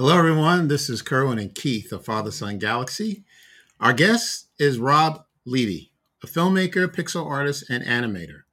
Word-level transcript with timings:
Hello, 0.00 0.16
everyone. 0.16 0.68
This 0.68 0.88
is 0.88 1.02
Kerwin 1.02 1.38
and 1.38 1.54
Keith 1.54 1.92
of 1.92 2.06
Father 2.06 2.30
Son 2.30 2.56
Galaxy. 2.56 3.22
Our 3.78 3.92
guest 3.92 4.48
is 4.58 4.78
Rob 4.78 5.26
Levy, 5.44 5.92
a 6.24 6.26
filmmaker, 6.26 6.88
pixel 6.88 7.26
artist, 7.26 7.68
and 7.68 7.84
animator. 7.84 8.44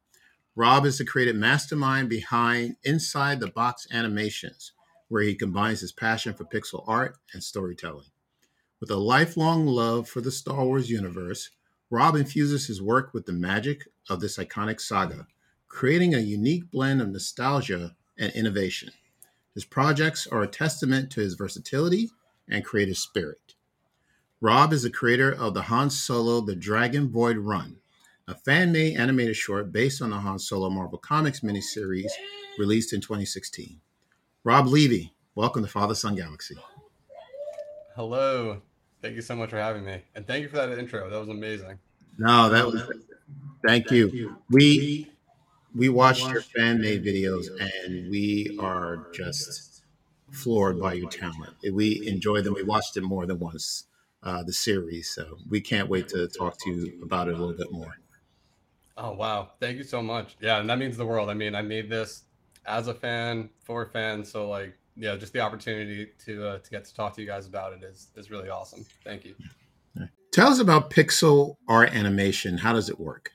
Rob 0.58 0.86
is 0.86 0.98
the 0.98 1.06
creative 1.06 1.38
mastermind 1.38 2.10
behind 2.10 2.76
Inside 2.84 3.40
the 3.40 3.48
Box 3.48 3.88
Animations, 3.94 4.74
where 5.08 5.22
he 5.22 5.36
combines 5.36 5.80
his 5.80 5.94
passion 5.94 6.34
for 6.34 6.44
pixel 6.44 6.84
art 6.86 7.16
and 7.32 7.42
storytelling. 7.42 8.12
With 8.82 8.92
a 8.92 8.98
lifelong 8.98 9.68
love 9.68 10.10
for 10.10 10.20
the 10.20 10.32
Star 10.32 10.66
Wars 10.66 10.90
universe, 10.90 11.52
Rob 11.90 12.18
infuses 12.18 12.68
his 12.68 12.82
work 12.82 13.14
with 13.14 13.26
the 13.26 13.32
magic 13.32 13.88
of 14.10 14.20
this 14.20 14.38
iconic 14.38 14.82
saga, 14.82 15.26
creating 15.70 16.14
a 16.14 16.20
unique 16.20 16.70
blend 16.72 17.02
of 17.02 17.08
nostalgia 17.08 17.96
and 18.20 18.34
innovation. 18.34 18.92
His 19.58 19.66
projects 19.66 20.28
are 20.28 20.44
a 20.44 20.48
testament 20.48 21.10
to 21.14 21.20
his 21.20 21.34
versatility 21.34 22.12
and 22.48 22.64
creative 22.64 22.96
spirit. 22.96 23.56
Rob 24.40 24.72
is 24.72 24.84
the 24.84 24.92
creator 24.92 25.32
of 25.32 25.56
the 25.56 25.64
Han 25.64 25.90
Solo 25.90 26.42
The 26.42 26.56
Dragon 26.56 27.10
Void 27.10 27.38
Run, 27.38 27.78
a 28.28 28.36
fan 28.36 28.72
made 28.72 28.98
animated 28.98 29.36
short 29.36 29.72
based 29.72 30.00
on 30.00 30.12
the 30.12 30.20
Han 30.20 30.38
Solo 30.38 30.70
Marvel 30.70 31.00
Comics 31.00 31.40
miniseries 31.40 32.12
released 32.60 32.94
in 32.94 33.02
2016. 33.02 33.82
Rob 34.44 34.68
Levy, 34.68 35.16
welcome 35.34 35.64
to 35.64 35.68
Father 35.68 35.96
Son 35.96 36.14
Galaxy. 36.14 36.58
Hello. 37.96 38.62
Thank 39.02 39.16
you 39.16 39.24
so 39.24 39.36
much 39.36 39.50
for 39.50 39.58
having 39.58 39.84
me. 39.84 40.04
And 40.14 40.28
thank 40.28 40.44
you 40.44 40.50
for 40.50 40.58
that 40.58 40.78
intro. 40.78 41.10
That 41.10 41.20
was 41.20 41.30
amazing. 41.30 41.80
No, 42.20 42.48
that 42.50 42.64
was 42.64 42.88
thank 43.66 43.90
you. 43.90 44.38
We 44.52 45.10
we 45.76 45.90
watched 45.90 46.28
your 46.30 46.42
fan 46.42 46.82
made 46.82 47.04
videos 47.04 47.48
and 47.60 48.10
we 48.10 48.58
are 48.60 49.08
just 49.14 49.84
floored 50.32 50.80
by 50.80 50.94
your 50.94 51.10
talent. 51.10 51.56
We 51.72 52.08
enjoy 52.08 52.42
them. 52.42 52.54
We 52.54 52.64
watched 52.64 52.98
it 52.98 53.02
more 53.02 53.26
than 53.26 53.40
once, 53.40 53.86
uh, 54.24 54.44
the 54.44 54.54
series. 54.54 55.10
So 55.10 55.38
we 55.50 55.62
can't 55.62 55.90
wait 55.90 56.10
to 56.10 56.28
talk 56.28 56.58
to 56.64 56.70
you 56.72 57.04
about 57.04 57.28
it 57.28 57.36
a 57.36 57.38
little 57.38 57.56
bit 57.56 57.72
more. 57.72 57.98
Oh, 58.98 59.12
wow. 59.12 59.52
Thank 59.60 59.78
you 59.78 59.84
so 59.84 60.02
much. 60.02 60.36
Yeah. 60.42 60.60
And 60.60 60.70
that 60.70 60.80
means 60.80 60.98
the 60.98 61.06
world. 61.06 61.30
I 61.30 61.34
mean, 61.34 61.54
I 61.54 61.62
made 61.62 61.90
this 61.90 62.24
as 62.66 62.88
a 62.88 62.94
fan 62.94 63.50
for 63.64 63.86
fans. 63.86 64.32
So, 64.32 64.50
like, 64.50 64.76
yeah, 64.96 65.16
just 65.16 65.34
the 65.34 65.40
opportunity 65.40 66.10
to 66.26 66.48
uh, 66.48 66.58
to 66.58 66.70
get 66.72 66.86
to 66.86 66.96
talk 66.96 67.16
to 67.16 67.22
you 67.22 67.28
guys 67.28 67.46
about 67.46 67.74
it 67.74 67.84
is 67.84 68.08
is 68.16 68.32
really 68.32 68.50
awesome. 68.50 68.84
Thank 69.04 69.26
you. 69.26 69.36
Tell 70.32 70.50
us 70.50 70.60
about 70.60 70.90
pixel 70.90 71.58
art 71.68 71.96
animation. 71.96 72.58
How 72.58 72.74
does 72.74 72.90
it 72.90 73.00
work? 73.00 73.32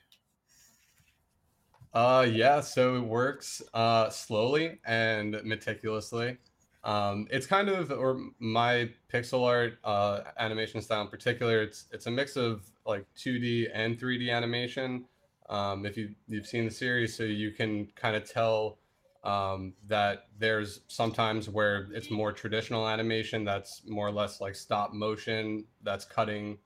Uh, 1.93 2.25
yeah, 2.29 2.59
so 2.59 2.95
it 2.95 3.01
works 3.01 3.61
uh, 3.73 4.09
slowly 4.09 4.79
and 4.85 5.39
meticulously. 5.43 6.37
Um, 6.83 7.27
it's 7.31 7.45
kind 7.45 7.69
of, 7.69 7.91
or 7.91 8.19
my 8.39 8.89
pixel 9.11 9.45
art 9.47 9.77
uh, 9.83 10.21
animation 10.37 10.81
style 10.81 11.01
in 11.01 11.07
particular, 11.07 11.61
it's 11.61 11.85
it's 11.91 12.07
a 12.07 12.11
mix 12.11 12.35
of 12.35 12.63
like 12.85 13.05
2D 13.15 13.69
and 13.73 13.97
3D 13.97 14.29
animation. 14.29 15.05
Um, 15.49 15.85
if 15.85 15.95
you 15.95 16.15
you've 16.27 16.47
seen 16.47 16.65
the 16.65 16.71
series, 16.71 17.15
so 17.15 17.23
you 17.23 17.51
can 17.51 17.87
kind 17.95 18.15
of 18.15 18.29
tell 18.29 18.79
um, 19.23 19.73
that 19.87 20.25
there's 20.37 20.81
sometimes 20.87 21.47
where 21.47 21.87
it's 21.93 22.09
more 22.11 22.33
traditional 22.33 22.87
animation 22.89 23.45
that's 23.45 23.83
more 23.87 24.07
or 24.07 24.11
less 24.11 24.41
like 24.41 24.55
stop 24.55 24.93
motion 24.93 25.63
that's 25.83 26.05
cutting 26.05 26.57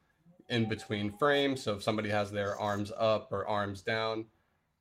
in 0.50 0.68
between 0.70 1.12
frames. 1.18 1.62
So 1.64 1.74
if 1.76 1.84
somebody 1.84 2.10
has 2.10 2.32
their 2.32 2.58
arms 2.60 2.92
up 2.98 3.32
or 3.32 3.46
arms 3.48 3.82
down, 3.82 4.26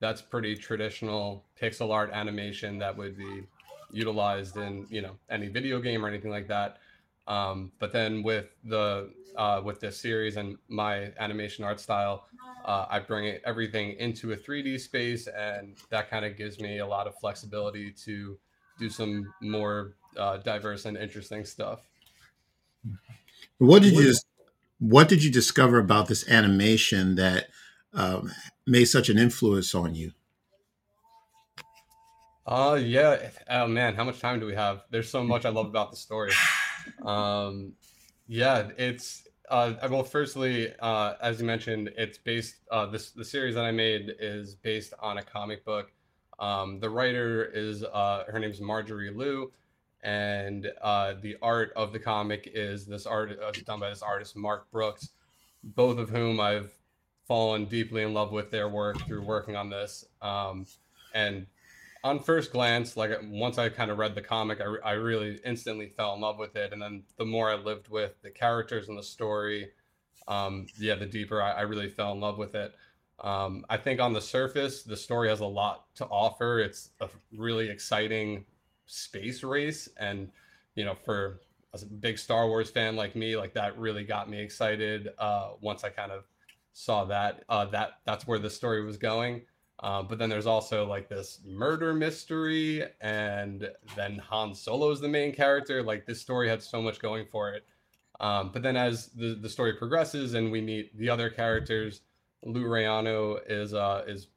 that's 0.00 0.20
pretty 0.22 0.55
traditional 0.56 1.44
pixel 1.61 1.92
art 1.92 2.11
animation 2.12 2.78
that 2.78 2.97
would 2.97 3.16
be 3.16 3.47
utilized 3.91 4.56
in 4.56 4.86
you 4.91 5.00
know 5.00 5.16
any 5.30 5.48
video 5.48 5.80
game 5.80 6.05
or 6.05 6.08
anything 6.08 6.30
like 6.30 6.48
that. 6.48 6.78
Um, 7.27 7.72
but 7.78 7.92
then 7.92 8.22
with 8.22 8.47
the 8.64 9.12
uh, 9.37 9.60
with 9.65 9.81
this 9.81 9.98
series 9.98 10.37
and 10.37 10.56
my 10.69 11.12
animation 11.19 11.65
art 11.65 11.81
style, 11.81 12.26
uh, 12.65 12.87
I 12.88 13.00
bring 13.00 13.26
it, 13.26 13.43
everything 13.44 13.93
into 13.98 14.32
a 14.32 14.37
3D 14.37 14.78
space, 14.78 15.26
and 15.28 15.76
that 15.91 16.10
kind 16.10 16.25
of 16.25 16.37
gives 16.37 16.59
me 16.60 16.78
a 16.78 16.87
lot 16.87 17.06
of 17.06 17.16
flexibility 17.19 17.91
to 18.04 18.38
do 18.78 18.88
some 18.91 19.32
more 19.41 19.94
uh, 20.16 20.38
diverse 20.38 20.84
and 20.84 20.97
interesting 20.97 21.44
stuff. 21.44 21.87
What 23.59 23.82
did 23.82 23.94
you 23.94 24.12
What 24.78 25.09
did 25.09 25.25
you 25.25 25.31
discover 25.31 25.78
about 25.78 26.09
this 26.09 26.28
animation 26.28 27.16
that 27.16 27.48
um, 27.97 28.31
made 28.67 28.84
such 28.84 29.09
an 29.09 29.19
influence 29.19 29.75
on 29.75 29.95
you? 29.95 30.12
Uh, 32.47 32.79
yeah. 32.81 33.31
Oh 33.51 33.67
man, 33.67 33.95
how 33.95 34.05
much 34.05 34.21
time 34.21 34.39
do 34.39 34.47
we 34.47 34.55
have? 34.55 34.84
There's 34.91 35.11
so 35.11 35.25
much 35.25 35.45
I 35.45 35.49
love 35.49 35.67
about 35.67 35.91
the 35.91 35.97
story. 35.97 36.33
Um, 37.05 37.73
yeah, 38.29 38.69
it's 38.79 39.27
uh, 39.49 39.75
well, 39.91 40.05
firstly, 40.05 40.73
uh, 40.81 41.15
as 41.21 41.41
you 41.41 41.47
mentioned, 41.47 41.91
it's 41.97 42.19
based. 42.19 42.57
Uh, 42.71 42.87
this 42.87 43.11
the 43.11 43.25
series 43.25 43.57
that 43.57 43.65
I 43.65 43.73
made 43.73 44.15
is 44.21 44.55
based 44.55 44.95
on 45.01 45.19
a 45.19 45.23
comic 45.23 45.65
book. 45.65 45.91
Um, 46.39 46.78
the 46.78 46.91
writer 46.91 47.47
is 47.47 47.83
uh, 47.83 48.25
her 48.28 48.39
name 48.39 48.51
is 48.51 48.61
Marjorie 48.61 49.11
Liu, 49.11 49.51
and 50.03 50.71
uh, 50.83 51.15
the 51.21 51.37
art 51.43 51.73
of 51.75 51.93
the 51.93 51.99
comic 51.99 52.51
is 52.55 52.87
this 52.87 53.07
art 53.07 53.39
uh, 53.43 53.51
done 53.65 53.81
by 53.81 53.89
this 53.89 54.03
artist 54.03 54.37
Mark 54.37 54.71
Brooks, 54.71 55.09
both 55.65 55.99
of 55.99 56.11
whom 56.11 56.39
I've 56.39 56.75
fallen 57.26 57.66
deeply 57.66 58.03
in 58.03 58.14
love 58.14 58.32
with 58.32 58.50
their 58.50 58.69
work 58.69 59.04
through 59.06 59.22
working 59.22 59.56
on 59.56 59.69
this. 59.70 60.04
Um, 60.22 60.66
and 61.14 61.47
on 62.04 62.20
first 62.20 62.53
glance, 62.53 62.97
like 62.97 63.10
once 63.25 63.59
I 63.59 63.69
kind 63.69 63.91
of 63.91 63.98
read 63.98 64.14
the 64.14 64.22
comic, 64.22 64.60
I, 64.60 64.91
I 64.91 64.92
really 64.92 65.41
instantly 65.44 65.88
fell 65.88 66.15
in 66.15 66.20
love 66.20 66.38
with 66.38 66.54
it. 66.56 66.72
And 66.72 66.81
then 66.81 67.03
the 67.19 67.25
more 67.25 67.50
I 67.50 67.56
lived 67.56 67.88
with 67.88 68.12
the 68.22 68.31
characters 68.31 68.88
and 68.88 68.97
the 68.97 69.03
story, 69.03 69.70
um, 70.28 70.66
yeah, 70.78 70.94
the 70.94 71.06
deeper 71.06 71.42
I, 71.42 71.53
I, 71.53 71.60
really 71.62 71.88
fell 71.88 72.12
in 72.12 72.20
love 72.20 72.36
with 72.36 72.54
it. 72.54 72.75
Um, 73.20 73.65
I 73.69 73.76
think 73.76 74.00
on 74.00 74.12
the 74.12 74.20
surface, 74.20 74.82
the 74.82 74.97
story 74.97 75.28
has 75.28 75.41
a 75.41 75.47
lot 75.47 75.94
to 75.97 76.04
offer. 76.06 76.59
It's 76.59 76.91
a 77.00 77.09
really 77.36 77.70
exciting 77.70 78.44
space 78.86 79.42
race, 79.42 79.88
and 79.98 80.28
you 80.75 80.84
know, 80.84 80.94
for 80.94 81.41
a 81.72 81.84
big 81.84 82.19
Star 82.19 82.48
Wars 82.48 82.70
fan 82.70 82.97
like 82.97 83.15
me, 83.15 83.36
like 83.36 83.54
that 83.54 83.78
really 83.78 84.04
got 84.04 84.28
me 84.28 84.41
excited. 84.41 85.10
Uh, 85.19 85.50
once 85.60 85.84
I 85.84 85.91
kind 85.91 86.10
of 86.10 86.25
saw 86.76 87.06
that, 87.06 87.42
uh, 87.48 87.64
that 87.64 87.92
that's 88.04 88.26
where 88.26 88.38
the 88.38 88.50
story 88.50 88.84
was 88.84 88.98
going. 88.98 89.41
Uh, 89.81 90.03
but 90.03 90.19
then 90.19 90.28
there's 90.28 90.47
also 90.47 90.87
like 90.87 91.09
this 91.09 91.41
murder 91.47 91.94
mystery, 91.94 92.84
and 93.00 93.70
then 93.94 94.19
Han 94.19 94.54
Solo 94.54 94.91
is 94.91 95.00
the 95.00 95.09
main 95.09 95.34
character. 95.34 95.82
Like 95.82 96.04
this 96.04 96.20
story 96.20 96.48
had 96.48 96.62
so 96.62 96.82
much 96.82 96.98
going 96.98 97.26
for 97.32 97.53
it. 97.54 97.65
Um, 98.20 98.50
but 98.53 98.62
then 98.62 98.76
as 98.76 99.09
the, 99.09 99.34
the 99.34 99.48
story 99.48 99.72
progresses 99.75 100.34
and 100.34 100.53
we 100.53 100.60
meet 100.60 100.97
the 100.98 101.09
other 101.09 101.31
characters, 101.31 102.03
Loo 102.42 102.69
Re 102.69 102.84
Anoo 102.84 103.38
is 103.48 103.72
uh, 103.72 104.04
is 104.06 104.28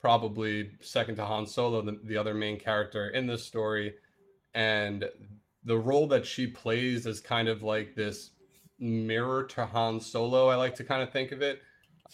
probably 0.00 0.70
second 0.80 1.14
to 1.16 1.24
Han 1.24 1.46
Solo, 1.46 1.80
the, 1.82 2.00
the 2.04 2.16
other 2.16 2.34
main 2.34 2.58
character 2.58 3.08
in 3.10 3.26
this 3.26 3.44
story, 3.44 3.94
and 4.52 5.04
the 5.64 5.78
role 5.78 6.08
that 6.08 6.26
she 6.26 6.46
plays 6.46 7.06
is 7.06 7.20
kind 7.20 7.48
of 7.48 7.62
like 7.62 7.94
this 7.94 8.30
mirror 8.80 9.44
to 9.44 9.64
Han 9.66 10.00
Solo. 10.00 10.48
I 10.48 10.56
like 10.56 10.74
to 10.76 10.84
kind 10.84 11.02
of 11.02 11.12
think 11.12 11.30
of 11.30 11.40
it 11.40 11.62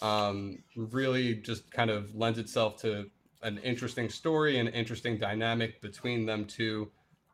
um, 0.01 0.59
really 0.75 1.35
just 1.35 1.71
kind 1.71 1.89
of 1.89 2.13
lends 2.15 2.39
itself 2.39 2.81
to 2.81 3.09
an 3.43 3.57
interesting 3.59 4.09
story 4.09 4.59
and 4.59 4.69
interesting 4.69 5.17
dynamic 5.17 5.81
between 5.81 6.25
them 6.25 6.45
two, 6.45 6.89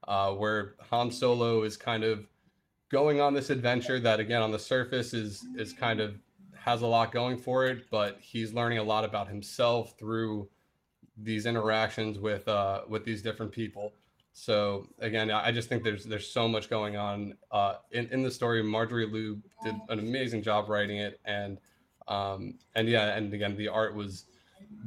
uh, 0.08 0.32
where 0.32 0.76
Han 0.90 1.12
Solo 1.12 1.64
is 1.64 1.78
kind 1.78 2.04
of 2.04 2.28
going 2.90 3.22
on 3.22 3.34
this 3.34 3.50
adventure 3.50 4.00
that, 4.00 4.20
again, 4.20 4.42
on 4.42 4.52
the 4.52 4.60
surface 4.60 5.14
is 5.14 5.46
is 5.56 5.74
kind 5.74 6.00
of 6.00 6.16
has 6.54 6.84
a 6.84 6.88
lot 6.88 7.12
going 7.12 7.38
for 7.38 7.66
it, 7.66 7.90
but 7.90 8.20
he's 8.22 8.54
learning 8.54 8.78
a 8.78 8.84
lot 8.84 9.04
about 9.04 9.28
himself 9.28 9.98
through 9.98 10.48
these 11.18 11.46
interactions 11.46 12.20
with 12.20 12.48
uh, 12.48 12.82
with 12.88 13.03
these 13.06 13.22
different 13.22 13.52
people. 13.52 13.94
So 14.34 14.88
again, 15.00 15.30
I 15.30 15.52
just 15.52 15.70
think 15.70 15.84
there's 15.84 16.06
there's 16.06 16.28
so 16.28 16.47
much 16.47 16.70
going 16.70 16.96
on 16.97 17.35
uh, 17.52 17.76
in 17.91 18.08
in 18.09 18.24
the 18.24 18.32
story. 18.32 18.64
Marjorie 18.64 19.08
Liu 19.08 19.41
did 19.64 19.76
an 19.90 20.00
amazing 20.00 20.41
job 20.41 20.70
writing 20.70 20.97
it, 20.97 21.20
and 21.26 21.58
um, 22.08 22.56
and 22.76 22.88
yeah, 22.88 23.16
and 23.16 23.34
again, 23.34 23.56
the 23.56 23.68
art 23.68 23.96
was 23.96 24.26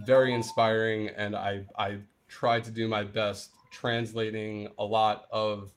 very 0.04 0.34
inspiring, 0.34 1.08
and 1.08 1.34
I 1.36 1.64
I 1.78 1.98
tried 2.28 2.64
to 2.64 2.70
do 2.70 2.88
my 2.88 3.04
best 3.04 3.50
translating 3.70 4.68
a 4.78 4.84
lot 4.84 5.26
of 5.30 5.70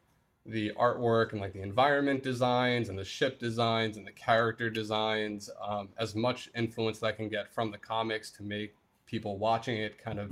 the 0.45 0.71
artwork 0.79 1.33
and 1.33 1.41
like 1.41 1.51
the 1.51 1.61
environment 1.61 2.23
designs 2.23 2.89
and 2.89 2.97
the 2.97 3.03
ship 3.03 3.37
designs 3.37 3.97
and 3.97 4.07
the 4.07 4.11
character 4.11 4.69
designs, 4.69 5.49
um, 5.61 5.89
as 5.97 6.15
much 6.15 6.49
influence 6.55 6.99
that 6.99 7.07
I 7.07 7.11
can 7.11 7.27
get 7.27 7.53
from 7.53 7.69
the 7.69 7.77
comics 7.77 8.31
to 8.31 8.43
make 8.43 8.73
people 9.05 9.37
watching 9.37 9.77
it 9.77 9.97
kind 9.97 10.19
of 10.19 10.31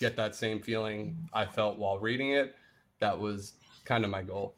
get 0.00 0.16
that 0.16 0.34
same 0.34 0.60
feeling 0.60 1.16
I 1.32 1.46
felt 1.46 1.78
while 1.78 1.98
reading 1.98 2.30
it. 2.30 2.56
That 2.98 3.18
was 3.18 3.52
kind 3.84 4.04
of 4.04 4.10
my 4.10 4.22
goal. 4.22 4.54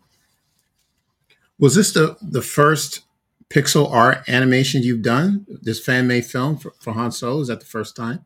Was 1.59 1.75
this 1.75 1.93
the 1.93 2.17
the 2.21 2.43
first 2.43 3.04
pixel 3.55 3.91
art 3.91 4.29
animation 4.29 4.83
you've 4.83 5.03
done? 5.03 5.47
This 5.49 5.83
fan 5.83 6.07
made 6.09 6.27
film 6.27 6.57
for, 6.57 6.75
for 6.81 6.93
Han 6.93 7.13
Solo 7.13 7.41
is 7.41 7.49
that 7.49 7.61
the 7.61 7.67
first 7.67 7.95
time? 7.95 8.25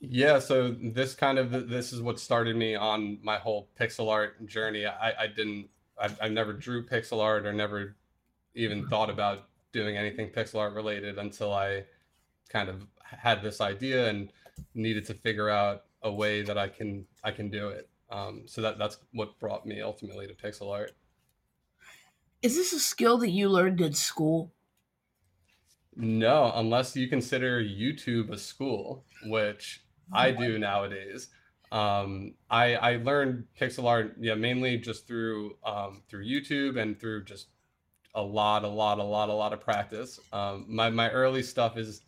Yeah, 0.00 0.38
so 0.38 0.74
this 0.80 1.14
kind 1.14 1.38
of 1.38 1.68
this 1.68 1.92
is 1.92 2.00
what 2.00 2.18
started 2.18 2.56
me 2.56 2.74
on 2.74 3.18
my 3.22 3.36
whole 3.36 3.68
pixel 3.78 4.10
art 4.10 4.46
journey. 4.46 4.86
I, 4.86 5.24
I 5.24 5.26
didn't 5.26 5.68
I, 6.00 6.08
I 6.22 6.28
never 6.28 6.52
drew 6.54 6.86
pixel 6.86 7.22
art 7.22 7.46
or 7.46 7.52
never 7.52 7.96
even 8.54 8.88
thought 8.88 9.10
about 9.10 9.44
doing 9.72 9.96
anything 9.96 10.30
pixel 10.30 10.58
art 10.58 10.74
related 10.74 11.18
until 11.18 11.52
I 11.52 11.84
kind 12.48 12.68
of 12.68 12.86
had 13.02 13.42
this 13.42 13.60
idea 13.60 14.08
and 14.08 14.32
needed 14.74 15.04
to 15.06 15.14
figure 15.14 15.50
out 15.50 15.84
a 16.02 16.10
way 16.10 16.42
that 16.42 16.56
I 16.56 16.68
can 16.68 17.06
I 17.22 17.30
can 17.30 17.50
do 17.50 17.68
it. 17.68 17.88
Um, 18.10 18.42
so 18.46 18.62
that 18.62 18.78
that's 18.78 18.98
what 19.12 19.38
brought 19.38 19.66
me 19.66 19.82
ultimately 19.82 20.26
to 20.26 20.34
pixel 20.34 20.72
art. 20.72 20.92
Is 22.42 22.56
this 22.56 22.72
a 22.72 22.80
skill 22.80 23.18
that 23.18 23.30
you 23.30 23.48
learned 23.48 23.80
in 23.80 23.92
school? 23.92 24.52
No, 25.96 26.52
unless 26.54 26.96
you 26.96 27.08
consider 27.08 27.62
YouTube 27.62 28.30
a 28.30 28.38
school, 28.38 29.04
which 29.24 29.82
I 30.12 30.30
do 30.30 30.58
nowadays. 30.58 31.28
Um, 31.70 32.34
I 32.48 32.74
I 32.74 32.96
learned 32.96 33.44
pixel 33.60 33.84
art, 33.84 34.16
yeah, 34.18 34.34
mainly 34.34 34.78
just 34.78 35.06
through 35.06 35.56
um, 35.64 36.02
through 36.08 36.24
YouTube 36.24 36.80
and 36.80 36.98
through 36.98 37.24
just 37.24 37.48
a 38.14 38.22
lot, 38.22 38.64
a 38.64 38.68
lot, 38.68 38.98
a 38.98 39.04
lot, 39.04 39.28
a 39.28 39.34
lot 39.34 39.52
of 39.52 39.60
practice. 39.60 40.18
Um, 40.32 40.64
my 40.68 40.90
my 40.90 41.10
early 41.10 41.42
stuff 41.42 41.76
is 41.76 42.02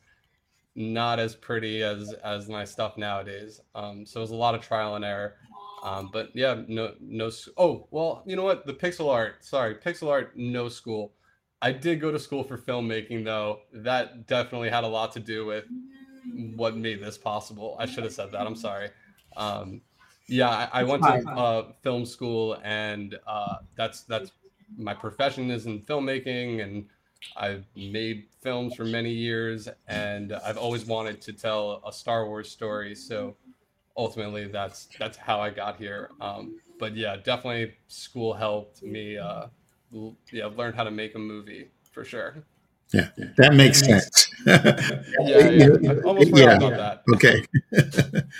not 0.75 1.19
as 1.19 1.35
pretty 1.35 1.83
as 1.83 2.13
as 2.25 2.49
my 2.49 2.65
stuff 2.65 2.97
nowadays. 2.97 3.61
Um, 3.75 4.07
so 4.07 4.21
it 4.21 4.23
was 4.23 4.31
a 4.31 4.37
lot 4.37 4.55
of 4.55 4.63
trial 4.63 4.95
and 4.97 5.05
error. 5.05 5.37
Um, 5.83 6.11
but 6.13 6.31
yeah, 6.35 6.63
no, 6.69 6.95
no. 7.01 7.31
Oh, 7.57 7.89
well, 7.91 8.23
you 8.25 8.37
know 8.37 8.45
what? 8.45 8.67
The 8.67 8.73
pixel 8.75 9.11
art. 9.11 9.45
Sorry, 9.45 9.75
pixel 9.75 10.09
art. 10.09 10.37
No 10.37 10.69
school. 10.69 11.13
I 11.61 11.73
did 11.73 12.01
go 12.01 12.11
to 12.11 12.19
school 12.19 12.45
for 12.45 12.57
filmmaking, 12.57 13.25
though. 13.25 13.61
That 13.73 14.27
definitely 14.27 14.71
had 14.71 14.85
a 14.85 14.89
lot 14.89 15.13
to 15.13 15.21
do 15.21 15.45
with 15.47 15.65
what 16.57 16.77
made 16.77 17.03
this 17.03 17.19
possible. 17.19 17.77
I 17.79 17.87
should 17.87 18.05
have 18.05 18.13
said 18.13 18.33
that. 18.33 18.47
I'm 18.47 18.57
sorry. 18.57 18.91
Um, 19.37 19.81
yeah, 20.29 20.49
I, 20.49 20.81
I 20.81 20.83
went 20.85 21.03
to 21.03 21.29
uh, 21.31 21.73
film 21.83 22.07
school, 22.07 22.59
and 22.63 23.19
uh, 23.27 23.57
that's 23.77 24.03
that's 24.03 24.33
my 24.77 24.95
profession 24.95 25.51
is 25.51 25.67
in 25.67 25.81
filmmaking, 25.81 26.63
and 26.63 26.87
I've 27.37 27.67
made 27.77 28.29
films 28.41 28.75
for 28.75 28.85
many 28.85 29.11
years, 29.11 29.69
and 29.89 30.33
I've 30.33 30.57
always 30.59 30.87
wanted 30.87 31.21
to 31.23 31.33
tell 31.33 31.83
a 31.87 31.93
Star 31.93 32.27
Wars 32.27 32.51
story. 32.51 32.95
So 32.95 33.37
ultimately 33.97 34.49
that's 34.49 34.89
that's 34.99 35.17
how 35.17 35.41
I 35.41 35.51
got 35.51 35.77
here. 35.77 36.11
Um, 36.21 36.61
but 36.79 36.97
yeah, 36.97 37.17
definitely 37.17 37.75
school 37.89 38.35
helped 38.35 38.83
me. 38.83 39.19
Uh, 39.19 39.47
yeah, 40.33 40.47
learn 40.47 40.73
how 40.73 40.85
to 40.85 40.91
make 40.91 41.15
a 41.15 41.19
movie 41.19 41.71
for 41.93 42.05
sure. 42.05 42.45
Yeah, 42.93 43.09
that 43.39 43.55
makes 43.55 43.81
sense. 43.81 44.29
yeah, 44.47 45.49
yeah, 45.49 45.67
I 45.91 46.01
almost 46.03 46.37
yeah. 46.37 46.57
about 46.57 46.77
that. 46.77 47.03
Okay. 47.15 47.45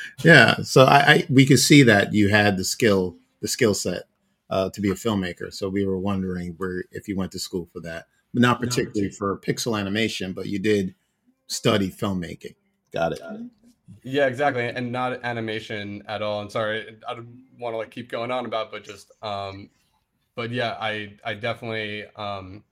yeah, 0.23 0.57
so 0.63 0.85
I, 0.85 0.99
I, 0.99 1.27
we 1.31 1.47
could 1.47 1.59
see 1.59 1.83
that 1.85 2.13
you 2.13 2.29
had 2.29 2.59
the 2.59 2.65
skill, 2.65 3.17
the 3.41 3.49
skill 3.49 3.73
set 3.73 4.03
uh, 4.51 4.69
to 4.71 4.81
be 4.83 4.91
a 4.91 4.95
filmmaker. 4.95 5.53
So 5.53 5.71
we 5.71 5.87
were 5.87 5.99
wondering 5.99 6.55
where 6.59 6.85
if 6.91 7.09
you 7.09 7.17
went 7.17 7.33
to 7.33 7.39
school 7.39 7.67
for 7.73 7.81
that, 7.81 8.07
but 8.35 8.43
not 8.43 8.61
particularly 8.61 9.11
for 9.11 9.39
pixel 9.39 9.79
animation, 9.79 10.35
but 10.35 10.47
you 10.47 10.59
did 10.59 10.95
study 11.47 11.91
filmmaking. 11.91 12.55
Got 12.93 13.13
it. 13.13 13.21
Got 13.21 13.37
it. 13.37 13.43
Yeah, 14.03 14.27
exactly, 14.27 14.65
and 14.65 14.93
not 14.93 15.25
animation 15.25 16.03
at 16.07 16.23
all. 16.23 16.41
And 16.41 16.51
sorry, 16.51 16.97
I 17.07 17.15
don't 17.15 17.45
want 17.59 17.75
to 17.75 17.79
like 17.79 17.91
keep 17.91 18.09
going 18.09 18.31
on 18.31 18.47
about, 18.47 18.71
but 18.71 18.85
just 18.85 19.11
um, 19.23 19.71
but 20.35 20.51
yeah, 20.51 20.77
I 20.81 21.15
I 21.25 21.35
definitely 21.35 22.05
um, 22.17 22.65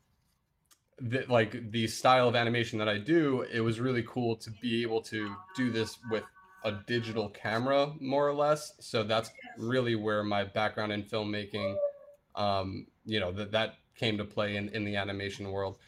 the, 1.01 1.25
like 1.29 1.71
the 1.73 1.87
style 1.87 2.29
of 2.29 2.37
animation 2.37 2.79
that 2.79 2.89
I 2.89 2.99
do. 2.99 3.43
It 3.53 3.61
was 3.61 3.81
really 3.81 4.05
cool 4.07 4.37
to 4.37 4.51
be 4.51 4.83
able 4.83 5.03
to 5.03 5.35
do 5.57 5.71
this 5.71 5.99
with 6.11 6.25
a 6.65 6.73
digital 6.87 7.29
camera, 7.31 7.93
more 8.01 8.29
or 8.29 8.35
less. 8.35 8.73
So 8.81 9.03
that's 9.03 9.31
really 9.59 9.95
where 9.95 10.23
my 10.23 10.45
background 10.45 10.93
in 10.93 11.03
filmmaking, 11.03 11.77
um, 12.35 12.87
you 13.05 13.21
know, 13.21 13.33
that 13.33 13.53
that 13.53 13.75
came 13.95 14.17
to 14.19 14.25
play 14.25 14.57
in 14.57 14.69
in 14.71 14.85
the 14.85 14.97
animation 14.97 15.51
world. 15.51 15.79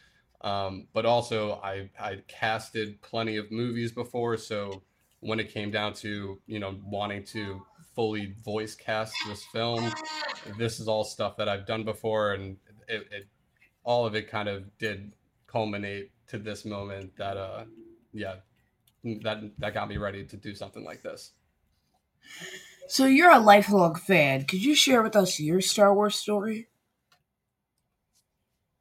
Um, 0.41 0.87
but 0.93 1.05
also 1.05 1.53
I 1.63 1.89
I 1.99 2.17
casted 2.27 3.01
plenty 3.01 3.37
of 3.37 3.51
movies 3.51 3.91
before, 3.91 4.37
so 4.37 4.83
when 5.23 5.39
it 5.39 5.49
came 5.49 5.71
down 5.71 5.93
to 5.93 6.39
you 6.45 6.59
know 6.59 6.79
wanting 6.85 7.23
to 7.23 7.61
fully 7.95 8.35
voice 8.43 8.75
cast 8.75 9.13
this 9.27 9.43
film 9.51 9.91
this 10.57 10.79
is 10.79 10.87
all 10.87 11.03
stuff 11.03 11.37
that 11.37 11.47
i've 11.47 11.65
done 11.65 11.83
before 11.83 12.33
and 12.33 12.57
it, 12.87 13.07
it 13.11 13.27
all 13.83 14.05
of 14.05 14.15
it 14.15 14.29
kind 14.29 14.49
of 14.49 14.77
did 14.77 15.13
culminate 15.47 16.11
to 16.27 16.37
this 16.37 16.65
moment 16.65 17.15
that 17.17 17.37
uh 17.37 17.63
yeah 18.11 18.35
that 19.03 19.51
that 19.57 19.73
got 19.73 19.89
me 19.89 19.97
ready 19.97 20.23
to 20.25 20.37
do 20.37 20.55
something 20.55 20.83
like 20.83 21.03
this. 21.03 21.31
So 22.87 23.05
you're 23.05 23.31
a 23.31 23.39
lifelong 23.39 23.95
fan. 23.95 24.45
Could 24.45 24.63
you 24.63 24.75
share 24.75 25.01
with 25.03 25.15
us 25.15 25.39
your 25.39 25.61
star 25.61 25.93
wars 25.93 26.15
story? 26.15 26.67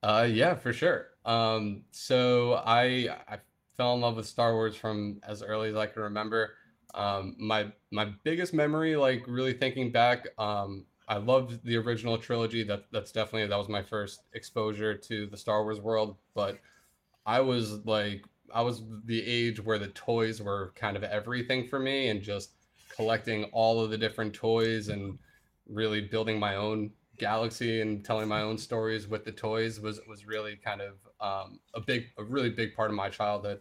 Uh 0.03 0.29
yeah 0.31 0.55
for 0.55 0.73
sure. 0.73 1.09
Um 1.25 1.85
so 1.91 2.55
i 2.65 3.09
i 3.29 3.39
fell 3.77 3.95
in 3.95 4.01
love 4.01 4.17
with 4.17 4.27
Star 4.27 4.55
Wars 4.55 4.77
from 4.77 5.21
as 5.27 5.43
early 5.43 5.71
as 5.71 5.77
I 5.77 5.87
can 5.87 6.03
remember. 6.03 6.55
Um, 6.95 7.37
my 7.39 7.73
my 7.91 8.13
biggest 8.23 8.53
memory, 8.53 8.97
like 8.97 9.25
really 9.27 9.55
thinking 9.55 9.91
back, 9.91 10.29
um, 10.39 10.85
I 11.09 11.17
loved 11.17 11.65
the 11.65 11.77
original 11.77 12.19
trilogy. 12.19 12.63
That 12.63 12.85
that's 12.93 13.13
definitely 13.13 13.47
that 13.49 13.59
was 13.59 13.69
my 13.69 13.83
first 13.83 14.23
exposure 14.35 14.95
to 14.95 15.27
the 15.27 15.37
Star 15.37 15.63
Wars 15.63 15.81
world. 15.81 16.17
But 16.35 16.59
I 17.25 17.41
was 17.41 17.85
like, 17.87 18.25
I 18.55 18.63
was 18.63 18.83
the 19.05 19.25
age 19.25 19.63
where 19.63 19.79
the 19.79 19.89
toys 19.89 20.43
were 20.43 20.73
kind 20.75 20.97
of 20.97 21.03
everything 21.05 21.67
for 21.67 21.79
me, 21.79 22.09
and 22.09 22.23
just 22.23 22.53
collecting 22.95 23.45
all 23.53 23.83
of 23.83 23.91
the 23.91 23.99
different 23.99 24.35
toys 24.35 24.89
and 24.89 25.19
really 25.67 26.03
building 26.03 26.39
my 26.39 26.57
own 26.57 26.91
galaxy 27.19 27.81
and 27.81 28.05
telling 28.05 28.29
my 28.29 28.43
own 28.43 28.59
stories 28.59 29.07
with 29.07 29.25
the 29.25 29.33
toys 29.33 29.81
was 29.81 30.01
was 30.09 30.27
really 30.27 30.57
kind 30.57 30.81
of 30.81 30.95
um, 31.23 31.59
a 31.75 31.81
big, 31.81 32.07
a 32.19 32.25
really 32.25 32.51
big 32.51 32.75
part 32.75 32.91
of 32.91 32.97
my 32.97 33.09
childhood. 33.09 33.61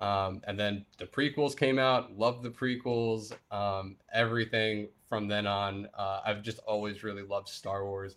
Um, 0.00 0.40
and 0.46 0.58
then 0.58 0.84
the 0.98 1.06
prequels 1.06 1.56
came 1.56 1.78
out. 1.78 2.16
Loved 2.18 2.42
the 2.42 2.50
prequels. 2.50 3.32
Um, 3.50 3.96
everything 4.12 4.88
from 5.08 5.28
then 5.28 5.46
on, 5.46 5.88
uh, 5.94 6.20
I've 6.26 6.42
just 6.42 6.58
always 6.60 7.04
really 7.04 7.22
loved 7.22 7.48
Star 7.48 7.84
Wars. 7.84 8.16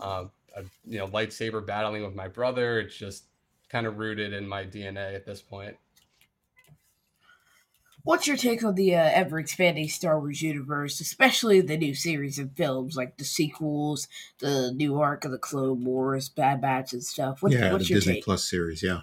Um, 0.00 0.30
I, 0.56 0.62
you 0.86 0.98
know, 0.98 1.06
lightsaber 1.08 1.64
battling 1.64 2.02
with 2.02 2.14
my 2.14 2.28
brother. 2.28 2.80
It's 2.80 2.96
just 2.96 3.24
kind 3.68 3.86
of 3.86 3.98
rooted 3.98 4.32
in 4.32 4.48
my 4.48 4.64
DNA 4.64 5.14
at 5.14 5.26
this 5.26 5.42
point. 5.42 5.76
What's 8.08 8.26
your 8.26 8.38
take 8.38 8.64
on 8.64 8.74
the 8.74 8.96
uh, 8.96 9.10
ever 9.12 9.38
expanding 9.38 9.86
Star 9.86 10.18
Wars 10.18 10.40
universe, 10.40 10.98
especially 10.98 11.60
the 11.60 11.76
new 11.76 11.94
series 11.94 12.38
of 12.38 12.52
films 12.52 12.96
like 12.96 13.18
the 13.18 13.24
sequels, 13.24 14.08
the 14.38 14.72
new 14.72 14.98
arc 14.98 15.26
of 15.26 15.30
the 15.30 15.36
Clone 15.36 15.84
Wars, 15.84 16.30
Bad 16.30 16.62
Batch, 16.62 16.94
and 16.94 17.04
stuff? 17.04 17.42
What, 17.42 17.52
yeah, 17.52 17.70
what's 17.70 17.84
the 17.84 17.90
your 17.90 17.98
Disney 17.98 18.14
take? 18.14 18.24
Plus 18.24 18.48
series, 18.48 18.82
yeah. 18.82 19.00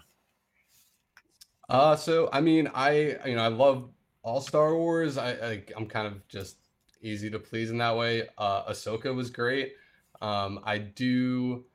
Uh, 1.69 1.95
so 1.95 2.29
I 2.33 2.41
mean, 2.41 2.67
I 2.73 3.17
you 3.27 3.35
know 3.35 3.43
I 3.43 3.49
love 3.49 3.87
all 4.23 4.41
Star 4.41 4.75
Wars. 4.75 5.19
I, 5.19 5.33
I 5.33 5.63
I'm 5.77 5.85
kind 5.85 6.07
of 6.07 6.27
just 6.27 6.57
easy 7.03 7.29
to 7.29 7.37
please 7.37 7.69
in 7.69 7.77
that 7.77 7.95
way. 7.95 8.27
Uh, 8.39 8.71
Ahsoka 8.71 9.13
was 9.13 9.29
great. 9.29 9.73
Um, 10.19 10.61
I 10.63 10.79
do, 10.79 11.65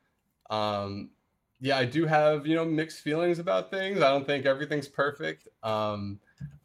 um, 0.49 1.11
yeah, 1.61 1.77
I 1.77 1.85
do 1.85 2.05
have 2.07 2.45
you 2.45 2.57
know 2.57 2.65
mixed 2.65 2.99
feelings 2.99 3.39
about 3.39 3.71
things. 3.71 4.01
I 4.01 4.09
don't 4.09 4.27
think 4.27 4.45
everything's 4.45 4.89
perfect. 4.89 5.47
Um, 5.63 6.19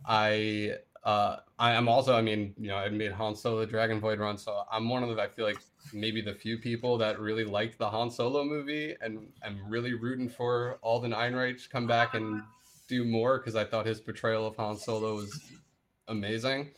I 0.05 0.77
uh, 1.05 1.37
I 1.59 1.73
am 1.73 1.89
also, 1.89 2.15
I 2.15 2.21
mean, 2.21 2.53
you 2.59 2.69
know, 2.69 2.77
I 2.77 2.89
made 2.89 3.13
Han 3.13 3.37
Solo 3.37 3.61
the 3.61 3.67
Dragon 3.67 4.01
Void 4.01 4.19
run, 4.19 4.37
so 4.37 4.63
I'm 4.71 4.89
one 4.89 5.05
of 5.05 5.15
the 5.15 5.23
I 5.23 5.29
feel 5.29 5.45
like 5.45 5.61
maybe 5.93 6.21
the 6.21 6.35
few 6.35 6.59
people 6.59 6.99
that 6.99 7.21
really 7.21 7.45
liked 7.45 7.79
the 7.79 7.89
Han 7.89 8.11
Solo 8.11 8.45
movie, 8.45 8.97
and 9.01 9.29
I'm 9.45 9.61
really 9.69 9.95
rooting 9.95 10.29
for 10.29 10.79
Alden 10.83 11.13
Ehrenreich 11.13 11.63
to 11.63 11.69
come 11.69 11.87
back 11.87 12.15
and 12.15 12.43
do 12.89 13.05
more 13.05 13.39
because 13.39 13.55
I 13.55 13.65
thought 13.65 13.87
his 13.87 14.01
portrayal 14.01 14.47
of 14.47 14.57
Han 14.57 14.77
Solo 14.77 15.15
was 15.15 15.41
amazing. 16.09 16.73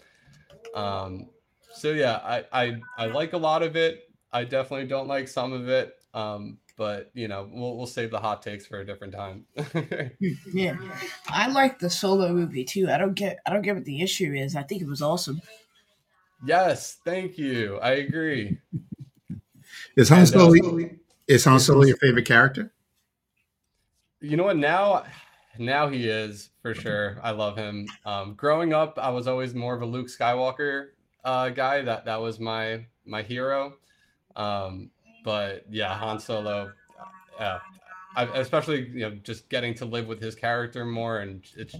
Um, 0.75 1.31
so 1.73 1.93
yeah, 1.93 2.17
I, 2.23 2.45
I 2.52 2.81
I 2.99 3.07
like 3.07 3.33
a 3.33 3.38
lot 3.38 3.62
of 3.62 3.76
it. 3.76 4.11
I 4.33 4.45
definitely 4.45 4.87
don't 4.87 5.09
like 5.09 5.28
some 5.28 5.52
of 5.52 5.69
it. 5.69 5.97
Um, 6.12 6.59
but 6.78 7.11
you 7.12 7.28
know 7.28 7.47
we'll 7.52 7.76
we'll 7.76 7.87
save 7.87 8.11
the 8.11 8.20
hot 8.20 8.40
takes 8.40 8.64
for 8.64 8.80
a 8.80 8.87
different 8.87 9.12
time. 9.12 9.44
yeah, 10.54 10.76
I 11.28 11.49
like 11.49 11.80
the 11.80 11.90
solo 11.90 12.32
movie 12.32 12.64
too. 12.64 12.88
I 12.88 12.97
don't 12.97 13.14
get 13.14 13.40
I 13.44 13.52
don't 13.52 13.62
get 13.62 13.75
what 13.75 13.85
the 13.85 14.00
issue 14.00 14.32
is. 14.32 14.56
I 14.56 14.62
think 14.62 14.80
it 14.80 14.88
was 14.88 15.02
awesome. 15.02 15.42
Yes, 16.47 16.99
thank 17.04 17.37
you. 17.37 17.78
I 17.82 17.90
agree. 17.94 18.58
Is 19.97 20.08
Han 20.08 20.25
Solo 20.25 20.54
uh, 20.54 20.88
is 21.26 21.44
Han 21.44 21.58
Solo 21.58 21.85
your 21.85 21.97
favorite 21.97 22.26
character? 22.26 22.73
You 24.20 24.37
know 24.37 24.44
what? 24.44 24.56
Now, 24.56 25.04
now 25.58 25.88
he 25.88 26.08
is 26.08 26.50
for 26.62 26.75
sure. 26.75 27.18
I 27.23 27.32
love 27.32 27.56
him. 27.56 27.88
Um, 28.04 28.35
growing 28.35 28.73
up, 28.73 28.99
I 28.99 29.11
was 29.11 29.26
always 29.26 29.54
more 29.54 29.75
of 29.75 29.82
a 29.82 29.87
Luke 29.87 30.06
Skywalker 30.06 30.90
uh, 31.25 31.49
guy. 31.49 31.82
That 31.82 32.04
that 32.04 32.20
was 32.20 32.38
my 32.38 32.87
my 33.04 33.23
hero. 33.23 33.75
Um, 34.37 34.90
but 35.28 35.66
yeah, 35.68 35.94
Han 35.94 36.18
Solo, 36.18 36.73
uh, 37.38 37.58
I, 38.16 38.25
especially 38.38 38.88
you 38.88 39.00
know 39.00 39.11
just 39.23 39.50
getting 39.50 39.75
to 39.75 39.85
live 39.85 40.06
with 40.06 40.23
his 40.23 40.35
character 40.35 40.87
more, 40.87 41.18
and 41.18 41.44
it's 41.54 41.76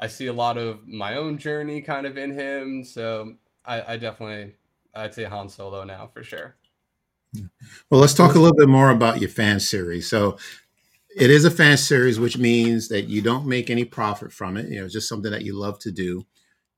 I 0.00 0.06
see 0.06 0.28
a 0.28 0.32
lot 0.32 0.56
of 0.56 0.88
my 0.88 1.16
own 1.16 1.36
journey 1.36 1.82
kind 1.82 2.06
of 2.06 2.16
in 2.16 2.32
him. 2.32 2.82
So 2.82 3.34
I, 3.66 3.82
I 3.92 3.96
definitely 3.98 4.54
I'd 4.94 5.12
say 5.12 5.24
Han 5.24 5.50
Solo 5.50 5.84
now 5.84 6.08
for 6.14 6.24
sure. 6.24 6.56
Well, 7.90 8.00
let's 8.00 8.14
talk 8.14 8.34
a 8.34 8.38
little 8.38 8.56
bit 8.56 8.70
more 8.70 8.88
about 8.88 9.20
your 9.20 9.28
fan 9.28 9.60
series. 9.60 10.08
So, 10.08 10.38
it 11.14 11.30
is 11.30 11.44
a 11.44 11.50
fan 11.50 11.76
series, 11.76 12.18
which 12.18 12.38
means 12.38 12.88
that 12.88 13.08
you 13.08 13.20
don't 13.20 13.46
make 13.46 13.68
any 13.68 13.84
profit 13.84 14.32
from 14.32 14.56
it. 14.56 14.70
You 14.70 14.78
know, 14.78 14.86
it's 14.86 14.94
just 14.94 15.08
something 15.08 15.32
that 15.32 15.44
you 15.44 15.54
love 15.54 15.78
to 15.80 15.92
do. 15.92 16.24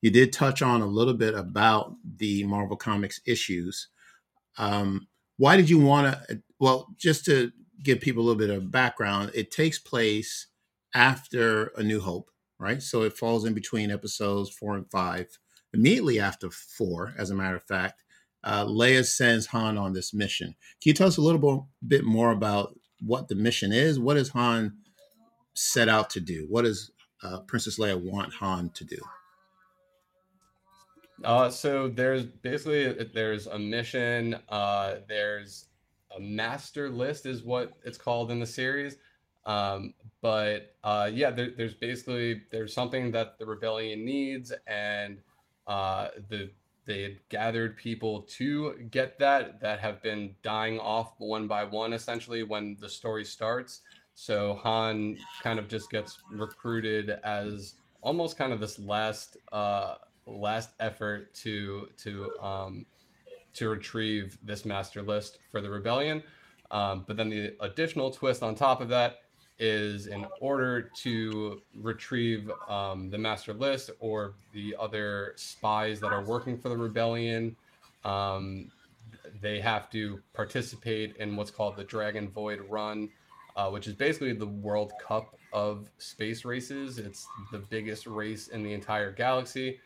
You 0.01 0.11
did 0.11 0.33
touch 0.33 0.63
on 0.63 0.83
a 0.83 0.87
little 0.87 1.15
bit 1.15 1.35
about 1.35 1.95
the 2.17 2.43
Marvel 2.43 2.77
Comics 2.77 3.21
issues. 3.25 3.87
Um, 4.59 5.07
why 5.37 5.57
did 5.57 5.69
you 5.71 5.79
want 5.79 6.15
to? 6.29 6.43
Well, 6.59 6.89
just 6.99 7.25
to 7.27 7.51
give 7.83 8.01
people 8.01 8.23
a 8.23 8.27
little 8.27 8.39
bit 8.39 8.51
of 8.51 8.71
background, 8.71 9.33
it 9.35 9.51
takes 9.51 9.79
place 9.79 10.47
after 10.95 11.73
A 11.77 11.83
New 11.83 12.01
Hope, 12.01 12.31
right? 12.59 12.83
So 12.83 13.03
it 13.03 13.17
falls 13.17 13.45
in 13.45 13.55
between 13.55 13.91
episodes 13.91 14.51
four 14.51 14.77
and 14.77 14.91
five. 14.91 15.27
Immediately 15.75 16.21
after 16.21 16.51
four, 16.51 17.15
as 17.17 17.31
a 17.31 17.35
matter 17.35 17.57
of 17.57 17.65
fact, 17.65 18.03
uh, 18.45 18.67
Leia 18.67 19.05
sends 19.05 19.47
Han 19.47 19.79
on 19.79 19.93
this 19.93 20.13
mission. 20.13 20.49
Can 20.83 20.91
you 20.91 20.95
tell 20.95 21.09
us 21.09 21.17
a 21.17 21.23
little 21.23 21.69
bit 21.87 22.05
more 22.05 22.31
about 22.31 22.79
what 23.01 23.29
the 23.29 23.35
mission 23.35 23.73
is? 23.73 23.99
What 23.99 24.15
does 24.15 24.31
Han 24.31 24.77
set 25.55 25.89
out 25.89 26.11
to 26.11 26.21
do? 26.21 26.47
What 26.49 26.63
does 26.63 26.91
uh, 27.23 27.41
Princess 27.41 27.79
Leia 27.79 28.01
want 28.01 28.35
Han 28.35 28.71
to 28.75 28.85
do? 28.85 28.99
Uh, 31.25 31.51
so 31.51 31.89
there's 31.89 32.25
basically 32.25 32.93
there's 33.15 33.47
a 33.47 33.59
mission. 33.59 34.39
Uh, 34.49 34.97
there's 35.09 35.67
a 36.17 36.21
master 36.21 36.89
list 36.89 37.27
is 37.27 37.43
what 37.43 37.73
it's 37.85 37.99
called 37.99 38.31
in 38.31 38.41
the 38.41 38.47
series. 38.47 38.97
Um, 39.45 39.95
but 40.21 40.77
uh, 40.85 41.11
yeah, 41.13 41.31
there, 41.31 41.51
there's 41.57 41.75
basically 41.75 42.43
there's 42.51 42.73
something 42.73 43.11
that 43.13 43.39
the 43.39 43.47
rebellion 43.47 44.05
needs, 44.05 44.53
and 44.67 45.19
uh, 45.67 46.09
the 46.29 46.51
they 46.85 47.03
had 47.03 47.19
gathered 47.29 47.77
people 47.77 48.23
to 48.23 48.75
get 48.91 49.19
that 49.19 49.61
that 49.61 49.79
have 49.79 50.03
been 50.03 50.35
dying 50.43 50.81
off 50.81 51.15
one 51.19 51.47
by 51.47 51.65
one 51.65 51.93
essentially 51.93 52.43
when 52.43 52.77
the 52.81 52.89
story 52.89 53.25
starts. 53.25 53.83
So 54.15 54.55
Han 54.63 55.17
kind 55.43 55.59
of 55.59 55.69
just 55.69 55.91
gets 55.91 56.19
recruited 56.31 57.11
as 57.25 57.75
almost 58.03 58.37
kind 58.37 58.53
of 58.53 58.61
this 58.61 58.79
last 58.79 59.37
uh, 59.53 59.95
last 60.27 60.71
effort 60.81 61.35
to 61.35 61.89
to 61.99 62.31
um, 62.41 62.87
to 63.55 63.69
retrieve 63.69 64.39
this 64.43 64.65
master 64.65 65.03
list 65.03 65.39
for 65.51 65.61
the 65.61 65.69
rebellion. 65.71 66.23
Um, 66.71 67.05
but 67.07 67.17
then 67.17 67.29
the 67.29 67.55
additional 67.61 68.11
twist 68.11 68.43
on 68.43 68.55
top 68.55 68.81
of 68.81 68.89
that 68.89 69.19
is 69.59 70.07
in 70.07 70.27
order 70.41 70.91
to 71.03 71.61
retrieve 71.77 72.51
um, 72.69 73.11
the 73.11 73.19
master 73.19 73.53
list 73.53 73.91
or 74.01 74.35
the 74.53 74.75
other 74.81 75.35
spies 75.37 76.01
that 76.01 76.13
are 76.13 76.25
working 76.25 76.59
for 76.59 76.69
the 76.71 76.77
rebellion, 76.77 77.55
um, 78.05 78.71
they 79.41 79.61
have 79.61 79.91
to 79.91 80.21
participate 80.33 81.17
in 81.17 81.37
what's 81.37 81.51
called 81.51 81.77
the 81.77 81.85
Dragon 81.85 82.29
Void 82.29 82.61
Run, 82.69 83.09
uh, 83.55 83.69
which 83.69 83.87
is 83.87 83.95
basically 83.95 84.33
the 84.33 84.47
World 84.47 84.93
Cup 85.07 85.37
of 85.53 85.91
space 85.99 86.45
races. 86.45 86.99
It's 86.99 87.29
the 87.53 87.59
biggest 87.59 88.07
race 88.07 88.49
in 88.49 88.63
the 88.63 88.73
entire 88.73 89.13
galaxy. 89.13 89.79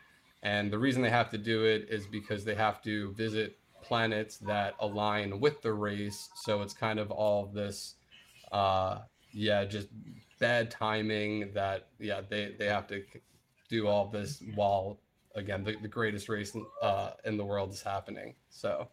And 0.46 0.70
the 0.70 0.78
reason 0.78 1.02
they 1.02 1.10
have 1.10 1.30
to 1.30 1.38
do 1.38 1.64
it 1.64 1.88
is 1.90 2.06
because 2.06 2.44
they 2.44 2.54
have 2.54 2.80
to 2.82 3.12
visit 3.14 3.58
planets 3.82 4.38
that 4.38 4.74
align 4.78 5.40
with 5.40 5.60
the 5.60 5.72
race. 5.72 6.28
So 6.36 6.62
it's 6.62 6.72
kind 6.72 7.00
of 7.00 7.10
all 7.10 7.46
this, 7.46 7.96
uh, 8.52 8.98
yeah, 9.32 9.64
just 9.64 9.88
bad 10.38 10.70
timing 10.70 11.52
that, 11.54 11.88
yeah, 11.98 12.20
they, 12.30 12.54
they 12.56 12.66
have 12.66 12.86
to 12.86 13.02
do 13.68 13.88
all 13.88 14.06
this 14.06 14.40
while, 14.54 15.00
again, 15.34 15.64
the, 15.64 15.74
the 15.82 15.88
greatest 15.88 16.28
race 16.28 16.56
uh, 16.80 17.10
in 17.24 17.36
the 17.36 17.44
world 17.44 17.72
is 17.72 17.82
happening. 17.82 18.36
So 18.48 18.88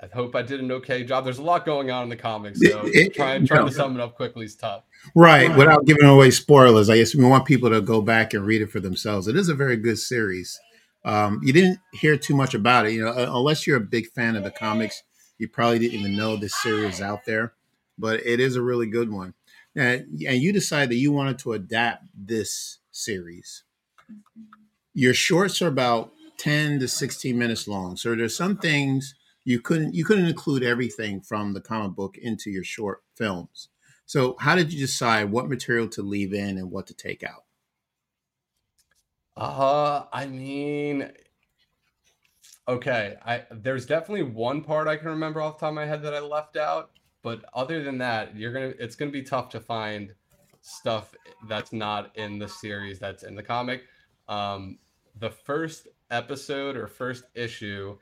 I 0.00 0.06
hope 0.12 0.34
I 0.34 0.42
did 0.42 0.60
an 0.60 0.72
okay 0.72 1.04
job. 1.04 1.24
There's 1.24 1.38
a 1.38 1.42
lot 1.42 1.66
going 1.66 1.90
on 1.90 2.04
in 2.04 2.08
the 2.08 2.16
comics, 2.16 2.60
so 2.60 2.82
it, 2.84 3.14
trying 3.14 3.46
trying 3.46 3.66
to 3.66 3.72
sum 3.72 3.94
it 3.94 4.00
up 4.00 4.16
quickly 4.16 4.46
is 4.46 4.56
tough. 4.56 4.84
Right, 5.14 5.54
without 5.56 5.84
giving 5.84 6.06
away 6.06 6.30
spoilers, 6.30 6.88
I 6.88 6.96
guess 6.96 7.14
we 7.14 7.24
want 7.24 7.44
people 7.44 7.70
to 7.70 7.80
go 7.80 8.00
back 8.00 8.32
and 8.32 8.46
read 8.46 8.62
it 8.62 8.70
for 8.70 8.80
themselves. 8.80 9.28
It 9.28 9.36
is 9.36 9.48
a 9.48 9.54
very 9.54 9.76
good 9.76 9.98
series. 9.98 10.58
Um, 11.04 11.40
you 11.42 11.52
didn't 11.52 11.78
hear 11.92 12.16
too 12.16 12.34
much 12.34 12.54
about 12.54 12.86
it, 12.86 12.92
you 12.92 13.04
know, 13.04 13.12
unless 13.12 13.66
you're 13.66 13.76
a 13.76 13.80
big 13.80 14.08
fan 14.08 14.36
of 14.36 14.44
the 14.44 14.50
comics. 14.50 15.02
You 15.38 15.48
probably 15.48 15.78
didn't 15.78 16.00
even 16.00 16.16
know 16.16 16.36
this 16.36 16.54
series 16.60 16.96
is 16.96 17.00
out 17.00 17.20
there, 17.26 17.54
but 17.98 18.24
it 18.26 18.40
is 18.40 18.56
a 18.56 18.62
really 18.62 18.86
good 18.86 19.10
one. 19.10 19.34
And, 19.74 20.20
and 20.26 20.42
you 20.42 20.52
decided 20.52 20.90
that 20.90 20.96
you 20.96 21.12
wanted 21.12 21.38
to 21.40 21.52
adapt 21.52 22.04
this 22.14 22.78
series. 22.90 23.62
Your 24.92 25.14
shorts 25.14 25.62
are 25.62 25.68
about 25.68 26.12
10 26.38 26.80
to 26.80 26.88
16 26.88 27.38
minutes 27.38 27.68
long. 27.68 27.96
So 27.96 28.14
there's 28.14 28.36
some 28.36 28.56
things 28.56 29.14
you 29.50 29.60
couldn't 29.60 29.94
you 29.94 30.04
couldn't 30.04 30.26
include 30.26 30.62
everything 30.62 31.20
from 31.20 31.52
the 31.52 31.60
comic 31.60 31.96
book 31.96 32.16
into 32.16 32.50
your 32.50 32.62
short 32.62 33.02
films. 33.16 33.68
So 34.06 34.36
how 34.38 34.54
did 34.54 34.72
you 34.72 34.78
decide 34.78 35.30
what 35.30 35.48
material 35.48 35.88
to 35.88 36.02
leave 36.02 36.32
in 36.32 36.56
and 36.56 36.70
what 36.70 36.86
to 36.86 36.94
take 36.94 37.24
out? 37.24 37.44
Uh, 39.36 40.04
I 40.12 40.26
mean, 40.26 41.10
okay, 42.68 43.16
I 43.26 43.42
there's 43.50 43.86
definitely 43.86 44.22
one 44.22 44.62
part 44.62 44.86
I 44.86 44.96
can 44.96 45.08
remember 45.08 45.42
off 45.42 45.58
the 45.58 45.66
top 45.66 45.70
of 45.70 45.74
my 45.74 45.86
head 45.86 46.02
that 46.04 46.14
I 46.14 46.20
left 46.20 46.56
out, 46.56 46.92
but 47.22 47.44
other 47.52 47.82
than 47.82 47.98
that, 47.98 48.36
you're 48.36 48.52
gonna 48.52 48.74
it's 48.78 48.94
gonna 48.94 49.10
be 49.10 49.22
tough 49.22 49.48
to 49.50 49.60
find 49.60 50.14
stuff 50.60 51.12
that's 51.48 51.72
not 51.72 52.16
in 52.16 52.38
the 52.38 52.48
series 52.48 53.00
that's 53.00 53.24
in 53.24 53.34
the 53.34 53.42
comic. 53.42 53.82
Um, 54.28 54.78
the 55.18 55.30
first 55.30 55.88
episode 56.10 56.76
or 56.76 56.86
first 56.86 57.24
issue 57.34 57.96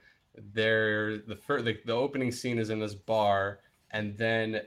there 0.52 1.18
the 1.18 1.36
first 1.36 1.64
like 1.64 1.82
the 1.84 1.92
opening 1.92 2.32
scene 2.32 2.58
is 2.58 2.70
in 2.70 2.80
this 2.80 2.94
bar 2.94 3.60
and 3.90 4.16
then 4.16 4.60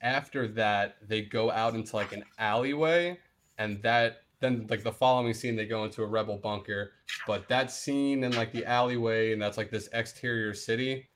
after 0.00 0.46
that 0.46 0.96
they 1.06 1.22
go 1.22 1.50
out 1.50 1.74
into 1.74 1.96
like 1.96 2.12
an 2.12 2.24
alleyway 2.38 3.18
and 3.58 3.82
that 3.82 4.24
then 4.40 4.66
like 4.68 4.82
the 4.82 4.92
following 4.92 5.32
scene 5.32 5.56
they 5.56 5.66
go 5.66 5.84
into 5.84 6.02
a 6.02 6.06
rebel 6.06 6.36
bunker. 6.36 6.92
But 7.26 7.48
that 7.48 7.70
scene 7.70 8.24
in 8.24 8.32
like 8.32 8.52
the 8.52 8.64
alleyway 8.66 9.32
and 9.32 9.40
that's 9.40 9.56
like 9.56 9.70
this 9.70 9.88
exterior 9.92 10.54
city 10.54 11.08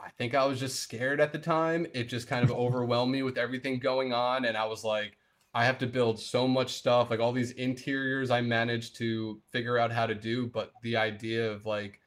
i 0.00 0.10
think 0.18 0.34
i 0.34 0.44
was 0.44 0.58
just 0.58 0.80
scared 0.80 1.20
at 1.20 1.32
the 1.32 1.38
time. 1.38 1.86
It 1.94 2.04
just 2.04 2.28
kind 2.28 2.44
of 2.44 2.50
overwhelmed 2.64 3.12
me 3.12 3.22
with 3.22 3.38
everything 3.38 3.78
going 3.78 4.12
on 4.12 4.44
and 4.44 4.56
i 4.56 4.64
was 4.64 4.84
like 4.84 5.16
i 5.54 5.64
have 5.64 5.78
to 5.78 5.86
build 5.86 6.18
so 6.18 6.46
much 6.48 6.72
stuff 6.72 7.10
like 7.10 7.20
all 7.20 7.32
these 7.32 7.52
interiors 7.52 8.30
i 8.30 8.40
managed 8.40 8.96
to 8.96 9.40
figure 9.50 9.78
out 9.78 9.92
how 9.92 10.06
to 10.06 10.14
do 10.14 10.48
but 10.48 10.72
the 10.82 10.96
idea 10.96 11.50
of 11.50 11.66
like 11.66 12.00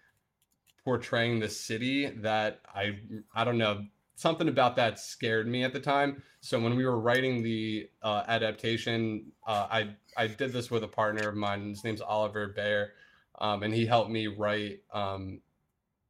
portraying 0.86 1.39
the 1.39 1.50
city 1.50 2.06
that 2.06 2.62
I 2.74 3.00
I 3.34 3.44
don't 3.44 3.58
know 3.58 3.86
something 4.15 4.48
about 4.48 4.77
that 4.77 5.00
scared 5.00 5.48
me 5.48 5.63
at 5.63 5.74
the 5.74 5.80
time. 5.80 6.24
So 6.39 6.60
when 6.60 6.75
we 6.75 6.86
were 6.86 7.00
writing 7.00 7.44
the 7.44 7.89
uh, 8.01 8.24
adaptation, 8.27 9.32
uh, 9.46 9.68
I 9.70 9.96
I 10.15 10.27
did 10.27 10.54
this 10.54 10.72
with 10.72 10.84
a 10.84 10.88
partner 10.88 11.27
of 11.27 11.36
mine. 11.36 11.70
His 11.70 11.84
name's 11.84 12.01
Oliver 12.01 12.50
Bear, 12.50 12.94
um, 13.39 13.63
and 13.63 13.74
he 13.74 13.86
helped 13.86 14.12
me 14.12 14.27
write 14.27 14.84
um, 14.94 15.42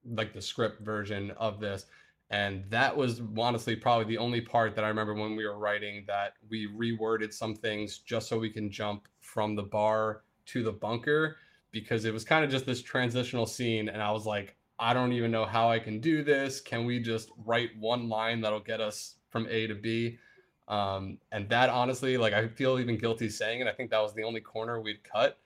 like 0.06 0.34
the 0.34 0.42
script 0.42 0.82
version 0.82 1.32
of 1.32 1.60
this. 1.60 1.86
And 2.32 2.66
that 2.70 2.96
was 2.96 3.22
honestly 3.38 3.76
probably 3.76 4.06
the 4.06 4.18
only 4.18 4.42
part 4.42 4.76
that 4.76 4.84
I 4.84 4.88
remember 4.88 5.14
when 5.14 5.36
we 5.36 5.46
were 5.46 5.60
writing 5.60 6.04
that 6.08 6.34
we 6.50 6.68
reworded 6.68 7.32
some 7.32 7.56
things 7.56 8.00
just 8.00 8.28
so 8.28 8.40
we 8.40 8.50
can 8.50 8.72
jump 8.72 9.08
from 9.22 9.56
the 9.56 9.64
bar 9.64 10.24
to 10.48 10.64
the 10.64 10.72
bunker 10.72 11.38
because 11.72 12.04
it 12.04 12.14
was 12.14 12.24
kind 12.24 12.44
of 12.44 12.50
just 12.50 12.66
this 12.66 12.82
transitional 12.82 13.46
scene. 13.46 13.90
And 13.90 14.02
I 14.02 14.12
was 14.12 14.26
like, 14.26 14.56
I 14.78 14.94
don't 14.94 15.14
even 15.14 15.32
know 15.32 15.46
how 15.46 15.70
I 15.70 15.80
can 15.80 16.00
do 16.00 16.24
this. 16.24 16.60
Can 16.60 16.86
we 16.86 17.00
just 17.00 17.30
write 17.46 17.70
one 17.80 18.10
line 18.10 18.42
that'll 18.42 18.60
get 18.60 18.82
us 18.82 19.16
from 19.30 19.48
A 19.50 19.68
to 19.68 19.76
B? 19.76 20.18
Um, 20.68 21.20
and 21.32 21.48
that 21.50 21.70
honestly, 21.70 22.18
like 22.18 22.34
I 22.34 22.48
feel 22.48 22.80
even 22.80 22.98
guilty 22.98 23.30
saying 23.30 23.62
it. 23.62 23.68
I 23.68 23.72
think 23.72 23.92
that 23.92 24.02
was 24.02 24.14
the 24.14 24.24
only 24.24 24.42
corner 24.42 24.82
we'd 24.82 25.04
cut. 25.04 25.38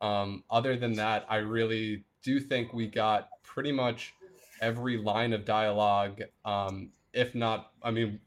Um, 0.00 0.44
other 0.50 0.76
than 0.76 0.92
that, 0.94 1.26
I 1.28 1.36
really 1.36 2.04
do 2.22 2.40
think 2.40 2.72
we 2.72 2.86
got 2.86 3.28
pretty 3.42 3.72
much 3.72 4.14
every 4.60 4.96
line 4.96 5.32
of 5.32 5.44
dialogue, 5.44 6.22
um, 6.44 6.90
if 7.12 7.34
not, 7.34 7.72
I 7.82 7.90
mean, 7.90 8.20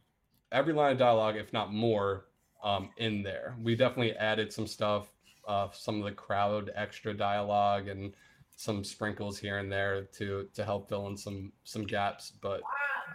every 0.52 0.74
line 0.74 0.94
of 0.94 0.98
dialogue, 0.98 1.36
if 1.38 1.54
not 1.54 1.74
more, 1.74 2.26
um, 2.64 2.90
in 2.98 3.24
there. 3.24 3.56
We 3.62 3.76
definitely 3.76 4.16
added 4.16 4.52
some 4.52 4.68
stuff, 4.68 5.08
uh, 5.48 5.70
some 5.72 6.00
of 6.00 6.06
the 6.06 6.12
crowd 6.12 6.72
extra 6.76 7.14
dialogue 7.14 7.88
and 7.88 8.14
some 8.62 8.84
sprinkles 8.84 9.40
here 9.40 9.58
and 9.58 9.72
there 9.72 10.04
to 10.18 10.48
to 10.54 10.64
help 10.64 10.88
fill 10.88 11.08
in 11.08 11.18
some 11.18 11.52
some 11.64 11.84
gaps. 11.84 12.32
But 12.42 12.62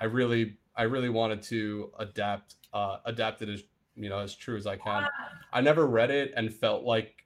I 0.00 0.05
really 0.07 0.59
I 0.76 0.83
really 0.83 1.09
wanted 1.09 1.43
to 1.43 1.93
adapt 1.99 2.57
uh, 2.73 2.99
adapt 3.05 3.43
it 3.43 3.49
as 3.49 3.62
you 3.95 4.09
know 4.09 4.19
as 4.19 4.35
true 4.35 4.57
as 4.57 4.67
I 4.67 4.76
can. 4.76 5.07
I 5.53 5.61
never 5.61 5.87
read 5.87 6.11
it 6.11 6.33
and 6.37 6.53
felt 6.53 6.83
like 6.85 7.25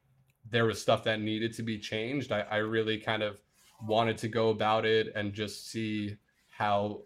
there 0.50 0.66
was 0.66 0.80
stuff 0.80 1.04
that 1.04 1.20
needed 1.20 1.54
to 1.54 1.62
be 1.62 1.78
changed. 1.78 2.32
I, 2.32 2.40
I 2.40 2.56
really 2.56 2.98
kind 2.98 3.22
of 3.22 3.40
wanted 3.86 4.18
to 4.18 4.28
go 4.28 4.50
about 4.50 4.84
it 4.84 5.12
and 5.14 5.32
just 5.32 5.70
see 5.70 6.16
how 6.50 7.02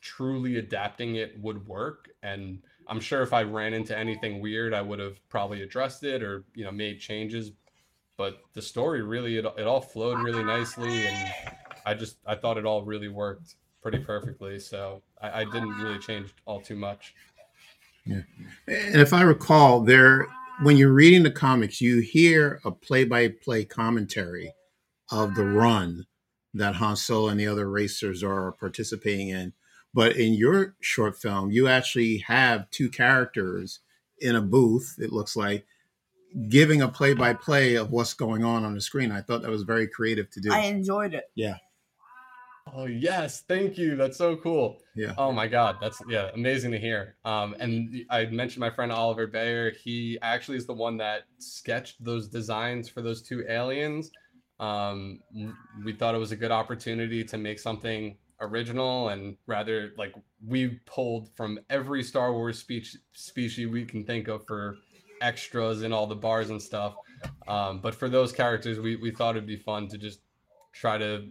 truly 0.00 0.56
adapting 0.56 1.16
it 1.16 1.38
would 1.40 1.66
work 1.66 2.08
and 2.22 2.62
i'm 2.86 3.00
sure 3.00 3.22
if 3.22 3.32
i 3.32 3.42
ran 3.42 3.74
into 3.74 3.96
anything 3.96 4.40
weird 4.40 4.72
i 4.72 4.80
would 4.80 4.98
have 4.98 5.18
probably 5.28 5.62
addressed 5.62 6.04
it 6.04 6.22
or 6.22 6.44
you 6.54 6.64
know 6.64 6.70
made 6.70 7.00
changes 7.00 7.52
but 8.18 8.42
the 8.52 8.60
story 8.60 9.00
really 9.00 9.38
it, 9.38 9.46
it 9.56 9.66
all 9.66 9.80
flowed 9.80 10.18
really 10.18 10.44
nicely 10.44 11.06
and 11.06 11.32
i 11.86 11.94
just 11.94 12.18
i 12.26 12.34
thought 12.34 12.58
it 12.58 12.66
all 12.66 12.82
really 12.82 13.08
worked 13.08 13.54
pretty 13.82 13.98
perfectly. 13.98 14.58
So 14.58 15.02
I, 15.20 15.40
I 15.40 15.44
didn't 15.44 15.78
really 15.78 15.98
change 15.98 16.34
all 16.44 16.60
too 16.60 16.76
much. 16.76 17.14
Yeah, 18.04 18.22
and 18.66 19.00
if 19.00 19.12
I 19.12 19.22
recall, 19.22 19.80
there 19.80 20.26
when 20.62 20.76
you're 20.76 20.92
reading 20.92 21.22
the 21.22 21.30
comics, 21.30 21.80
you 21.80 22.00
hear 22.00 22.60
a 22.64 22.70
play-by-play 22.70 23.66
commentary 23.66 24.52
of 25.10 25.34
the 25.34 25.44
run 25.44 26.06
that 26.54 26.76
Han 26.76 26.96
Solo 26.96 27.28
and 27.28 27.38
the 27.38 27.46
other 27.46 27.70
racers 27.70 28.24
are 28.24 28.52
participating 28.52 29.28
in. 29.28 29.52
But 29.94 30.16
in 30.16 30.34
your 30.34 30.74
short 30.80 31.16
film, 31.16 31.50
you 31.50 31.68
actually 31.68 32.18
have 32.18 32.70
two 32.70 32.90
characters 32.90 33.80
in 34.20 34.34
a 34.34 34.42
booth. 34.42 34.96
It 34.98 35.12
looks 35.12 35.36
like 35.36 35.66
giving 36.48 36.82
a 36.82 36.88
play-by-play 36.88 37.74
of 37.76 37.90
what's 37.90 38.14
going 38.14 38.44
on 38.44 38.64
on 38.64 38.74
the 38.74 38.80
screen. 38.80 39.10
I 39.10 39.20
thought 39.20 39.42
that 39.42 39.50
was 39.50 39.62
very 39.62 39.88
creative 39.88 40.30
to 40.30 40.40
do. 40.40 40.52
I 40.52 40.60
enjoyed 40.60 41.14
it. 41.14 41.30
Yeah. 41.34 41.56
Oh 42.74 42.84
yes, 42.86 43.44
thank 43.48 43.78
you. 43.78 43.96
That's 43.96 44.18
so 44.18 44.36
cool. 44.36 44.82
Yeah. 44.94 45.14
Oh 45.16 45.32
my 45.32 45.46
god, 45.46 45.76
that's 45.80 46.02
yeah, 46.08 46.30
amazing 46.34 46.70
to 46.72 46.78
hear. 46.78 47.16
Um, 47.24 47.54
and 47.58 48.04
I 48.10 48.26
mentioned 48.26 48.60
my 48.60 48.70
friend 48.70 48.92
Oliver 48.92 49.26
Bayer. 49.26 49.70
He 49.70 50.18
actually 50.22 50.58
is 50.58 50.66
the 50.66 50.74
one 50.74 50.96
that 50.98 51.22
sketched 51.38 52.02
those 52.04 52.28
designs 52.28 52.88
for 52.88 53.00
those 53.00 53.22
two 53.22 53.44
aliens. 53.48 54.10
Um, 54.60 55.20
we 55.84 55.92
thought 55.92 56.14
it 56.14 56.18
was 56.18 56.32
a 56.32 56.36
good 56.36 56.50
opportunity 56.50 57.24
to 57.24 57.38
make 57.38 57.58
something 57.58 58.16
original 58.40 59.08
and 59.08 59.36
rather 59.46 59.92
like 59.98 60.14
we 60.46 60.78
pulled 60.86 61.28
from 61.36 61.58
every 61.70 62.02
Star 62.02 62.32
Wars 62.32 62.58
speech 62.58 62.96
species 63.12 63.68
we 63.68 63.84
can 63.84 64.04
think 64.04 64.28
of 64.28 64.46
for 64.46 64.76
extras 65.20 65.82
in 65.82 65.92
all 65.92 66.06
the 66.06 66.16
bars 66.16 66.50
and 66.50 66.60
stuff. 66.60 66.94
Um, 67.46 67.80
but 67.80 67.94
for 67.94 68.08
those 68.08 68.32
characters, 68.32 68.78
we, 68.78 68.96
we 68.96 69.10
thought 69.10 69.36
it'd 69.36 69.46
be 69.46 69.56
fun 69.56 69.88
to 69.88 69.98
just 69.98 70.20
try 70.72 70.98
to 70.98 71.28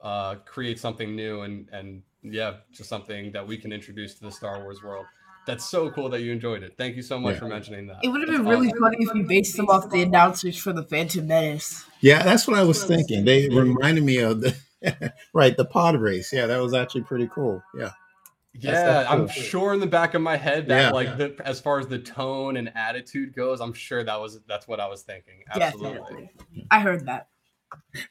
uh, 0.00 0.36
create 0.44 0.78
something 0.78 1.14
new 1.14 1.42
and 1.42 1.68
and 1.72 2.02
yeah, 2.22 2.54
just 2.72 2.88
something 2.88 3.32
that 3.32 3.46
we 3.46 3.56
can 3.56 3.72
introduce 3.72 4.14
to 4.16 4.24
the 4.24 4.30
Star 4.30 4.62
Wars 4.62 4.82
world. 4.82 5.06
That's 5.46 5.64
so 5.64 5.90
cool 5.90 6.10
that 6.10 6.20
you 6.20 6.32
enjoyed 6.32 6.62
it. 6.62 6.74
Thank 6.76 6.96
you 6.96 7.02
so 7.02 7.18
much 7.18 7.34
yeah. 7.34 7.38
for 7.40 7.46
mentioning 7.46 7.86
that. 7.86 8.00
It 8.02 8.08
would 8.08 8.20
have 8.20 8.28
been 8.28 8.44
That's 8.44 8.54
really 8.54 8.68
awesome. 8.68 8.82
funny 8.82 8.96
if 9.00 9.14
you 9.14 9.24
based 9.24 9.56
them 9.56 9.68
off 9.68 9.88
the 9.88 10.02
announcers 10.02 10.58
for 10.58 10.74
the 10.74 10.82
Phantom 10.82 11.26
Menace. 11.26 11.86
Yeah, 12.00 12.22
that's 12.22 12.46
what 12.46 12.58
I 12.58 12.64
was 12.64 12.84
thinking. 12.84 13.24
They 13.24 13.48
reminded 13.48 14.04
me 14.04 14.18
of 14.18 14.42
the 14.42 14.54
right 15.32 15.56
the 15.56 15.64
pod 15.64 15.98
race. 15.98 16.32
Yeah, 16.32 16.46
that 16.46 16.60
was 16.60 16.74
actually 16.74 17.02
pretty 17.02 17.28
cool. 17.28 17.62
Yeah. 17.78 17.92
Yeah, 18.60 19.04
cool. 19.04 19.12
I'm 19.12 19.28
sure 19.28 19.72
in 19.72 19.80
the 19.80 19.86
back 19.86 20.14
of 20.14 20.22
my 20.22 20.36
head 20.36 20.68
that 20.68 20.80
yeah. 20.80 20.90
like 20.90 21.16
the 21.16 21.36
as 21.44 21.60
far 21.60 21.78
as 21.78 21.86
the 21.86 21.98
tone 21.98 22.56
and 22.56 22.72
attitude 22.76 23.34
goes, 23.34 23.60
I'm 23.60 23.72
sure 23.72 24.02
that 24.02 24.20
was 24.20 24.40
that's 24.48 24.66
what 24.66 24.80
I 24.80 24.88
was 24.88 25.02
thinking. 25.02 25.44
Absolutely. 25.50 26.30
Yeah, 26.52 26.64
I 26.70 26.80
heard 26.80 27.06
that. 27.06 27.28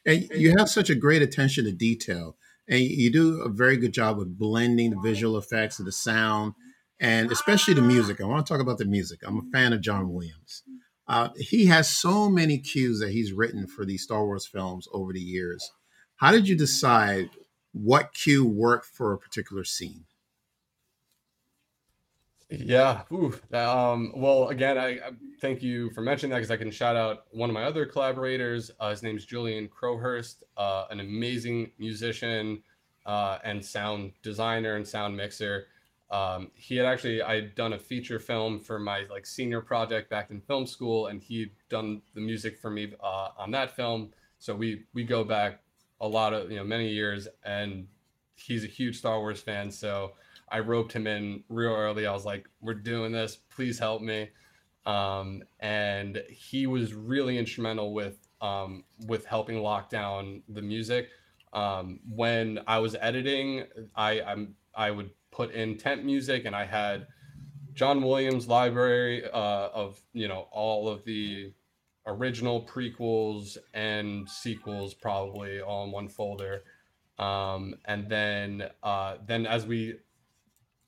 And 0.06 0.28
you 0.30 0.54
have 0.56 0.68
such 0.68 0.88
a 0.88 0.94
great 0.94 1.22
attention 1.22 1.64
to 1.64 1.72
detail, 1.72 2.36
and 2.68 2.80
you 2.80 3.10
do 3.10 3.42
a 3.42 3.48
very 3.48 3.76
good 3.76 3.92
job 3.92 4.16
with 4.16 4.38
blending 4.38 4.90
the 4.90 5.00
visual 5.00 5.36
effects 5.36 5.78
and 5.78 5.88
the 5.88 5.92
sound, 5.92 6.54
and 7.00 7.30
especially 7.30 7.74
the 7.74 7.82
music. 7.82 8.20
I 8.20 8.24
want 8.24 8.46
to 8.46 8.52
talk 8.52 8.62
about 8.62 8.78
the 8.78 8.84
music. 8.84 9.20
I'm 9.24 9.38
a 9.38 9.50
fan 9.52 9.72
of 9.72 9.80
John 9.80 10.10
Williams. 10.10 10.62
Uh, 11.08 11.30
he 11.38 11.66
has 11.66 11.88
so 11.90 12.28
many 12.28 12.58
cues 12.58 13.00
that 13.00 13.10
he's 13.10 13.32
written 13.32 13.66
for 13.66 13.84
these 13.84 14.02
Star 14.02 14.24
Wars 14.24 14.46
films 14.46 14.86
over 14.92 15.12
the 15.12 15.20
years. 15.20 15.72
How 16.16 16.32
did 16.32 16.46
you 16.46 16.56
decide 16.56 17.30
what 17.72 18.12
cue 18.12 18.44
worked 18.44 18.86
for 18.86 19.12
a 19.12 19.18
particular 19.18 19.64
scene? 19.64 20.04
Yeah. 22.50 23.02
Ooh. 23.12 23.34
Um, 23.52 24.12
well, 24.16 24.48
again, 24.48 24.78
I, 24.78 24.88
I, 24.88 25.10
thank 25.40 25.62
you 25.62 25.90
for 25.90 26.00
mentioning 26.00 26.30
that 26.30 26.38
because 26.38 26.50
I 26.50 26.56
can 26.56 26.70
shout 26.70 26.96
out 26.96 27.24
one 27.30 27.50
of 27.50 27.54
my 27.54 27.64
other 27.64 27.84
collaborators. 27.84 28.70
Uh, 28.80 28.90
his 28.90 29.02
name 29.02 29.18
is 29.18 29.26
Julian 29.26 29.68
Crowhurst, 29.68 30.42
uh, 30.56 30.86
an 30.90 31.00
amazing 31.00 31.72
musician 31.78 32.62
uh, 33.04 33.38
and 33.44 33.62
sound 33.62 34.12
designer 34.22 34.76
and 34.76 34.86
sound 34.86 35.14
mixer. 35.14 35.66
Um, 36.10 36.50
he 36.54 36.74
had 36.76 36.86
actually 36.86 37.20
I 37.20 37.34
had 37.34 37.54
done 37.54 37.74
a 37.74 37.78
feature 37.78 38.18
film 38.18 38.60
for 38.60 38.78
my 38.78 39.04
like 39.10 39.26
senior 39.26 39.60
project 39.60 40.08
back 40.08 40.30
in 40.30 40.40
film 40.40 40.66
school, 40.66 41.08
and 41.08 41.22
he'd 41.22 41.50
done 41.68 42.00
the 42.14 42.20
music 42.22 42.56
for 42.58 42.70
me 42.70 42.94
uh, 43.02 43.28
on 43.36 43.50
that 43.50 43.76
film. 43.76 44.10
So 44.38 44.54
we 44.54 44.84
we 44.94 45.04
go 45.04 45.22
back 45.22 45.60
a 46.00 46.08
lot 46.08 46.32
of 46.32 46.50
you 46.50 46.56
know 46.56 46.64
many 46.64 46.88
years, 46.88 47.28
and 47.44 47.86
he's 48.36 48.64
a 48.64 48.68
huge 48.68 48.96
Star 48.96 49.18
Wars 49.20 49.40
fan. 49.42 49.70
So 49.70 50.12
I 50.50 50.60
roped 50.60 50.92
him 50.92 51.06
in 51.06 51.44
real 51.48 51.72
early. 51.72 52.06
I 52.06 52.12
was 52.12 52.24
like, 52.24 52.48
"We're 52.60 52.74
doing 52.74 53.12
this. 53.12 53.36
Please 53.36 53.78
help 53.78 54.02
me." 54.02 54.30
Um, 54.86 55.42
and 55.60 56.22
he 56.30 56.66
was 56.66 56.94
really 56.94 57.38
instrumental 57.38 57.92
with 57.92 58.28
um, 58.40 58.84
with 59.06 59.26
helping 59.26 59.62
lock 59.62 59.90
down 59.90 60.42
the 60.48 60.62
music. 60.62 61.08
Um, 61.52 62.00
when 62.08 62.60
I 62.66 62.78
was 62.78 62.96
editing, 63.00 63.64
I 63.94 64.20
I'm, 64.22 64.54
I 64.74 64.90
would 64.90 65.10
put 65.30 65.52
in 65.52 65.76
temp 65.76 66.04
music, 66.04 66.44
and 66.44 66.56
I 66.56 66.64
had 66.64 67.06
John 67.74 68.02
Williams' 68.02 68.48
library 68.48 69.24
uh, 69.24 69.68
of 69.72 70.00
you 70.12 70.28
know 70.28 70.48
all 70.50 70.88
of 70.88 71.04
the 71.04 71.52
original 72.06 72.62
prequels 72.64 73.58
and 73.74 74.28
sequels 74.28 74.94
probably 74.94 75.60
all 75.60 75.84
in 75.84 75.92
one 75.92 76.08
folder. 76.08 76.64
Um, 77.18 77.74
and 77.84 78.08
then 78.08 78.70
uh, 78.82 79.16
then 79.26 79.46
as 79.46 79.66
we 79.66 79.96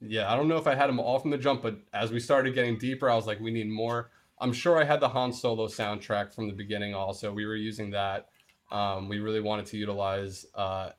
yeah, 0.01 0.33
I 0.33 0.37
don't 0.37 0.49
know 0.49 0.57
if 0.57 0.67
I 0.67 0.75
had 0.75 0.89
them 0.89 0.99
all 0.99 1.19
from 1.19 1.31
the 1.31 1.39
jump, 1.39 1.63
but 1.63 1.79
as 1.93 2.11
we 2.11 2.21
started 2.21 2.55
getting 2.55 2.79
deeper, 2.79 3.11
I 3.11 3.15
was 3.15 3.27
like, 3.27 3.41
we 3.41 3.51
need 3.51 3.69
more. 3.69 4.11
I'm 4.41 4.53
sure 4.53 4.81
I 4.81 4.85
had 4.85 5.01
the 5.01 5.09
Han 5.09 5.33
Solo 5.33 5.67
soundtrack 5.67 6.35
from 6.35 6.49
the 6.49 6.55
beginning. 6.55 6.95
Also, 6.95 7.33
we 7.33 7.45
were 7.45 7.57
using 7.57 7.91
that. 7.91 8.29
Um, 8.73 9.09
we 9.09 9.19
really 9.19 9.41
wanted 9.41 9.67
to 9.67 9.77
utilize, 9.77 10.47
uh, 10.55 10.91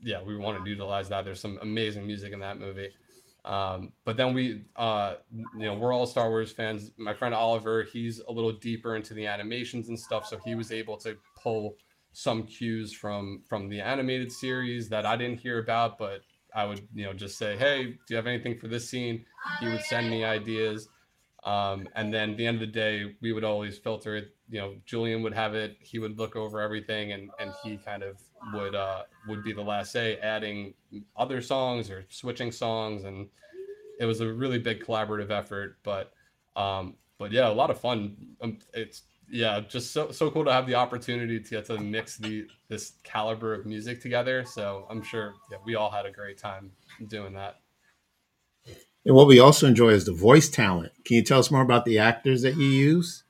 yeah, 0.00 0.22
we 0.22 0.36
wanted 0.36 0.64
to 0.64 0.70
utilize 0.70 1.08
that. 1.08 1.24
There's 1.24 1.40
some 1.40 1.58
amazing 1.62 2.06
music 2.06 2.32
in 2.32 2.40
that 2.40 2.60
movie. 2.60 2.90
Um, 3.44 3.92
but 4.04 4.16
then 4.16 4.32
we, 4.32 4.62
uh, 4.76 5.14
you 5.32 5.66
know, 5.66 5.74
we're 5.74 5.92
all 5.92 6.06
Star 6.06 6.30
Wars 6.30 6.52
fans. 6.52 6.92
My 6.96 7.12
friend 7.12 7.34
Oliver, 7.34 7.82
he's 7.82 8.20
a 8.20 8.32
little 8.32 8.52
deeper 8.52 8.96
into 8.96 9.12
the 9.14 9.26
animations 9.26 9.88
and 9.88 9.98
stuff, 9.98 10.26
so 10.26 10.38
he 10.44 10.54
was 10.54 10.72
able 10.72 10.96
to 10.98 11.16
pull 11.42 11.76
some 12.12 12.44
cues 12.44 12.92
from 12.92 13.42
from 13.46 13.68
the 13.68 13.80
animated 13.80 14.30
series 14.30 14.88
that 14.88 15.04
I 15.04 15.16
didn't 15.16 15.40
hear 15.40 15.58
about, 15.58 15.98
but 15.98 16.22
I 16.54 16.64
would, 16.64 16.86
you 16.94 17.04
know, 17.04 17.12
just 17.12 17.36
say, 17.38 17.56
"Hey, 17.56 17.84
do 17.84 17.98
you 18.08 18.16
have 18.16 18.26
anything 18.26 18.58
for 18.58 18.68
this 18.68 18.88
scene?" 18.88 19.24
He 19.60 19.68
would 19.68 19.82
send 19.82 20.08
me 20.10 20.24
ideas, 20.24 20.88
um, 21.44 21.88
and 21.94 22.12
then 22.12 22.30
at 22.30 22.36
the 22.36 22.46
end 22.46 22.56
of 22.56 22.60
the 22.60 22.66
day, 22.72 23.14
we 23.20 23.32
would 23.32 23.44
always 23.44 23.78
filter 23.78 24.16
it. 24.16 24.34
You 24.48 24.60
know, 24.60 24.76
Julian 24.86 25.22
would 25.22 25.34
have 25.34 25.54
it. 25.54 25.76
He 25.80 25.98
would 25.98 26.18
look 26.18 26.36
over 26.36 26.60
everything, 26.60 27.12
and 27.12 27.30
and 27.38 27.52
he 27.62 27.76
kind 27.78 28.02
of 28.02 28.18
would 28.52 28.74
uh, 28.74 29.02
would 29.28 29.42
be 29.42 29.52
the 29.52 29.62
last 29.62 29.92
say, 29.92 30.16
adding 30.18 30.74
other 31.16 31.40
songs 31.42 31.90
or 31.90 32.04
switching 32.08 32.52
songs, 32.52 33.04
and 33.04 33.28
it 33.98 34.06
was 34.06 34.20
a 34.20 34.32
really 34.32 34.58
big 34.58 34.84
collaborative 34.84 35.30
effort. 35.30 35.78
But 35.82 36.12
um, 36.56 36.94
but 37.18 37.32
yeah, 37.32 37.48
a 37.48 37.52
lot 37.52 37.70
of 37.70 37.80
fun. 37.80 38.16
Um, 38.40 38.58
it's 38.72 39.02
yeah, 39.30 39.60
just 39.60 39.92
so 39.92 40.10
so 40.10 40.30
cool 40.30 40.44
to 40.44 40.52
have 40.52 40.66
the 40.66 40.74
opportunity 40.74 41.40
to 41.40 41.50
get 41.50 41.66
to 41.66 41.78
mix 41.78 42.16
the 42.16 42.46
this 42.68 42.92
caliber 43.02 43.54
of 43.54 43.66
music 43.66 44.00
together. 44.00 44.44
So 44.44 44.86
I'm 44.90 45.02
sure 45.02 45.34
yeah, 45.50 45.58
we 45.64 45.74
all 45.74 45.90
had 45.90 46.06
a 46.06 46.10
great 46.10 46.38
time 46.38 46.70
doing 47.08 47.34
that. 47.34 47.60
And 49.04 49.14
what 49.14 49.26
we 49.26 49.38
also 49.38 49.66
enjoy 49.66 49.90
is 49.90 50.06
the 50.06 50.12
voice 50.12 50.48
talent. 50.48 50.92
Can 51.04 51.16
you 51.16 51.22
tell 51.22 51.38
us 51.38 51.50
more 51.50 51.62
about 51.62 51.84
the 51.84 51.98
actors 51.98 52.42
that 52.42 52.56
you 52.56 52.66
use? 52.66 53.24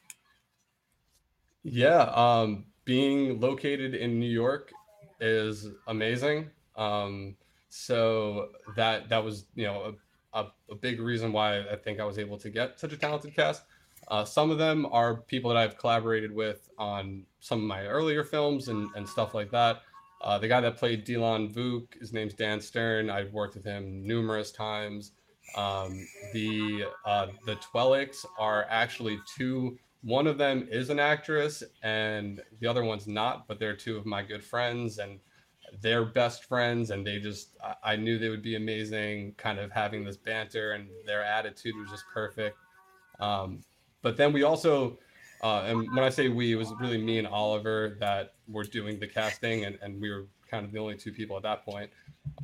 Yeah, 1.65 2.03
um, 2.15 2.67
being 2.85 3.41
located 3.41 3.95
in 3.95 4.21
New 4.21 4.31
York 4.31 4.73
is 5.21 5.67
amazing. 5.87 6.51
Um, 6.77 7.37
so 7.71 8.51
that 8.77 9.09
that 9.09 9.25
was 9.25 9.47
you 9.55 9.65
know 9.65 9.97
a, 10.33 10.41
a, 10.41 10.53
a 10.71 10.75
big 10.75 11.01
reason 11.01 11.33
why 11.33 11.61
I 11.61 11.77
think 11.77 11.99
I 11.99 12.05
was 12.05 12.19
able 12.19 12.39
to 12.39 12.51
get 12.51 12.79
such 12.79 12.93
a 12.93 12.97
talented 12.97 13.35
cast. 13.35 13.63
Uh, 14.09 14.25
some 14.25 14.51
of 14.51 14.59
them 14.59 14.87
are 14.91 15.17
people 15.23 15.51
that 15.51 15.57
I've 15.57 15.79
collaborated 15.79 16.35
with 16.35 16.69
on 16.79 17.25
some 17.41 17.61
of 17.61 17.67
my 17.67 17.87
earlier 17.87 18.25
films 18.25 18.69
and, 18.69 18.89
and 18.97 19.09
stuff 19.09 19.35
like 19.35 19.51
that. 19.51 19.83
Uh, 20.21 20.39
the 20.39 20.49
guy 20.49 20.61
that 20.61 20.77
played 20.77 21.05
Dilan 21.07 21.53
Vuk, 21.53 21.99
his 22.01 22.13
name's 22.13 22.35
Dan 22.35 22.61
Stern. 22.61 23.11
I've 23.11 23.33
worked 23.33 23.55
with 23.55 23.65
him 23.65 24.07
numerous 24.07 24.51
times. 24.53 25.13
Um, 25.57 26.07
the 26.33 26.85
uh, 27.05 27.27
the 27.45 27.57
Twi'leks 27.57 28.25
are 28.39 28.67
actually 28.71 29.19
two. 29.37 29.79
One 30.03 30.27
of 30.27 30.39
them 30.39 30.67
is 30.71 30.91
an 30.91 30.99
actress, 30.99 31.63
and 31.83 32.41
the 32.61 32.67
other 32.67 32.85
one's 32.85 33.07
not. 33.07 33.47
But 33.47 33.59
they're 33.59 33.77
two 33.77 33.99
of 33.99 34.07
my 34.07 34.23
good 34.23 34.43
friends, 34.43 34.99
and 34.99 35.21
they're 35.83 36.07
best 36.07 36.45
friends. 36.45 36.91
And 36.91 37.07
they 37.07 37.19
just, 37.19 37.51
I, 37.63 37.93
I 37.93 37.97
knew 37.97 38.19
they 38.19 38.31
would 38.31 38.43
be 38.43 38.57
amazing. 38.57 39.35
Kind 39.37 39.59
of 39.59 39.71
having 39.71 40.05
this 40.05 40.17
banter, 40.17 40.73
and 40.73 40.89
their 41.05 41.23
attitude 41.23 41.77
was 41.77 41.91
just 41.91 42.05
perfect. 42.13 42.57
Um, 43.21 43.61
but 44.05 44.17
then 44.19 44.33
we 44.33 44.45
also, 44.45 44.99
uh, 45.43 45.65
and 45.67 45.79
when 45.79 46.05
I 46.05 46.11
say 46.11 46.29
we, 46.29 46.53
it 46.53 46.57
was 46.57 46.73
really 46.79 46.99
me 46.99 47.19
and 47.19 47.27
Oliver 47.27 47.97
that 47.99 48.35
were 48.47 48.63
doing 48.63 49.01
the 49.01 49.09
casting, 49.09 49.65
and, 49.65 49.79
and 49.83 50.01
we 50.01 50.11
were 50.11 50.27
kind 50.49 50.65
of 50.65 50.71
the 50.71 50.79
only 50.79 50.95
two 50.95 51.11
people 51.11 51.37
at 51.37 51.43
that 51.43 51.65
point. 51.65 51.91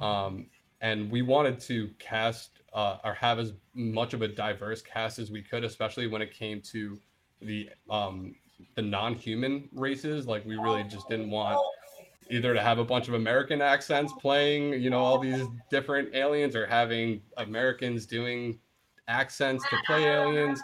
Um, 0.00 0.46
and 0.80 1.10
we 1.10 1.20
wanted 1.20 1.60
to 1.60 1.90
cast 1.98 2.62
uh, 2.72 2.96
or 3.04 3.12
have 3.12 3.38
as 3.38 3.52
much 3.74 4.14
of 4.14 4.22
a 4.22 4.28
diverse 4.28 4.80
cast 4.80 5.18
as 5.18 5.30
we 5.30 5.42
could, 5.42 5.62
especially 5.62 6.06
when 6.06 6.22
it 6.22 6.32
came 6.32 6.62
to 6.62 6.98
the 7.42 7.68
um, 7.90 8.34
the 8.74 8.82
non-human 8.82 9.68
races. 9.74 10.26
Like 10.26 10.46
we 10.46 10.56
really 10.56 10.84
just 10.84 11.08
didn't 11.10 11.30
want 11.30 11.58
either 12.30 12.54
to 12.54 12.62
have 12.62 12.78
a 12.78 12.84
bunch 12.84 13.08
of 13.08 13.14
American 13.14 13.60
accents 13.60 14.14
playing, 14.18 14.80
you 14.82 14.88
know, 14.88 15.00
all 15.00 15.18
these 15.18 15.46
different 15.70 16.14
aliens, 16.14 16.56
or 16.56 16.66
having 16.66 17.20
Americans 17.36 18.06
doing 18.06 18.58
accents 19.08 19.62
to 19.68 19.76
play 19.86 20.04
aliens. 20.04 20.60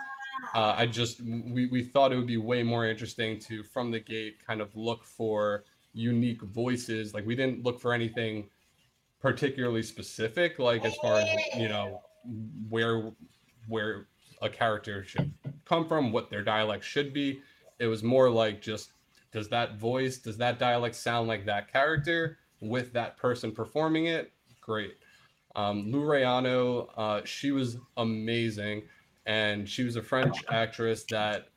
Uh, 0.55 0.75
I 0.77 0.87
just 0.87 1.21
we 1.21 1.67
we 1.67 1.83
thought 1.83 2.13
it 2.13 2.17
would 2.17 2.27
be 2.27 2.37
way 2.37 2.63
more 2.63 2.87
interesting 2.87 3.39
to 3.41 3.63
from 3.63 3.91
the 3.91 4.01
gate 4.01 4.45
kind 4.47 4.61
of 4.61 4.75
look 4.77 5.05
for 5.05 5.65
unique 5.93 6.43
voices. 6.43 7.15
Like 7.15 7.27
we 7.27 7.35
didn't 7.35 7.65
look 7.65 7.81
for 7.81 7.93
anything 7.93 8.49
particularly 9.21 9.83
specific, 9.83 10.59
like 10.59 10.85
as 10.85 10.95
far 10.97 11.19
as 11.19 11.29
you 11.57 11.69
know 11.69 12.03
where 12.69 13.13
where 13.69 14.07
a 14.43 14.49
character 14.49 15.05
should 15.05 15.33
come 15.65 15.87
from, 15.87 16.13
what 16.13 16.31
their 16.31 16.43
dialect 16.43 16.85
should 16.85 17.13
be. 17.13 17.41
It 17.79 17.87
was 17.87 18.03
more 18.03 18.31
like 18.31 18.61
just 18.61 18.91
does 19.33 19.49
that 19.49 19.77
voice, 19.77 20.19
does 20.19 20.39
that 20.39 20.59
dialect 20.59 20.95
sound 20.95 21.29
like 21.29 21.45
that 21.47 21.71
character 21.71 22.39
with 22.61 22.93
that 22.93 23.17
person 23.17 23.53
performing 23.53 24.07
it? 24.07 24.33
Great. 24.61 24.95
Um, 25.55 25.91
Loo 25.91 26.05
Re 26.05 26.23
Anoo, 26.23 26.87
uh, 26.97 27.23
she 27.25 27.51
was 27.51 27.79
amazing, 27.97 28.83
and 29.27 29.69
she 29.69 29.85
was 29.85 29.97
a 29.97 30.03
French 30.03 30.37
actress 30.49 31.05
that 31.05 31.49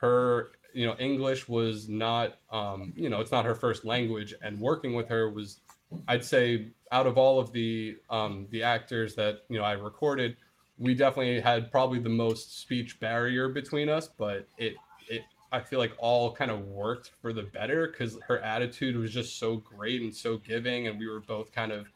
her 0.00 0.50
you 0.72 0.86
know 0.86 0.96
English 0.98 1.48
was 1.48 1.88
not 1.88 2.38
um, 2.50 2.92
you 2.96 3.08
know 3.08 3.20
it's 3.20 3.32
not 3.32 3.44
her 3.44 3.54
first 3.54 3.84
language, 3.84 4.34
and 4.42 4.58
working 4.58 4.94
with 4.94 5.08
her 5.08 5.30
was 5.30 5.60
I'd 6.08 6.24
say 6.24 6.72
out 6.92 7.06
of 7.06 7.16
all 7.16 7.38
of 7.38 7.52
the 7.52 7.96
um, 8.10 8.46
the 8.50 8.62
actors 8.62 9.14
that 9.14 9.42
you 9.48 9.58
know 9.58 9.64
I 9.64 9.72
recorded, 9.72 10.36
we 10.78 10.94
definitely 10.94 11.40
had 11.40 11.70
probably 11.70 12.00
the 12.00 12.08
most 12.08 12.60
speech 12.60 13.00
barrier 13.00 13.48
between 13.48 13.88
us, 13.88 14.08
but 14.08 14.48
it 14.58 14.74
it 15.08 15.22
I 15.52 15.60
feel 15.60 15.78
like 15.78 15.92
all 15.98 16.32
kind 16.32 16.50
of 16.50 16.66
worked 16.66 17.12
for 17.22 17.32
the 17.32 17.44
better 17.44 17.86
because 17.86 18.18
her 18.26 18.40
attitude 18.40 18.96
was 18.96 19.12
just 19.12 19.38
so 19.38 19.58
great 19.58 20.02
and 20.02 20.14
so 20.14 20.38
giving, 20.38 20.88
and 20.88 20.98
we 20.98 21.08
were 21.08 21.20
both 21.20 21.52
kind 21.52 21.70
of 21.70 21.86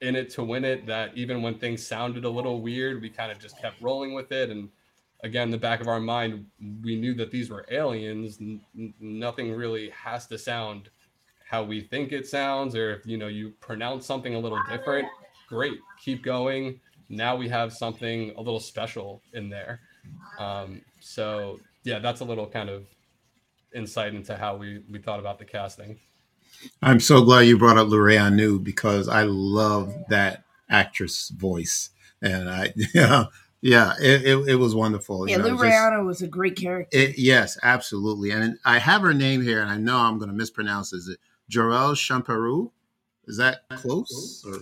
in 0.00 0.16
it 0.16 0.30
to 0.30 0.44
win 0.44 0.64
it. 0.64 0.86
That 0.86 1.16
even 1.16 1.42
when 1.42 1.58
things 1.58 1.86
sounded 1.86 2.24
a 2.24 2.30
little 2.30 2.60
weird, 2.60 3.00
we 3.00 3.10
kind 3.10 3.30
of 3.32 3.38
just 3.38 3.60
kept 3.60 3.80
rolling 3.80 4.14
with 4.14 4.32
it. 4.32 4.50
And 4.50 4.68
again, 5.22 5.50
the 5.50 5.58
back 5.58 5.80
of 5.80 5.88
our 5.88 6.00
mind, 6.00 6.46
we 6.82 6.96
knew 6.96 7.14
that 7.14 7.30
these 7.30 7.50
were 7.50 7.66
aliens. 7.70 8.38
N- 8.40 8.94
nothing 9.00 9.52
really 9.52 9.90
has 9.90 10.26
to 10.28 10.38
sound 10.38 10.90
how 11.48 11.64
we 11.64 11.80
think 11.80 12.12
it 12.12 12.26
sounds, 12.26 12.76
or 12.76 12.92
if 12.92 13.06
you 13.06 13.18
know 13.18 13.28
you 13.28 13.50
pronounce 13.60 14.06
something 14.06 14.34
a 14.34 14.38
little 14.38 14.60
different, 14.70 15.08
great, 15.48 15.78
keep 15.98 16.22
going 16.22 16.80
now 17.10 17.34
we 17.36 17.48
have 17.48 17.72
something 17.72 18.32
a 18.36 18.40
little 18.40 18.60
special 18.60 19.20
in 19.34 19.50
there. 19.50 19.80
Um, 20.38 20.80
so 21.00 21.60
yeah, 21.82 21.98
that's 21.98 22.20
a 22.20 22.24
little 22.24 22.46
kind 22.46 22.70
of 22.70 22.86
insight 23.74 24.14
into 24.14 24.36
how 24.36 24.56
we 24.56 24.82
we 24.88 25.00
thought 25.00 25.20
about 25.20 25.38
the 25.38 25.44
casting. 25.44 25.98
I'm 26.82 27.00
so 27.00 27.22
glad 27.24 27.42
you 27.42 27.58
brought 27.58 27.78
up 27.78 27.88
Loo 27.88 28.00
Re 28.00 28.16
Anoo 28.16 28.58
because 28.58 29.08
I 29.08 29.22
love 29.22 29.94
that 30.08 30.44
actress 30.68 31.28
voice, 31.30 31.90
and 32.22 32.48
I 32.48 32.72
yeah 32.94 33.24
yeah 33.60 33.94
it, 34.00 34.22
it, 34.24 34.48
it 34.48 34.54
was 34.56 34.74
wonderful. 34.74 35.28
Yeah, 35.28 35.38
Loo 35.38 35.56
Re 35.56 35.72
Anoo 35.72 36.04
was 36.04 36.22
a 36.22 36.26
great 36.26 36.56
character. 36.56 36.96
It, 36.96 37.18
yes, 37.18 37.58
absolutely, 37.62 38.30
and 38.30 38.58
I 38.64 38.78
have 38.78 39.02
her 39.02 39.14
name 39.14 39.42
here, 39.42 39.60
and 39.60 39.70
I 39.70 39.76
know 39.76 39.96
I'm 39.96 40.18
going 40.18 40.30
to 40.30 40.36
mispronounce. 40.36 40.92
Is 40.92 41.08
it 41.08 41.18
Jorel 41.50 41.94
Champerou? 41.94 42.70
Is 43.26 43.36
that 43.36 43.60
close? 43.70 44.44
Or? 44.46 44.58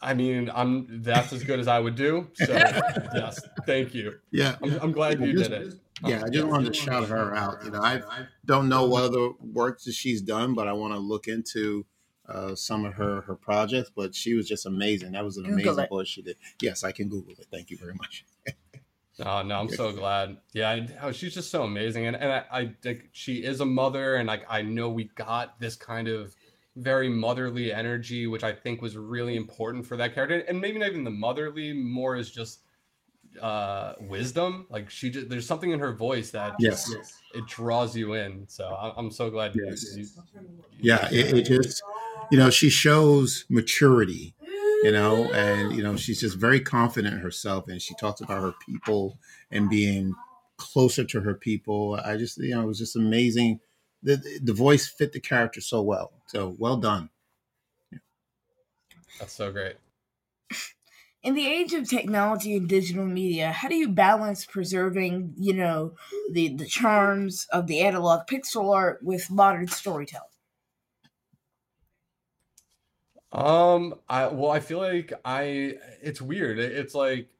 I 0.00 0.14
mean, 0.14 0.50
I'm 0.54 1.02
that's 1.02 1.32
as 1.32 1.42
good 1.42 1.58
as 1.58 1.66
I 1.66 1.78
would 1.78 1.96
do. 1.96 2.28
So 2.34 2.52
yes, 2.52 3.40
thank 3.66 3.94
you. 3.94 4.14
Yeah, 4.30 4.56
I'm, 4.62 4.78
I'm 4.80 4.92
glad 4.92 5.20
you 5.20 5.32
did 5.32 5.52
it. 5.52 5.74
Yeah, 6.04 6.22
I 6.24 6.28
just 6.28 6.46
wanted 6.46 6.72
to 6.72 6.78
shout 6.78 7.08
her 7.08 7.34
out. 7.34 7.64
You 7.64 7.70
know, 7.70 7.82
I 7.82 8.00
don't 8.44 8.68
know 8.68 8.86
what 8.86 9.04
other 9.04 9.30
work 9.40 9.80
that 9.82 9.92
she's 9.92 10.22
done, 10.22 10.54
but 10.54 10.68
I 10.68 10.72
want 10.72 10.94
to 10.94 10.98
look 10.98 11.28
into 11.28 11.86
uh, 12.28 12.54
some 12.54 12.84
of 12.84 12.94
her 12.94 13.22
her 13.22 13.34
projects. 13.34 13.90
But 13.94 14.14
she 14.14 14.34
was 14.34 14.48
just 14.48 14.66
amazing. 14.66 15.12
That 15.12 15.24
was 15.24 15.36
an 15.36 15.44
Google 15.44 15.74
amazing 15.74 15.88
voice 15.88 16.08
she 16.08 16.22
did. 16.22 16.36
Yes, 16.60 16.84
I 16.84 16.92
can 16.92 17.08
Google 17.08 17.34
it. 17.38 17.46
Thank 17.50 17.70
you 17.70 17.76
very 17.76 17.94
much. 17.94 18.24
Oh 19.20 19.42
no, 19.42 19.58
I'm 19.58 19.68
so 19.68 19.92
glad. 19.94 20.38
Yeah, 20.52 20.70
I, 20.70 20.88
oh, 21.02 21.12
she's 21.12 21.34
just 21.34 21.50
so 21.50 21.64
amazing, 21.64 22.06
and 22.06 22.16
and 22.16 22.32
I, 22.32 22.44
I 22.50 22.74
like 22.84 23.08
she 23.12 23.42
is 23.44 23.60
a 23.60 23.66
mother, 23.66 24.16
and 24.16 24.28
like 24.28 24.44
I 24.48 24.62
know 24.62 24.88
we 24.88 25.04
got 25.16 25.58
this 25.58 25.74
kind 25.74 26.08
of 26.08 26.34
very 26.76 27.08
motherly 27.08 27.72
energy, 27.72 28.26
which 28.26 28.44
I 28.44 28.52
think 28.52 28.80
was 28.80 28.96
really 28.96 29.36
important 29.36 29.84
for 29.86 29.96
that 29.96 30.14
character. 30.14 30.38
And 30.48 30.60
maybe 30.60 30.78
not 30.78 30.90
even 30.90 31.04
the 31.04 31.10
motherly, 31.10 31.72
more 31.72 32.16
is 32.16 32.30
just 32.30 32.60
uh 33.38 33.94
wisdom. 34.00 34.66
Like 34.70 34.90
she 34.90 35.10
just 35.10 35.28
there's 35.28 35.46
something 35.46 35.70
in 35.70 35.80
her 35.80 35.92
voice 35.92 36.30
that 36.32 36.54
yes, 36.58 36.92
it 37.34 37.46
draws 37.46 37.96
you 37.96 38.14
in. 38.14 38.46
So 38.48 38.66
I'm 38.66 39.10
so 39.10 39.30
glad. 39.30 39.54
Yes. 39.54 39.96
You, 39.96 40.06
yeah, 40.80 41.08
it, 41.10 41.36
it 41.36 41.46
just 41.46 41.82
you 42.30 42.38
know 42.38 42.50
she 42.50 42.70
shows 42.70 43.44
maturity 43.48 44.34
you 44.82 44.92
know, 44.92 45.24
and 45.32 45.74
you 45.74 45.82
know 45.82 45.96
she's 45.96 46.20
just 46.20 46.36
very 46.36 46.60
confident 46.60 47.14
in 47.14 47.20
herself, 47.20 47.68
and 47.68 47.82
she 47.82 47.94
talks 47.94 48.20
about 48.20 48.40
her 48.40 48.54
people 48.64 49.18
and 49.50 49.68
being 49.68 50.14
closer 50.56 51.04
to 51.04 51.20
her 51.20 51.34
people. 51.34 51.98
I 52.04 52.16
just, 52.16 52.38
you 52.38 52.54
know, 52.54 52.62
it 52.62 52.66
was 52.66 52.78
just 52.78 52.96
amazing 52.96 53.60
the 54.02 54.40
the 54.42 54.52
voice 54.52 54.86
fit 54.86 55.12
the 55.12 55.20
character 55.20 55.60
so 55.60 55.82
well. 55.82 56.12
So 56.26 56.54
well 56.58 56.76
done. 56.76 57.10
Yeah. 57.90 57.98
That's 59.18 59.32
so 59.32 59.50
great. 59.50 59.76
In 61.22 61.34
the 61.34 61.46
age 61.46 61.74
of 61.74 61.88
technology 61.88 62.56
and 62.56 62.68
digital 62.68 63.04
media, 63.06 63.52
how 63.52 63.68
do 63.68 63.76
you 63.76 63.88
balance 63.88 64.44
preserving, 64.44 65.34
you 65.36 65.52
know, 65.52 65.96
the 66.32 66.48
the 66.56 66.66
charms 66.66 67.46
of 67.52 67.66
the 67.68 67.80
analog 67.80 68.26
pixel 68.26 68.74
art 68.74 69.00
with 69.02 69.30
modern 69.30 69.68
storytelling? 69.68 70.30
Um, 73.32 74.00
I 74.08 74.26
well, 74.28 74.50
I 74.50 74.60
feel 74.60 74.78
like 74.78 75.12
I 75.24 75.76
it's 76.02 76.20
weird. 76.20 76.58
It's 76.58 76.94
like 76.94 77.30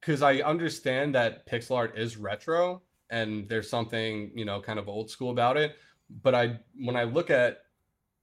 because 0.00 0.22
I 0.22 0.36
understand 0.36 1.14
that 1.14 1.46
pixel 1.46 1.76
art 1.76 1.98
is 1.98 2.16
retro, 2.16 2.82
and 3.10 3.48
there's 3.48 3.68
something 3.68 4.36
you 4.36 4.44
know 4.44 4.60
kind 4.60 4.78
of 4.78 4.88
old 4.88 5.10
school 5.10 5.30
about 5.30 5.56
it 5.56 5.76
but 6.08 6.34
i 6.34 6.58
when 6.76 6.94
i 6.96 7.02
look 7.04 7.30
at 7.30 7.58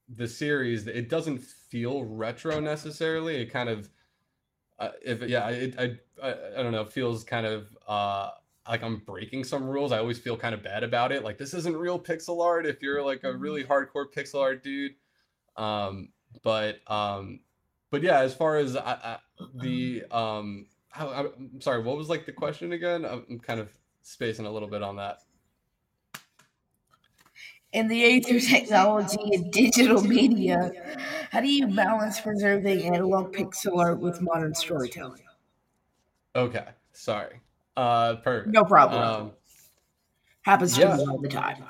the 0.08 0.28
series 0.28 0.86
it 0.86 1.08
doesn't 1.08 1.38
feel 1.38 2.04
retro 2.04 2.60
necessarily 2.60 3.36
it 3.36 3.46
kind 3.46 3.68
of 3.68 3.90
uh, 4.84 4.92
if 5.02 5.22
yeah 5.22 5.48
it, 5.48 5.74
I, 5.78 5.96
I 6.22 6.34
i 6.58 6.62
don't 6.62 6.72
know 6.72 6.82
It 6.82 6.92
feels 6.92 7.24
kind 7.24 7.46
of 7.46 7.66
uh 7.86 8.30
like 8.68 8.82
i'm 8.82 8.98
breaking 8.98 9.44
some 9.44 9.68
rules. 9.68 9.92
I 9.92 9.98
always 9.98 10.18
feel 10.18 10.36
kind 10.36 10.54
of 10.54 10.62
bad 10.62 10.82
about 10.82 11.12
it. 11.12 11.22
Like 11.22 11.38
this 11.38 11.54
isn't 11.54 11.76
real 11.76 11.98
pixel 11.98 12.42
art 12.42 12.66
if 12.66 12.82
you're 12.82 13.02
like 13.02 13.24
a 13.24 13.36
really 13.36 13.64
hardcore 13.64 14.06
pixel 14.10 14.40
art 14.40 14.62
dude. 14.62 14.94
Um 15.56 16.08
but 16.42 16.80
um 16.90 17.40
but 17.90 18.02
yeah 18.02 18.20
as 18.20 18.34
far 18.34 18.56
as 18.58 18.76
I, 18.76 18.80
I, 18.80 19.18
the 19.54 20.04
um 20.10 20.66
I, 20.94 21.26
i'm 21.36 21.60
sorry 21.60 21.82
what 21.82 21.96
was 21.96 22.08
like 22.08 22.24
the 22.26 22.32
question 22.32 22.72
again? 22.72 23.04
I'm 23.04 23.38
kind 23.40 23.60
of 23.60 23.68
spacing 24.02 24.46
a 24.46 24.50
little 24.50 24.68
bit 24.68 24.82
on 24.82 24.96
that. 24.96 25.18
In 27.74 27.88
the 27.88 28.04
age 28.04 28.30
of 28.30 28.40
technology 28.40 29.18
and 29.32 29.50
digital 29.50 30.00
media, 30.04 30.70
how 31.32 31.40
do 31.40 31.48
you 31.48 31.66
balance 31.66 32.20
preserving 32.20 32.84
analog 32.84 33.34
pixel 33.34 33.78
art 33.78 33.98
with 33.98 34.22
modern 34.22 34.54
storytelling? 34.54 35.24
Okay, 36.36 36.66
sorry. 36.92 37.40
Uh, 37.76 38.14
perfect. 38.16 38.54
No 38.54 38.62
problem. 38.62 39.02
Um, 39.02 39.32
Happens 40.42 40.74
to 40.74 40.82
yeah. 40.82 40.96
me 40.96 41.04
all 41.06 41.18
the 41.18 41.28
time. 41.28 41.64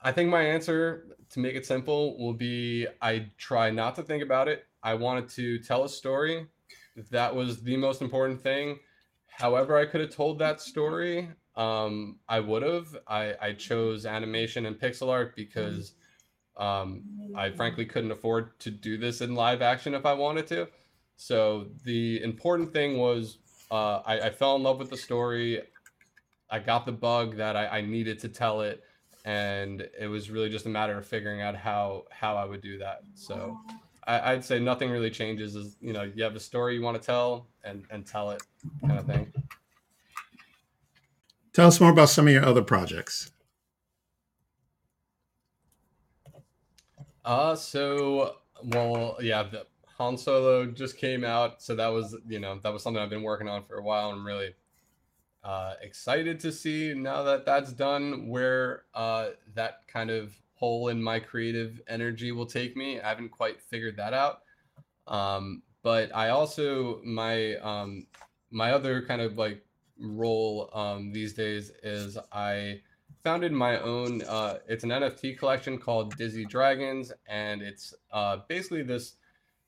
I 0.00 0.12
think 0.12 0.30
my 0.30 0.42
answer, 0.42 1.16
to 1.30 1.40
make 1.40 1.56
it 1.56 1.66
simple, 1.66 2.16
will 2.16 2.32
be 2.32 2.86
I 3.02 3.26
try 3.36 3.70
not 3.70 3.96
to 3.96 4.04
think 4.04 4.22
about 4.22 4.46
it. 4.46 4.66
I 4.84 4.94
wanted 4.94 5.28
to 5.30 5.58
tell 5.58 5.82
a 5.82 5.88
story. 5.88 6.46
That 7.10 7.34
was 7.34 7.60
the 7.60 7.76
most 7.76 8.02
important 8.02 8.40
thing. 8.40 8.78
However, 9.26 9.76
I 9.76 9.86
could 9.86 10.00
have 10.00 10.14
told 10.14 10.38
that 10.38 10.60
story 10.60 11.28
um, 11.56 12.18
I 12.28 12.40
would 12.40 12.62
have. 12.62 12.96
I, 13.06 13.34
I 13.40 13.52
chose 13.52 14.06
animation 14.06 14.66
and 14.66 14.78
pixel 14.78 15.08
art 15.08 15.34
because 15.36 15.92
um, 16.56 17.02
I 17.34 17.50
frankly 17.50 17.86
couldn't 17.86 18.10
afford 18.10 18.58
to 18.60 18.70
do 18.70 18.96
this 18.96 19.20
in 19.20 19.34
live 19.34 19.62
action 19.62 19.94
if 19.94 20.06
I 20.06 20.12
wanted 20.12 20.46
to. 20.48 20.68
So 21.16 21.66
the 21.84 22.22
important 22.22 22.72
thing 22.72 22.98
was 22.98 23.38
uh, 23.70 24.00
I, 24.06 24.20
I, 24.20 24.30
fell 24.30 24.56
in 24.56 24.62
love 24.62 24.78
with 24.78 24.90
the 24.90 24.96
story. 24.96 25.62
I 26.50 26.58
got 26.58 26.86
the 26.86 26.92
bug 26.92 27.36
that 27.36 27.56
I, 27.56 27.66
I 27.66 27.80
needed 27.82 28.18
to 28.20 28.28
tell 28.28 28.62
it, 28.62 28.82
and 29.24 29.86
it 29.98 30.08
was 30.08 30.30
really 30.30 30.48
just 30.48 30.66
a 30.66 30.68
matter 30.68 30.96
of 30.98 31.06
figuring 31.06 31.40
out 31.40 31.54
how 31.54 32.04
how 32.10 32.36
I 32.36 32.44
would 32.44 32.62
do 32.62 32.78
that. 32.78 33.02
So 33.14 33.58
I, 34.04 34.34
would 34.34 34.44
say 34.44 34.58
nothing 34.58 34.90
really 34.90 35.10
changes. 35.10 35.54
Is 35.54 35.76
you 35.80 35.92
know 35.92 36.02
you 36.02 36.24
have 36.24 36.34
a 36.34 36.40
story 36.40 36.74
you 36.74 36.82
want 36.82 37.00
to 37.00 37.06
tell 37.06 37.46
and 37.64 37.84
and 37.90 38.04
tell 38.04 38.30
it 38.30 38.42
kind 38.86 38.98
of 38.98 39.06
thing. 39.06 39.32
Tell 41.52 41.66
us 41.66 41.80
more 41.80 41.90
about 41.90 42.08
some 42.08 42.26
of 42.26 42.32
your 42.32 42.44
other 42.44 42.62
projects. 42.62 43.32
Uh, 47.24 47.54
so, 47.54 48.36
well, 48.64 49.16
yeah, 49.20 49.42
the 49.42 49.66
Han 49.98 50.16
Solo 50.16 50.66
just 50.66 50.96
came 50.96 51.24
out. 51.24 51.60
So 51.62 51.74
that 51.74 51.88
was, 51.88 52.16
you 52.26 52.38
know, 52.38 52.58
that 52.62 52.72
was 52.72 52.82
something 52.82 53.02
I've 53.02 53.10
been 53.10 53.22
working 53.22 53.48
on 53.48 53.64
for 53.64 53.76
a 53.76 53.82
while. 53.82 54.10
I'm 54.10 54.24
really 54.24 54.54
uh, 55.44 55.74
excited 55.82 56.38
to 56.40 56.52
see 56.52 56.94
now 56.94 57.22
that 57.24 57.44
that's 57.44 57.72
done 57.72 58.28
where 58.28 58.84
uh, 58.94 59.30
that 59.54 59.86
kind 59.88 60.10
of 60.10 60.32
hole 60.54 60.88
in 60.88 61.02
my 61.02 61.18
creative 61.18 61.80
energy 61.88 62.32
will 62.32 62.46
take 62.46 62.76
me. 62.76 63.00
I 63.00 63.08
haven't 63.08 63.30
quite 63.30 63.60
figured 63.60 63.96
that 63.96 64.14
out. 64.14 64.42
Um, 65.06 65.62
but 65.82 66.14
I 66.14 66.28
also 66.28 67.00
my 67.02 67.56
um, 67.56 68.06
my 68.50 68.72
other 68.72 69.04
kind 69.04 69.20
of 69.20 69.38
like 69.38 69.64
role 70.00 70.70
um, 70.72 71.12
these 71.12 71.34
days 71.34 71.72
is 71.82 72.18
I 72.32 72.80
founded 73.22 73.52
my 73.52 73.78
own. 73.80 74.22
Uh, 74.22 74.58
it's 74.68 74.84
an 74.84 74.90
NFT 74.90 75.38
collection 75.38 75.78
called 75.78 76.16
Dizzy 76.16 76.44
Dragons, 76.44 77.12
and 77.26 77.62
it's 77.62 77.94
uh, 78.12 78.38
basically 78.48 78.82
this 78.82 79.14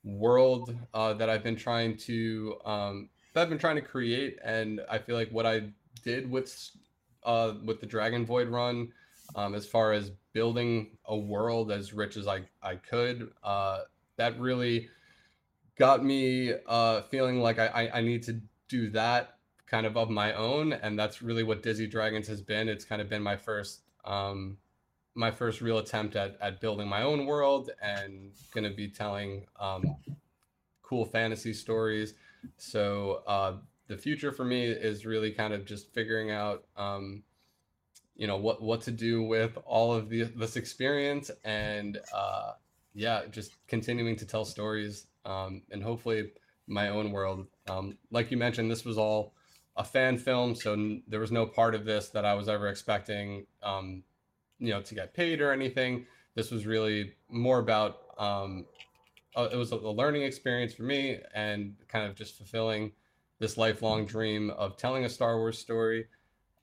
world 0.03 0.75
uh, 0.93 1.13
that 1.13 1.29
I've 1.29 1.43
been 1.43 1.55
trying 1.55 1.97
to 1.97 2.57
um, 2.65 3.09
that 3.33 3.41
I've 3.41 3.49
been 3.49 3.59
trying 3.59 3.75
to 3.75 3.81
create. 3.81 4.39
And 4.43 4.81
I 4.89 4.97
feel 4.97 5.15
like 5.15 5.29
what 5.29 5.45
I 5.45 5.63
did 6.03 6.29
with 6.29 6.71
uh, 7.23 7.53
with 7.63 7.79
the 7.79 7.87
Dragon 7.87 8.25
Void 8.25 8.49
run, 8.49 8.91
um, 9.35 9.55
as 9.55 9.65
far 9.65 9.93
as 9.93 10.11
building 10.33 10.97
a 11.05 11.15
world 11.15 11.71
as 11.71 11.93
rich 11.93 12.17
as 12.17 12.27
I 12.27 12.41
I 12.61 12.75
could, 12.75 13.31
uh, 13.43 13.81
that 14.17 14.39
really 14.39 14.89
got 15.77 16.03
me 16.03 16.53
uh, 16.67 17.01
feeling 17.03 17.39
like 17.39 17.59
I, 17.59 17.67
I 17.67 17.97
I 17.97 18.01
need 18.01 18.23
to 18.23 18.41
do 18.67 18.89
that 18.91 19.37
kind 19.73 19.87
of 19.87 19.97
of 19.97 20.07
my 20.07 20.33
own, 20.33 20.71
and 20.71 20.99
that's 20.99 21.23
really 21.23 21.41
what 21.41 21.63
Dizzy 21.63 21.87
Dragons 21.87 22.27
has 22.27 22.41
been. 22.41 22.69
It's 22.69 22.85
kind 22.85 23.01
of 23.01 23.09
been 23.09 23.23
my 23.23 23.35
first 23.35 23.81
um, 24.05 24.57
my 25.15 25.31
first 25.31 25.61
real 25.61 25.79
attempt 25.79 26.15
at 26.15 26.37
at 26.39 26.61
building 26.61 26.87
my 26.87 27.01
own 27.01 27.25
world 27.25 27.71
and 27.81 28.33
going 28.53 28.65
to 28.65 28.75
be 28.75 28.87
telling 28.87 29.47
um, 29.59 29.95
cool 30.83 31.05
fantasy 31.05 31.53
stories. 31.53 32.13
So 32.57 33.23
uh, 33.25 33.53
the 33.87 33.97
future 33.97 34.31
for 34.31 34.45
me 34.45 34.65
is 34.65 35.07
really 35.07 35.31
kind 35.31 35.55
of 35.55 35.65
just 35.65 35.91
figuring 35.91 36.29
out. 36.29 36.65
Um, 36.77 37.23
you 38.15 38.27
know 38.27 38.37
what 38.37 38.61
what 38.61 38.79
to 38.81 38.91
do 38.91 39.23
with 39.23 39.57
all 39.65 39.91
of 39.91 40.07
the, 40.07 40.21
this 40.35 40.55
experience 40.55 41.31
and 41.43 41.99
uh, 42.13 42.51
yeah 42.93 43.23
just 43.31 43.53
continuing 43.67 44.15
to 44.17 44.23
tell 44.23 44.45
stories 44.45 45.07
um, 45.25 45.63
and 45.71 45.81
hopefully 45.81 46.29
my 46.67 46.89
own 46.89 47.11
world 47.11 47.47
um, 47.67 47.97
like 48.11 48.29
you 48.29 48.37
mentioned 48.37 48.69
this 48.69 48.85
was 48.85 48.99
all 48.99 49.33
a 49.75 49.83
fan 49.83 50.17
film, 50.17 50.55
so 50.55 50.73
n- 50.73 51.03
there 51.07 51.19
was 51.19 51.31
no 51.31 51.45
part 51.45 51.75
of 51.75 51.85
this 51.85 52.09
that 52.09 52.25
I 52.25 52.33
was 52.35 52.47
ever 52.47 52.67
expecting, 52.67 53.45
um, 53.61 54.03
you 54.59 54.69
know, 54.69 54.81
to 54.81 54.95
get 54.95 55.13
paid 55.13 55.41
or 55.41 55.51
anything. 55.51 56.05
This 56.35 56.51
was 56.51 56.65
really 56.65 57.13
more 57.29 57.59
about 57.59 57.97
um, 58.17 58.65
uh, 59.35 59.49
it 59.51 59.55
was 59.55 59.71
a, 59.71 59.75
a 59.75 59.91
learning 59.91 60.23
experience 60.23 60.73
for 60.73 60.83
me 60.83 61.19
and 61.33 61.75
kind 61.87 62.07
of 62.07 62.15
just 62.15 62.37
fulfilling 62.37 62.91
this 63.39 63.57
lifelong 63.57 64.05
dream 64.05 64.51
of 64.51 64.77
telling 64.77 65.05
a 65.05 65.09
Star 65.09 65.37
Wars 65.37 65.57
story. 65.57 66.07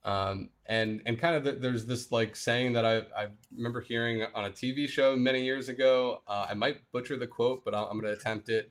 Um, 0.03 0.49
and 0.67 1.03
and 1.05 1.19
kind 1.19 1.37
of 1.37 1.45
the, 1.45 1.53
there's 1.53 1.85
this 1.85 2.11
like 2.11 2.35
saying 2.35 2.73
that 2.73 2.87
I, 2.87 2.99
I 3.15 3.29
remember 3.55 3.83
hearing 3.83 4.25
on 4.35 4.47
a 4.47 4.51
TV 4.51 4.89
show 4.89 5.15
many 5.15 5.45
years 5.45 5.69
ago. 5.69 6.23
Uh, 6.27 6.47
I 6.49 6.55
might 6.55 6.91
butcher 6.91 7.19
the 7.19 7.27
quote, 7.27 7.65
but 7.65 7.75
i 7.75 7.83
I'm 7.83 8.01
going 8.01 8.05
to 8.15 8.19
attempt 8.19 8.49
it. 8.49 8.71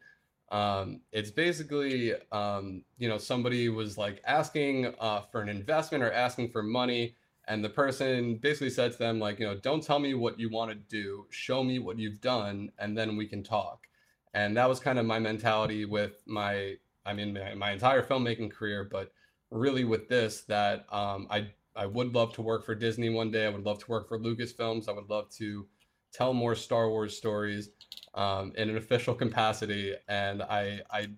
Um, 0.51 1.01
it's 1.11 1.31
basically, 1.31 2.13
um, 2.31 2.83
you 2.97 3.07
know, 3.07 3.17
somebody 3.17 3.69
was 3.69 3.97
like 3.97 4.21
asking 4.25 4.93
uh, 4.99 5.21
for 5.31 5.41
an 5.41 5.49
investment 5.49 6.03
or 6.03 6.11
asking 6.11 6.49
for 6.49 6.63
money. 6.63 7.15
And 7.47 7.63
the 7.63 7.69
person 7.69 8.35
basically 8.35 8.69
said 8.69 8.91
to 8.91 8.97
them, 8.97 9.19
like, 9.19 9.39
you 9.39 9.45
know, 9.45 9.55
don't 9.55 9.81
tell 9.83 9.99
me 9.99 10.13
what 10.13 10.39
you 10.39 10.49
want 10.49 10.69
to 10.71 10.75
do, 10.75 11.25
show 11.31 11.63
me 11.63 11.79
what 11.79 11.97
you've 11.97 12.21
done, 12.21 12.71
and 12.77 12.95
then 12.95 13.17
we 13.17 13.25
can 13.25 13.43
talk. 13.43 13.87
And 14.35 14.55
that 14.57 14.69
was 14.69 14.79
kind 14.79 14.99
of 14.99 15.05
my 15.07 15.17
mentality 15.17 15.85
with 15.85 16.21
my, 16.27 16.75
I 17.05 17.13
mean, 17.13 17.33
my, 17.33 17.55
my 17.55 17.71
entire 17.71 18.03
filmmaking 18.03 18.51
career, 18.51 18.87
but 18.91 19.11
really 19.49 19.83
with 19.83 20.07
this, 20.09 20.41
that 20.41 20.85
um, 20.91 21.25
I, 21.31 21.47
I 21.75 21.87
would 21.87 22.13
love 22.13 22.33
to 22.33 22.43
work 22.43 22.65
for 22.65 22.75
Disney 22.75 23.09
one 23.09 23.31
day. 23.31 23.47
I 23.47 23.49
would 23.49 23.65
love 23.65 23.79
to 23.79 23.89
work 23.89 24.07
for 24.07 24.19
Lucasfilms. 24.19 24.87
I 24.87 24.91
would 24.91 25.09
love 25.09 25.29
to 25.37 25.65
tell 26.13 26.33
more 26.33 26.53
Star 26.53 26.89
Wars 26.89 27.17
stories 27.17 27.69
um, 28.15 28.53
in 28.55 28.69
an 28.69 28.77
official 28.77 29.13
capacity, 29.13 29.95
and 30.07 30.41
I 30.41 30.81
I 30.91 31.09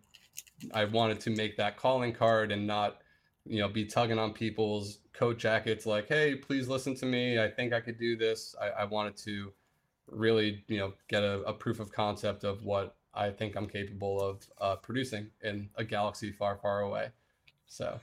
I 0.74 0.86
wanted 0.86 1.20
to 1.22 1.32
make 1.32 1.58
that 1.58 1.78
calling 1.78 2.14
card 2.14 2.52
and 2.52 2.68
not 2.68 3.02
you 3.46 3.60
know 3.60 3.68
be 3.68 3.86
tugging 3.86 4.20
on 4.20 4.34
people's 4.34 5.00
coat 5.14 5.38
jackets 5.38 5.86
like 5.86 6.08
hey 6.08 6.36
please 6.36 6.68
listen 6.68 6.96
to 6.96 7.06
me. 7.06 7.40
I 7.40 7.50
think 7.50 7.74
i 7.74 7.80
could 7.80 7.98
do 7.98 8.16
this. 8.16 8.56
I, 8.62 8.82
I 8.82 8.86
wanted 8.86 9.18
to 9.18 9.52
really 10.08 10.64
you 10.68 10.78
know 10.78 10.94
get 11.08 11.24
a, 11.24 11.42
a, 11.44 11.54
proof 11.54 11.80
of 11.80 11.92
concept 11.92 12.44
of 12.44 12.64
what 12.66 12.98
i 13.14 13.30
think 13.30 13.56
i'm 13.56 13.68
capable 13.68 14.20
of 14.20 14.46
uh, 14.60 14.76
producing 14.76 15.30
in 15.42 15.70
a 15.76 15.84
galaxy 15.84 16.32
far 16.32 16.58
far 16.58 16.82
away. 16.82 17.10
So. 17.68 18.00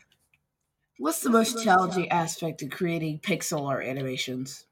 What's 1.01 1.21
the 1.21 1.31
most 1.31 1.63
challenging 1.63 2.09
aspect 2.09 2.61
of 2.63 2.71
creating 2.71 3.21
pixel 3.21 3.69
art 3.69 3.85
animations 3.85 4.65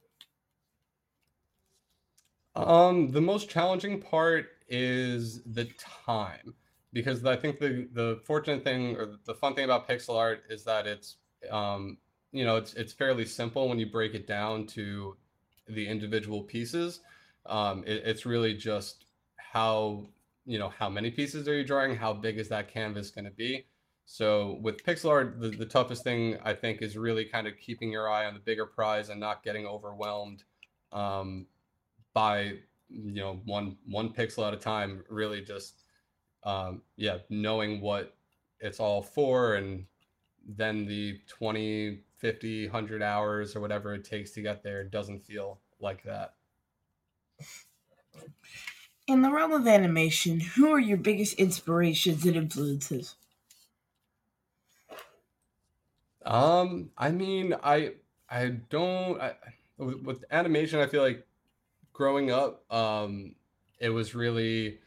um, 2.57 3.11
the 3.11 3.21
most 3.21 3.49
challenging 3.49 4.01
part 4.01 4.47
is 4.69 5.43
the 5.45 5.69
time 6.05 6.55
because 6.93 7.25
I 7.25 7.37
think 7.37 7.59
the 7.59 7.89
the 7.93 8.21
fortunate 8.25 8.65
thing 8.65 8.97
or 8.97 9.19
the 9.25 9.35
fun 9.35 9.55
thing 9.55 9.65
about 9.65 9.89
pixel 9.89 10.17
art 10.17 10.45
is 10.49 10.65
that 10.65 10.87
it's 10.87 11.17
um, 11.51 11.99
you 12.33 12.45
know 12.45 12.57
it's 12.57 12.75
it's 12.75 12.93
fairly 12.93 13.27
simple 13.27 13.69
when 13.69 13.79
you 13.79 13.87
break 13.87 14.15
it 14.15 14.27
down 14.27 14.67
to 14.69 15.17
the 15.69 15.87
individual 15.87 16.43
pieces. 16.43 17.01
Um, 17.45 17.85
it, 17.87 18.03
it's 18.05 18.27
really 18.27 18.55
just 18.55 19.05
how 19.37 20.07
you 20.47 20.59
know 20.59 20.71
how 20.71 20.89
many 20.89 21.11
pieces 21.11 21.47
are 21.49 21.55
you 21.55 21.65
drawing, 21.65 21.95
how 21.95 22.13
big 22.13 22.39
is 22.39 22.49
that 22.49 22.73
canvas 22.73 23.11
going 23.11 23.27
to 23.27 23.31
be. 23.31 23.67
So 24.07 24.59
with 24.63 24.85
pixel 24.85 25.11
art, 25.11 25.41
the, 25.41 25.51
the 25.51 25.67
toughest 25.67 26.05
thing 26.05 26.39
I 26.45 26.55
think 26.55 26.81
is 26.81 26.97
really 26.97 27.25
kind 27.25 27.47
of 27.47 27.59
keeping 27.59 27.91
your 27.91 28.09
eye 28.09 28.25
on 28.25 28.35
the 28.35 28.41
bigger 28.41 28.65
prize 28.65 29.09
and 29.09 29.19
not 29.19 29.43
getting 29.43 29.67
overwhelmed 29.67 30.45
um, 30.93 31.47
by 32.17 32.55
you 32.89 33.13
know 33.13 33.43
one 33.45 33.77
one 33.85 34.11
pixel 34.11 34.49
at 34.49 34.55
a 34.55 34.57
time 34.57 35.05
really 35.11 35.43
just 35.43 35.85
um, 36.45 36.81
yeah 36.97 37.19
knowing 37.29 37.83
what 37.83 38.17
it's 38.59 38.81
all 38.81 39.03
for 39.03 39.57
and 39.57 39.87
then 40.49 40.87
the 40.87 41.21
20 41.29 42.05
50 42.17 42.69
100 42.69 43.03
hours 43.03 43.55
or 43.55 43.61
whatever 43.61 43.95
it 43.95 44.03
takes 44.03 44.31
to 44.31 44.41
get 44.41 44.63
there 44.63 44.83
doesn't 44.83 45.27
feel 45.27 45.61
like 45.79 46.03
that. 46.05 46.37
In 49.07 49.21
the 49.21 49.31
realm 49.31 49.53
of 49.53 49.67
animation 49.67 50.41
who 50.41 50.71
are 50.71 50.81
your 50.81 50.97
biggest 50.97 51.35
inspirations 51.35 52.25
and 52.25 52.35
influences? 52.35 53.17
Um 56.25 56.91
i 56.99 57.11
mean 57.11 57.55
i 57.63 57.95
i 58.29 58.49
don't 58.49 59.21
I, 59.21 59.35
with 59.79 60.25
animation 60.31 60.81
i 60.81 60.87
feel 60.87 61.03
like 61.03 61.27
growing 61.97 62.31
up, 62.31 62.71
um, 62.71 63.35
it 63.79 63.89
was 63.89 64.15
really 64.15 64.79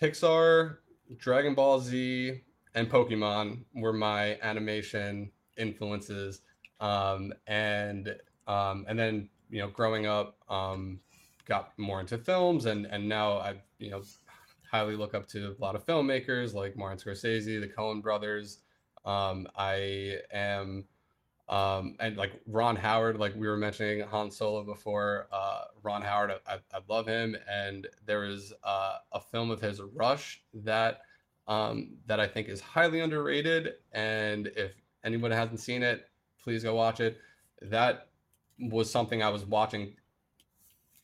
Pixar, 0.00 0.78
Dragon 1.18 1.54
Ball 1.54 1.78
Z, 1.78 2.40
and 2.74 2.90
Pokemon 2.90 3.64
were 3.74 3.92
my 3.92 4.38
animation 4.42 5.30
influences. 5.58 6.40
Um, 6.80 7.34
and 7.46 8.16
um, 8.46 8.86
and 8.88 8.98
then 8.98 9.28
you 9.50 9.60
know, 9.60 9.68
growing 9.68 10.06
up, 10.06 10.38
um, 10.48 11.00
got 11.44 11.78
more 11.78 12.00
into 12.00 12.16
films, 12.16 12.64
and 12.64 12.86
and 12.86 13.06
now 13.06 13.38
I 13.38 13.56
you 13.78 13.90
know 13.90 14.02
highly 14.70 14.96
look 14.96 15.14
up 15.14 15.28
to 15.28 15.54
a 15.58 15.62
lot 15.62 15.76
of 15.76 15.84
filmmakers 15.84 16.54
like 16.54 16.76
Martin 16.76 16.98
Scorsese, 16.98 17.60
the 17.60 17.68
Coen 17.68 18.02
Brothers. 18.02 18.58
Um, 19.04 19.46
I 19.54 20.18
am 20.32 20.86
um, 21.48 21.94
and 22.00 22.16
like 22.16 22.32
Ron 22.46 22.74
Howard, 22.76 23.18
like 23.18 23.34
we 23.36 23.46
were 23.46 23.56
mentioning 23.56 24.00
Han 24.00 24.30
Solo 24.30 24.64
before. 24.64 25.28
Uh, 25.32 25.64
Ron 25.82 26.02
Howard, 26.02 26.32
I, 26.46 26.54
I 26.74 26.78
love 26.88 27.06
him, 27.06 27.36
and 27.48 27.86
there 28.04 28.24
is 28.24 28.52
uh, 28.64 28.96
a 29.12 29.20
film 29.20 29.50
of 29.50 29.60
his, 29.60 29.80
Rush, 29.80 30.42
that 30.54 31.02
um, 31.46 31.98
that 32.06 32.18
I 32.18 32.26
think 32.26 32.48
is 32.48 32.60
highly 32.60 33.00
underrated. 33.00 33.74
And 33.92 34.48
if 34.56 34.72
anyone 35.04 35.30
hasn't 35.30 35.60
seen 35.60 35.82
it, 35.84 36.08
please 36.42 36.64
go 36.64 36.74
watch 36.74 36.98
it. 37.00 37.18
That 37.62 38.08
was 38.58 38.90
something 38.90 39.22
I 39.22 39.28
was 39.28 39.44
watching 39.44 39.94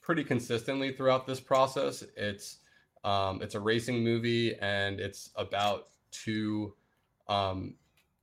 pretty 0.01 0.25
consistently 0.25 0.93
throughout 0.93 1.27
this 1.27 1.39
process. 1.39 2.03
It's 2.17 2.59
um, 3.05 3.43
it's 3.43 3.55
a 3.55 3.61
racing 3.61 4.03
movie, 4.03 4.57
and 4.57 4.99
it's 4.99 5.31
about 5.37 5.91
two 6.11 6.75
um, 7.29 7.75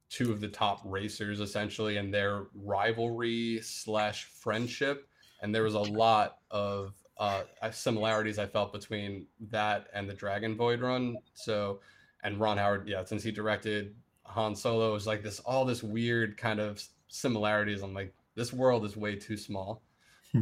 two 0.10 0.32
of 0.32 0.42
the 0.42 0.48
top 0.48 0.82
racers 0.84 1.40
essentially 1.40 1.98
and 1.98 2.14
their 2.14 2.48
rivalry 2.56 3.60
slash 3.62 4.26
friendship. 4.26 5.08
And 5.42 5.54
there 5.54 5.64
was 5.64 5.76
a 5.76 5.80
lot 5.80 6.40
of 6.52 6.94
uh, 7.18 7.44
similarities 7.72 8.40
i 8.40 8.46
felt 8.46 8.72
between 8.72 9.26
that 9.52 9.88
and 9.94 10.10
the 10.10 10.14
dragon 10.14 10.56
void 10.56 10.82
run. 10.82 11.18
So 11.34 11.80
and 12.24 12.40
ron 12.40 12.58
howard 12.58 12.88
yeah 12.88 13.04
since 13.04 13.24
he 13.24 13.32
directed 13.32 13.96
han 14.26 14.54
solo 14.56 14.94
is 14.96 15.08
like 15.08 15.24
this 15.24 15.40
all 15.42 15.66
this 15.66 15.84
weird 15.84 16.38
kind 16.38 16.60
of 16.60 16.82
similarities. 17.08 17.82
I'm 17.82 17.94
like 17.94 18.14
this 18.36 18.54
world 18.54 18.86
is 18.86 18.98
way 18.98 19.16
too 19.16 19.38
small. 19.38 19.82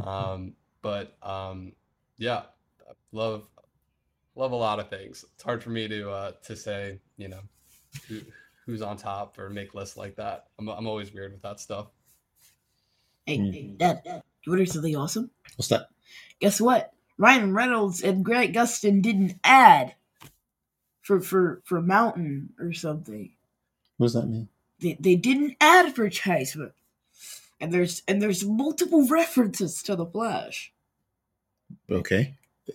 Um, 0.04 0.52
but 0.82 1.16
um, 1.22 1.72
yeah 2.18 2.42
love 3.12 3.48
love 4.34 4.52
a 4.52 4.56
lot 4.56 4.78
of 4.78 4.88
things. 4.88 5.24
It's 5.34 5.42
hard 5.42 5.62
for 5.62 5.70
me 5.70 5.88
to 5.88 6.10
uh, 6.10 6.32
to 6.44 6.56
say 6.56 7.00
you 7.16 7.28
know 7.28 7.40
who's 8.68 8.82
on 8.82 8.98
top 8.98 9.38
or 9.38 9.48
make 9.48 9.72
lists 9.74 9.96
like 9.96 10.16
that. 10.16 10.48
I'm, 10.58 10.68
I'm 10.68 10.86
always 10.86 11.12
weird 11.12 11.32
with 11.32 11.40
that 11.40 11.58
stuff. 11.58 11.86
Hey, 13.24 13.38
hmm. 13.38 13.76
that 13.78 14.04
You 14.04 14.12
want 14.12 14.24
to 14.44 14.56
hear 14.56 14.66
something 14.66 14.94
awesome? 14.94 15.30
What's 15.56 15.68
that? 15.68 15.88
Guess 16.38 16.60
what? 16.60 16.92
Ryan 17.16 17.54
Reynolds 17.54 18.02
and 18.02 18.22
Grant 18.22 18.54
Gustin 18.54 19.00
didn't 19.00 19.36
add 19.42 19.94
for 21.00 21.22
for 21.22 21.62
for 21.64 21.80
Mountain 21.80 22.50
or 22.60 22.74
something. 22.74 23.32
What 23.96 24.08
does 24.08 24.14
that 24.14 24.28
mean? 24.28 24.48
They 24.80 24.98
they 25.00 25.16
didn't 25.16 25.56
advertise 25.62 26.50
advertisement. 26.50 26.72
And 27.60 27.72
there's 27.72 28.02
and 28.06 28.20
there's 28.20 28.44
multiple 28.44 29.08
references 29.08 29.82
to 29.84 29.96
the 29.96 30.04
Flash. 30.04 30.74
Okay. 31.90 32.34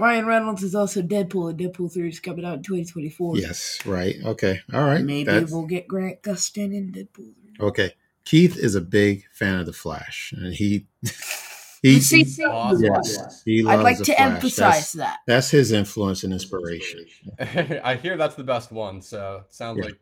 Ryan 0.00 0.26
Reynolds 0.26 0.62
is 0.62 0.74
also 0.74 1.02
Deadpool, 1.02 1.50
and 1.50 1.58
Deadpool 1.58 1.92
3 1.92 2.08
is 2.08 2.20
coming 2.20 2.44
out 2.44 2.56
in 2.58 2.62
2024. 2.62 3.36
Yes. 3.38 3.78
Right. 3.84 4.16
Okay. 4.24 4.60
All 4.72 4.84
right. 4.84 5.04
Maybe 5.04 5.24
That's- 5.24 5.50
we'll 5.52 5.66
get 5.66 5.86
Grant 5.86 6.22
Gustin 6.22 6.74
in 6.74 6.92
Deadpool 6.92 7.34
3. 7.58 7.68
Okay. 7.68 7.92
Keith 8.24 8.56
is 8.56 8.74
a 8.74 8.80
big 8.80 9.24
fan 9.32 9.58
of 9.58 9.66
the 9.66 9.72
Flash, 9.72 10.32
and 10.36 10.52
he 10.54 10.86
he 11.82 12.00
See, 12.00 12.24
Awesome. 12.44 12.82
yes, 12.84 13.42
he 13.44 13.62
loves 13.62 13.78
I'd 13.78 13.82
like 13.82 13.98
to 13.98 14.04
Flash. 14.04 14.20
emphasize 14.20 14.58
That's, 14.58 14.92
that. 14.92 15.18
that's 15.26 15.50
his 15.50 15.72
influence 15.72 16.22
and 16.24 16.32
inspiration. 16.32 17.06
I 17.38 17.96
hear 17.96 18.16
that's 18.18 18.34
the 18.34 18.44
best 18.44 18.70
one. 18.72 19.00
So 19.00 19.44
it 19.48 19.54
sounds 19.54 19.78
Yeah. 19.78 19.84
like 19.84 19.98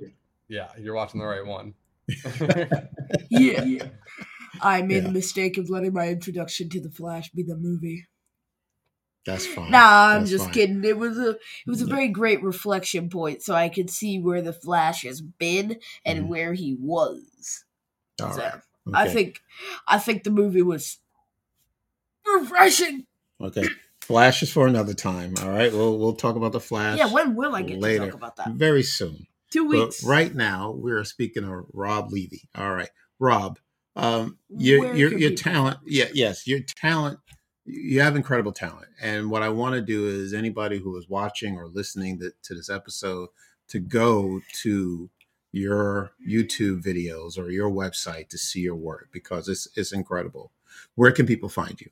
yeah, 0.49 0.69
you're 0.81 0.95
watching 0.95 1.21
the 1.21 1.27
right 1.27 1.47
one. 1.47 1.75
Yeah. 3.31 3.85
I 4.61 4.83
made 4.83 4.97
Yeah. 4.97 5.01
the 5.03 5.11
mistake 5.13 5.57
of 5.59 5.71
letting 5.71 5.93
my 5.93 6.09
introduction 6.09 6.69
to 6.71 6.81
the 6.81 6.91
Flash 6.91 7.31
be 7.31 7.43
the 7.45 7.57
movie. 7.57 8.07
That's 9.29 9.47
fine. 9.47 9.71
Nah, 9.71 10.07
I'm 10.09 10.21
That's 10.21 10.31
just 10.31 10.45
fine. 10.47 10.55
kidding. 10.55 10.85
It 10.85 10.97
was 10.97 11.19
a 11.19 11.31
it 11.33 11.39
was 11.67 11.83
a 11.83 11.85
Yeah. 11.87 11.95
very 11.95 12.09
great 12.09 12.43
reflection 12.43 13.11
point, 13.11 13.43
so 13.43 13.55
I 13.55 13.69
could 13.69 13.91
see 13.91 14.19
where 14.19 14.41
the 14.41 14.55
Flash 14.55 15.03
has 15.03 15.21
been 15.21 15.79
and 16.05 16.25
Mhm. 16.25 16.29
where 16.29 16.55
he 16.55 16.75
was. 16.81 17.65
All 18.23 18.33
so 18.33 18.41
right. 18.43 18.61
I 18.95 19.09
think 19.09 19.43
I 19.87 19.99
think 19.99 20.25
the 20.25 20.31
movie 20.31 20.63
was 20.63 20.99
refreshing. 22.27 23.07
Okay. 23.41 23.69
Flash 24.01 24.43
is 24.43 24.51
for 24.51 24.67
another 24.67 24.95
time. 24.95 25.35
All 25.43 25.51
right. 25.51 25.71
We'll 25.73 25.99
we'll 25.99 26.15
talk 26.17 26.37
about 26.37 26.53
the 26.53 26.61
Flash. 26.61 26.99
Yeah, 26.99 27.13
when 27.13 27.35
will 27.37 27.55
I 27.55 27.63
get 27.63 27.81
later. 27.81 28.07
to 28.07 28.11
talk 28.11 28.15
about 28.15 28.37
that? 28.37 28.53
very 28.53 28.83
soon. 28.83 29.27
Two 29.51 29.69
But 29.71 29.87
weeks. 29.89 30.05
right 30.05 30.35
now, 30.35 30.73
we're 30.73 31.05
speaking 31.05 31.45
of 31.45 31.67
Rob 31.73 32.13
Levy. 32.13 32.49
All 32.55 32.73
right, 32.75 32.91
Rob, 33.19 33.59
um, 33.97 34.39
your 34.49 34.95
your 34.95 35.17
your 35.19 35.31
talent, 35.35 35.79
yeah, 35.87 36.07
yes, 36.13 36.47
your 36.47 36.61
talent. 36.61 37.19
You 37.71 38.01
have 38.01 38.17
incredible 38.17 38.53
talent, 38.53 38.89
and 39.01 39.31
what 39.31 39.43
I 39.43 39.51
want 39.51 39.75
to 39.75 39.83
do 39.83 40.07
is 40.09 40.33
anybody 40.33 40.79
who 40.79 40.97
is 40.97 41.07
watching 41.09 41.59
or 41.59 41.67
listening 41.67 42.19
to, 42.19 42.55
this 42.55 42.71
episode 42.71 43.29
to 43.69 43.79
go 43.79 44.41
to 44.63 45.11
your 45.53 46.13
YouTube 46.27 46.83
videos 46.83 47.39
or 47.39 47.51
your 47.51 47.71
website 47.71 48.29
to 48.29 48.39
see 48.39 48.61
your 48.61 48.75
work 48.75 49.11
because 49.13 49.49
it's 49.49 49.69
it's 49.77 49.93
incredible. 49.93 50.51
Where 50.95 51.13
can 51.13 51.27
people 51.27 51.51
find 51.51 51.79
you? 51.79 51.91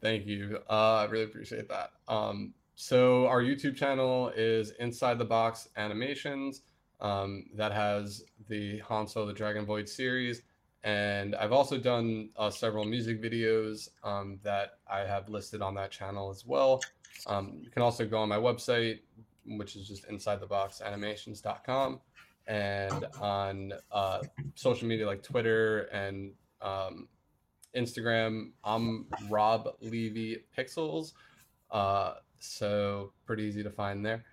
Thank 0.00 0.26
you. 0.26 0.58
Uh, 0.70 0.94
I 0.94 1.04
really 1.04 1.24
appreciate 1.24 1.68
that. 1.68 1.90
Um, 2.08 2.54
so 2.74 3.26
our 3.26 3.42
YouTube 3.42 3.76
channel 3.76 4.32
is 4.34 4.70
Inside 4.80 5.18
the 5.18 5.26
Box 5.26 5.68
Animations. 5.76 6.62
Um, 7.00 7.46
that 7.56 7.72
has 7.72 8.24
the 8.48 8.78
Han 8.78 9.08
Solo 9.08 9.26
the 9.26 9.32
Dragon 9.32 9.66
Void 9.66 9.88
series, 9.88 10.42
and 10.84 11.34
I've 11.36 11.52
also 11.52 11.78
done 11.78 12.30
uh, 12.36 12.50
several 12.50 12.84
music 12.84 13.22
videos 13.22 13.88
um, 14.02 14.40
that 14.42 14.78
I 14.90 15.00
have 15.00 15.28
listed 15.28 15.62
on 15.62 15.74
that 15.76 15.90
channel 15.90 16.30
as 16.30 16.44
well. 16.44 16.80
Um, 17.26 17.58
you 17.62 17.70
can 17.70 17.82
also 17.82 18.06
go 18.06 18.18
on 18.18 18.28
my 18.28 18.36
website, 18.36 19.00
which 19.46 19.76
is 19.76 19.86
just 19.86 20.08
InsideTheBoxAnimations.com, 20.08 22.00
and 22.48 23.06
on 23.20 23.72
uh, 23.92 24.20
social 24.54 24.88
media 24.88 25.06
like 25.06 25.22
Twitter 25.22 25.82
and 25.92 26.32
um, 26.60 27.08
Instagram, 27.76 28.50
I'm 28.64 29.06
Rob 29.30 29.68
Levy 29.80 30.44
Pixels. 30.56 31.12
Uh, 31.70 32.14
so 32.40 33.12
pretty 33.24 33.44
easy 33.44 33.62
to 33.62 33.70
find 33.70 34.04
there. 34.04 34.24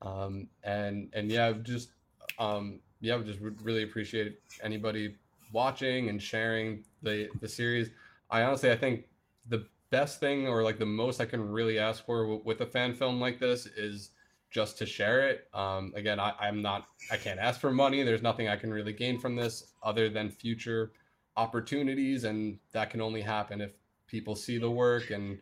Um, 0.00 0.48
and 0.62 1.10
and 1.12 1.30
yeah, 1.30 1.52
just 1.62 1.90
um, 2.38 2.78
yeah, 3.00 3.16
we 3.16 3.24
just 3.24 3.40
re- 3.40 3.52
really 3.62 3.82
appreciate 3.82 4.38
anybody 4.62 5.16
watching 5.52 6.08
and 6.08 6.22
sharing 6.22 6.84
the 7.02 7.28
the 7.40 7.48
series. 7.48 7.90
I 8.30 8.42
honestly, 8.42 8.70
I 8.70 8.76
think 8.76 9.04
the 9.48 9.66
best 9.90 10.20
thing 10.20 10.46
or 10.46 10.62
like 10.62 10.78
the 10.78 10.86
most 10.86 11.20
I 11.20 11.24
can 11.24 11.40
really 11.40 11.78
ask 11.78 12.04
for 12.04 12.36
with 12.38 12.60
a 12.60 12.66
fan 12.66 12.94
film 12.94 13.20
like 13.20 13.38
this 13.38 13.66
is 13.66 14.10
just 14.50 14.78
to 14.78 14.86
share 14.86 15.28
it. 15.28 15.48
Um, 15.52 15.92
again, 15.94 16.18
I, 16.18 16.32
I'm 16.40 16.62
not, 16.62 16.86
I 17.10 17.16
can't 17.16 17.38
ask 17.38 17.60
for 17.60 17.70
money. 17.70 18.02
There's 18.02 18.22
nothing 18.22 18.48
I 18.48 18.56
can 18.56 18.72
really 18.72 18.92
gain 18.92 19.18
from 19.18 19.36
this 19.36 19.72
other 19.82 20.08
than 20.08 20.30
future 20.30 20.92
opportunities, 21.36 22.24
and 22.24 22.58
that 22.72 22.90
can 22.90 23.00
only 23.00 23.20
happen 23.20 23.60
if 23.60 23.72
people 24.06 24.34
see 24.34 24.58
the 24.58 24.70
work 24.70 25.10
and 25.10 25.38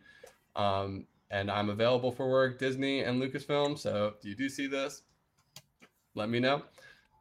um, 0.55 1.05
and 1.29 1.51
I'm 1.51 1.69
available 1.69 2.11
for 2.11 2.29
work, 2.29 2.57
Disney 2.57 3.01
and 3.01 3.21
Lucasfilm. 3.21 3.77
So 3.77 4.13
if 4.17 4.25
you 4.25 4.33
do 4.33 4.49
see 4.49 4.65
this, 4.65 5.03
let 6.15 6.29
me 6.29 6.39
know. 6.39 6.63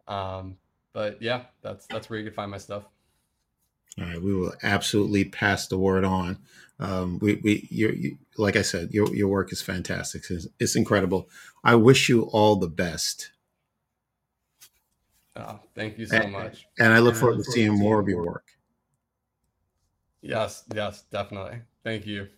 Um, 0.08 0.56
but 0.96 1.20
yeah, 1.20 1.42
that's 1.60 1.86
that's 1.88 2.08
where 2.08 2.18
you 2.18 2.24
can 2.24 2.32
find 2.32 2.50
my 2.50 2.56
stuff. 2.56 2.84
All 3.98 4.04
right, 4.06 4.20
we 4.22 4.34
will 4.34 4.54
absolutely 4.62 5.26
pass 5.26 5.66
the 5.66 5.76
word 5.76 6.04
on. 6.04 6.38
Um, 6.80 7.18
we, 7.20 7.34
we, 7.44 7.68
you're, 7.70 7.92
you, 7.92 8.16
like 8.38 8.56
I 8.56 8.62
said, 8.62 8.92
your, 8.92 9.14
your 9.14 9.28
work 9.28 9.52
is 9.52 9.60
fantastic. 9.60 10.24
It's, 10.30 10.46
it's 10.58 10.74
incredible. 10.76 11.28
I 11.64 11.74
wish 11.74 12.08
you 12.08 12.22
all 12.32 12.56
the 12.56 12.68
best, 12.68 13.30
Oh, 15.36 15.60
thank 15.74 15.98
you 15.98 16.06
so 16.06 16.16
And- 16.16 16.32
much. 16.32 16.66
and 16.78 16.92
I 16.94 16.98
look 17.00 17.14
forward 17.14 17.38
to 17.38 17.44
seeing 17.44 17.74
more 17.78 18.00
of 18.00 18.08
your 18.08 18.24
work. 18.24 18.46
Yes, 20.22 20.64
yes, 20.74 21.02
definitely. 21.10 21.60
Thank 21.84 22.06
you. 22.06 22.28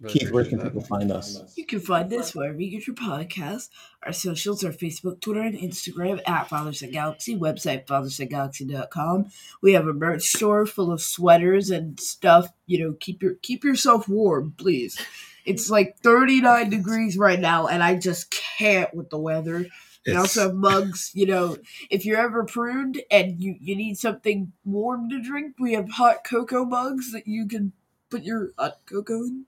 Really 0.00 0.18
Keith, 0.18 0.30
where 0.30 0.44
can 0.44 0.58
that. 0.58 0.64
people 0.64 0.82
find 0.82 1.10
us? 1.10 1.40
You 1.56 1.66
can 1.66 1.80
find 1.80 2.12
us 2.12 2.34
wherever 2.34 2.60
you 2.60 2.70
get 2.70 2.86
your 2.86 2.96
podcasts. 2.96 3.68
Our 4.02 4.12
socials 4.12 4.62
are 4.64 4.72
Facebook, 4.72 5.20
Twitter, 5.20 5.40
and 5.40 5.56
Instagram 5.56 6.20
at 6.26 6.48
Father 6.48 6.72
Son 6.72 6.90
Galaxy. 6.90 7.36
Website 7.38 7.86
fathersongalaxy.com. 7.86 9.30
We 9.62 9.72
have 9.72 9.86
a 9.86 9.92
merch 9.92 10.22
store 10.24 10.66
full 10.66 10.92
of 10.92 11.00
sweaters 11.00 11.70
and 11.70 11.98
stuff. 11.98 12.48
You 12.66 12.78
know, 12.84 12.92
keep 12.98 13.22
your 13.22 13.34
keep 13.34 13.64
yourself 13.64 14.08
warm, 14.08 14.54
please. 14.56 15.00
It's 15.44 15.70
like 15.70 15.98
39 16.00 16.70
degrees 16.70 17.16
right 17.16 17.40
now, 17.40 17.66
and 17.66 17.82
I 17.82 17.96
just 17.96 18.30
can't 18.30 18.94
with 18.94 19.10
the 19.10 19.18
weather. 19.18 19.66
We 20.06 20.12
It's- 20.12 20.16
also 20.20 20.48
have 20.48 20.54
mugs. 20.54 21.10
You 21.14 21.26
know, 21.26 21.56
if 21.90 22.04
you're 22.04 22.18
ever 22.20 22.44
pruned 22.44 23.02
and 23.10 23.42
you, 23.42 23.56
you 23.60 23.76
need 23.76 23.98
something 23.98 24.52
warm 24.64 25.08
to 25.10 25.20
drink, 25.20 25.56
we 25.58 25.72
have 25.74 25.90
hot 25.90 26.24
cocoa 26.24 26.64
mugs 26.64 27.12
that 27.12 27.26
you 27.26 27.46
can 27.46 27.72
put 28.10 28.22
your 28.22 28.52
hot 28.58 28.78
cocoa 28.86 29.22
in. 29.24 29.46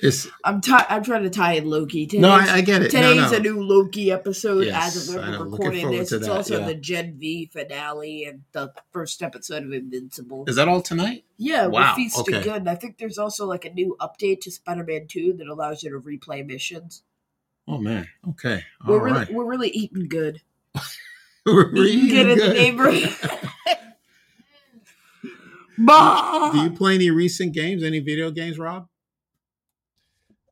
It's 0.00 0.28
I'm 0.44 0.60
ti- 0.60 0.72
I'm 0.72 1.04
trying 1.04 1.22
to 1.22 1.30
tie 1.30 1.52
in 1.52 1.70
Loki. 1.70 2.06
Today's, 2.06 2.22
no, 2.22 2.30
I, 2.30 2.54
I 2.54 2.60
get 2.62 2.82
it. 2.82 2.90
Today's 2.90 3.30
no. 3.30 3.36
a 3.36 3.40
new 3.40 3.62
Loki 3.62 4.10
episode 4.10 4.66
Yes, 4.66 4.96
as 4.96 5.08
of 5.08 5.14
when 5.14 5.30
we're 5.30 5.44
recording 5.44 5.90
this. 5.90 6.10
It's 6.10 6.26
that, 6.26 6.36
also 6.36 6.60
yeah. 6.60 6.66
the 6.66 6.74
Gen 6.74 7.16
V 7.18 7.46
finale 7.52 8.24
and 8.24 8.42
the 8.52 8.72
first 8.92 9.22
episode 9.22 9.62
of 9.62 9.72
Invincible. 9.72 10.44
Is 10.48 10.56
that 10.56 10.66
all 10.68 10.82
tonight? 10.82 11.24
yeah, 11.36 11.66
Wow, 11.66 11.94
feasting 11.94 12.34
okay. 12.34 12.42
good. 12.44 12.56
And 12.56 12.68
I 12.70 12.74
think 12.74 12.98
there's 12.98 13.18
also 13.18 13.46
like 13.46 13.64
a 13.64 13.70
new 13.70 13.96
update 14.00 14.40
to 14.42 14.50
Spider-Man 14.50 15.06
2 15.08 15.34
that 15.38 15.46
allows 15.46 15.82
you 15.82 15.90
to 15.90 16.00
replay 16.00 16.44
missions. 16.44 17.02
Oh 17.68 17.78
man. 17.78 18.08
Okay. 18.30 18.62
We're 18.86 18.98
All 18.98 19.00
really 19.00 19.26
we're 19.32 19.46
really 19.46 19.70
eating 19.70 20.08
good. 20.08 20.42
We're 21.46 21.74
Eating 21.74 22.08
good 22.08 22.30
in 22.30 22.38
the 22.38 22.54
neighborhood. 22.54 23.14
Do 26.52 26.58
you 26.62 26.70
play 26.70 26.94
any 26.94 27.10
recent 27.10 27.52
games? 27.52 27.82
Any 27.82 28.00
video 28.00 28.30
games, 28.30 28.58
Rob? 28.58 28.88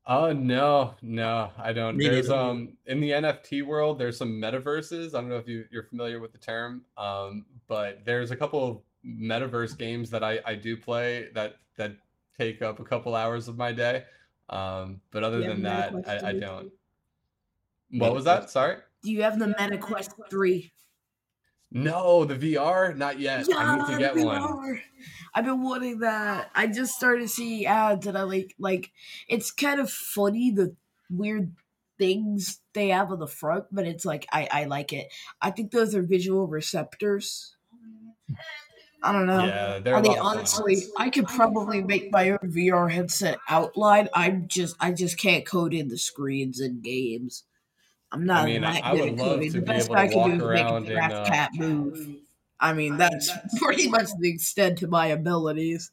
Oh 0.07 0.33
no, 0.33 0.95
no, 1.01 1.51
I 1.57 1.73
don't. 1.73 1.97
Me 1.97 2.09
there's 2.09 2.29
neither. 2.29 2.41
um 2.41 2.77
in 2.87 3.01
the 3.01 3.11
NFT 3.11 3.65
world, 3.65 3.99
there's 3.99 4.17
some 4.17 4.41
metaverses. 4.41 5.15
I 5.15 5.21
don't 5.21 5.29
know 5.29 5.37
if 5.37 5.47
you, 5.47 5.65
you're 5.71 5.85
familiar 5.85 6.19
with 6.19 6.33
the 6.33 6.39
term, 6.39 6.83
um, 6.97 7.45
but 7.69 8.05
there's 8.05 8.33
a 8.33 8.37
couple 8.37 8.69
of 8.69 8.79
metaverse 9.07 9.79
games 9.79 10.11
that 10.11 10.25
I, 10.25 10.41
I 10.45 10.55
do 10.57 10.77
play 10.77 11.29
that 11.35 11.57
that 11.77 11.97
take 12.37 12.63
up 12.63 12.81
a 12.81 12.85
couple 12.85 13.15
hours 13.15 13.47
of 13.47 13.57
my 13.57 13.73
day. 13.73 14.05
Um, 14.49 15.01
but 15.13 15.23
other 15.23 15.41
You 15.41 15.49
than 15.49 15.63
that, 15.63 15.95
I, 16.07 16.31
I 16.31 16.33
don't. 16.33 16.73
What 17.91 18.15
was 18.15 18.25
that? 18.25 18.51
Sorry. 18.51 18.79
Do 19.03 19.11
you 19.11 19.23
have 19.23 19.39
the 19.39 19.47
MetaQuest 19.47 20.31
3? 20.31 20.73
No, 21.73 22.25
the 22.25 22.35
VR, 22.35 22.97
not 22.97 23.19
yet. 23.19 23.47
I 23.55 23.77
need 23.77 23.93
to 23.93 23.99
get 23.99 24.17
one. 24.17 24.81
I've 25.35 25.45
been 25.45 25.63
wanting 25.63 26.01
that. 26.01 26.51
I 26.55 26.67
just 26.67 26.95
started 26.95 27.31
seeing 27.31 27.67
ads 27.67 28.07
and 28.07 28.19
I 28.19 28.23
like 28.23 28.55
like 28.59 28.91
it's 29.29 29.51
kind 29.51 29.81
of 29.81 29.91
funny 29.91 30.51
the 30.51 30.77
weird 31.11 31.53
things 31.99 32.61
they 32.75 32.89
have 32.89 33.11
on 33.11 33.19
the 33.19 33.27
front, 33.27 33.65
but 33.73 33.87
it's 33.87 34.05
like 34.05 34.27
I, 34.31 34.49
I 34.51 34.65
like 34.65 34.93
it. 34.93 35.13
I 35.41 35.51
think 35.51 35.71
those 35.71 35.95
are 35.95 36.03
visual 36.03 36.47
receptors. 36.47 37.57
I 39.03 39.13
don't 39.13 39.27
know. 39.27 39.45
Yeah, 39.45 39.79
they're 39.81 39.97
I 39.97 40.01
mean, 40.01 40.19
honestly, 40.19 40.85
I 40.97 41.11
could 41.11 41.27
probably 41.27 41.83
make 41.83 42.13
my 42.13 42.31
own 42.31 42.39
VR 42.45 42.91
headset 42.91 43.39
outline. 43.49 44.09
I'm 44.15 44.47
just, 44.47 44.77
I 44.79 44.93
just 44.93 45.19
can't 45.19 45.45
code 45.45 45.75
in 45.75 45.89
the 45.89 45.99
screens 45.99 46.61
and 46.61 46.83
games. 46.83 47.43
I'm 48.13 48.27
not 48.27 48.43
I 48.45 48.47
mean, 48.47 48.63
I- 48.65 48.75
that 48.75 48.85
I 48.85 48.93
good 48.93 49.01
would 49.01 49.09
at 49.13 49.17
love 49.19 49.29
coding. 49.37 49.53
to 49.53 49.61
The 49.61 49.61
be 49.67 49.73
best 49.73 49.87
to 49.91 49.95
I 49.95 50.07
can 50.09 50.39
do 50.39 50.51
is 50.51 50.55
make 50.55 50.67
a 50.67 50.81
draft 50.93 51.15
uh, 51.15 51.25
cat 51.27 51.51
move. 51.55 52.17
I 52.61 52.73
mean, 52.75 52.97
that's 52.99 53.31
pretty 53.57 53.89
much 53.89 54.09
the 54.21 54.31
extent 54.31 54.83
of 54.83 54.91
my 54.91 55.07
abilities. 55.09 55.91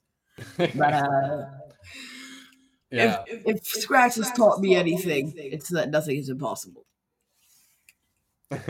But 0.57 0.93
uh, 0.93 1.45
Yeah. 2.91 3.23
if, 3.27 3.45
if 3.45 3.65
Scratch 3.65 4.15
has 4.15 4.31
taught 4.31 4.59
me 4.61 4.75
anything, 4.75 5.33
it's 5.35 5.69
that 5.69 5.89
nothing 5.91 6.17
is 6.17 6.29
impossible. 6.29 6.85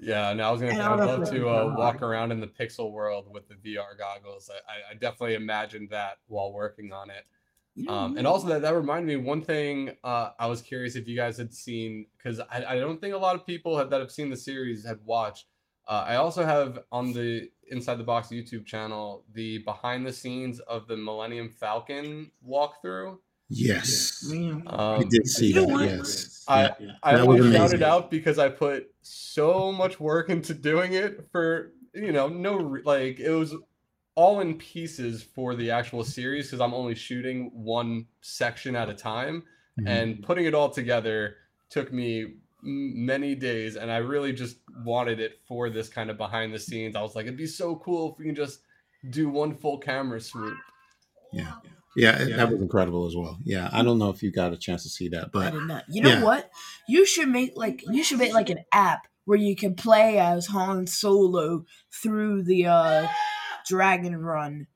yeah, 0.00 0.32
no, 0.32 0.48
I 0.48 0.50
was 0.50 0.60
gonna. 0.60 0.72
Say, 0.72 0.80
I'd 0.80 0.98
love 0.98 1.30
to 1.30 1.48
uh, 1.48 1.74
walk 1.76 2.02
around 2.02 2.32
in 2.32 2.40
the 2.40 2.48
pixel 2.48 2.90
world 2.90 3.26
with 3.32 3.44
the 3.48 3.54
VR 3.54 3.96
goggles. 3.96 4.50
I- 4.52 4.90
I 4.90 4.94
definitely 4.94 5.34
imagined 5.34 5.90
that 5.90 6.18
while 6.26 6.52
working 6.52 6.92
on 6.92 7.08
it. 7.10 7.24
You 7.78 7.84
know, 7.84 7.92
Um, 7.92 8.16
and 8.18 8.26
also 8.26 8.48
that 8.48 8.62
that 8.62 8.74
reminded 8.74 9.06
me 9.06 9.16
one 9.24 9.42
thing. 9.42 9.90
Uh, 10.02 10.30
I 10.38 10.46
was 10.46 10.62
curious 10.62 10.96
if 10.96 11.06
you 11.06 11.14
guys 11.16 11.36
had 11.38 11.52
seen 11.54 12.06
because 12.16 12.40
I, 12.40 12.64
I 12.74 12.78
don't 12.80 13.00
think 13.00 13.14
a 13.14 13.18
lot 13.18 13.36
of 13.36 13.46
people 13.46 13.78
have, 13.78 13.90
that 13.90 14.00
have 14.00 14.10
seen 14.10 14.30
the 14.30 14.36
series 14.36 14.84
had 14.84 14.98
watched. 15.04 15.46
Uh, 15.86 16.04
I 16.06 16.16
also 16.16 16.44
have 16.44 16.80
on 16.90 17.12
the 17.12 17.48
Inside 17.70 17.96
the 17.98 18.04
Box 18.04 18.28
YouTube 18.28 18.64
channel 18.66 19.24
the 19.32 19.58
behind 19.58 20.06
the 20.06 20.12
scenes 20.12 20.58
of 20.60 20.88
the 20.88 20.96
Millennium 20.96 21.50
Falcon 21.50 22.30
walkthrough. 22.46 23.18
Yes. 23.50 24.26
yeah. 24.30 24.58
I 24.66 24.96
Um, 24.96 25.08
did 25.08 25.26
see 25.26 25.48
You 25.48 25.54
that. 25.66 25.68
what? 25.68 25.84
Yes. 25.88 26.44
I- 26.48 26.74
Yeah. 26.80 26.92
I 27.02 27.16
That 27.16 27.26
was 27.26 27.40
amazing. 27.40 27.56
shouted 27.60 27.82
out 27.82 28.10
because 28.10 28.38
I 28.38 28.48
put 28.48 28.88
so 29.02 29.70
much 29.72 30.00
work 30.00 30.28
into 30.30 30.52
doing 30.54 30.94
it 30.94 31.26
for 31.30 31.72
you 31.94 32.12
know 32.12 32.28
no 32.28 32.56
like 32.84 33.18
it 33.18 33.30
was 33.30 33.54
all 34.18 34.40
in 34.40 34.54
pieces 34.58 35.22
for 35.22 35.54
the 35.54 35.70
actual 35.70 36.02
series 36.02 36.46
because 36.46 36.60
I'm 36.60 36.74
only 36.74 36.96
shooting 36.96 37.50
one 37.54 38.06
section 38.20 38.74
at 38.74 38.88
a 38.88 38.94
time 38.94 39.44
Mhm. 39.78 39.88
and 39.88 40.22
putting 40.22 40.44
it 40.46 40.54
all 40.54 40.70
together 40.70 41.36
took 41.70 41.92
me 41.92 42.34
many 42.62 43.36
days 43.36 43.76
and 43.76 43.92
I 43.92 43.98
really 43.98 44.32
just 44.32 44.56
wanted 44.84 45.20
it 45.20 45.38
for 45.46 45.70
this 45.70 45.88
kind 45.88 46.10
of 46.10 46.16
behind 46.18 46.52
the 46.52 46.58
scenes. 46.58 46.96
I 46.96 47.02
was 47.02 47.14
like 47.14 47.26
it'd 47.26 47.36
be 47.38 47.46
so 47.46 47.76
cool 47.76 48.12
if 48.12 48.18
we 48.18 48.24
can 48.26 48.34
just 48.34 48.58
do 49.10 49.28
one 49.28 49.54
full 49.54 49.78
camera 49.78 50.20
swoop. 50.20 50.56
yeah. 51.32 51.54
Yeah, 51.96 52.20
it- 52.22 52.36
that 52.36 52.50
was 52.50 52.60
incredible 52.60 53.06
as 53.06 53.14
well. 53.16 53.38
Yeah, 53.44 53.70
I 53.72 53.82
don't 53.82 53.98
know 53.98 54.10
if 54.10 54.22
you 54.22 54.30
got 54.32 54.52
a 54.52 54.56
chance 54.56 54.82
to 54.84 54.88
see 54.88 55.08
that, 55.10 55.24
I 55.26 55.28
but 55.32 55.50
did 55.52 55.62
not. 55.62 55.84
You 55.88 56.02
know 56.02 56.10
yeah. 56.10 56.22
what? 56.24 56.50
You 56.88 57.06
should 57.06 57.28
make 57.28 57.52
like 57.56 57.82
you 57.90 58.02
should 58.04 58.18
make 58.18 58.32
like 58.34 58.50
an 58.50 58.64
app 58.72 59.06
where 59.24 59.38
you 59.38 59.54
can 59.56 59.74
play 59.74 60.18
as 60.18 60.46
Han 60.46 60.86
Solo 60.86 61.64
through 62.02 62.42
the 62.42 62.66
uh 62.66 63.06
Dragon 63.68 64.16
Run 64.16 64.66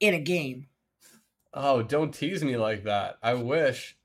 in 0.00 0.14
a 0.14 0.20
game. 0.20 0.66
Oh, 1.54 1.82
don't 1.82 2.12
tease 2.12 2.42
me 2.42 2.56
like 2.56 2.84
that. 2.84 3.16
I 3.22 3.34
wish. 3.34 3.96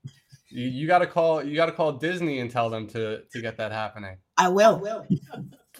You, 0.50 0.66
you 0.66 0.86
gotta 0.86 1.06
call 1.06 1.42
you 1.44 1.56
gotta 1.56 1.72
call 1.72 1.92
Disney 1.92 2.38
and 2.40 2.50
tell 2.50 2.70
them 2.70 2.86
to 2.88 3.22
to 3.32 3.42
get 3.42 3.56
that 3.58 3.72
happening. 3.72 4.16
I 4.36 4.48
will. 4.48 4.78
Please. 4.80 5.20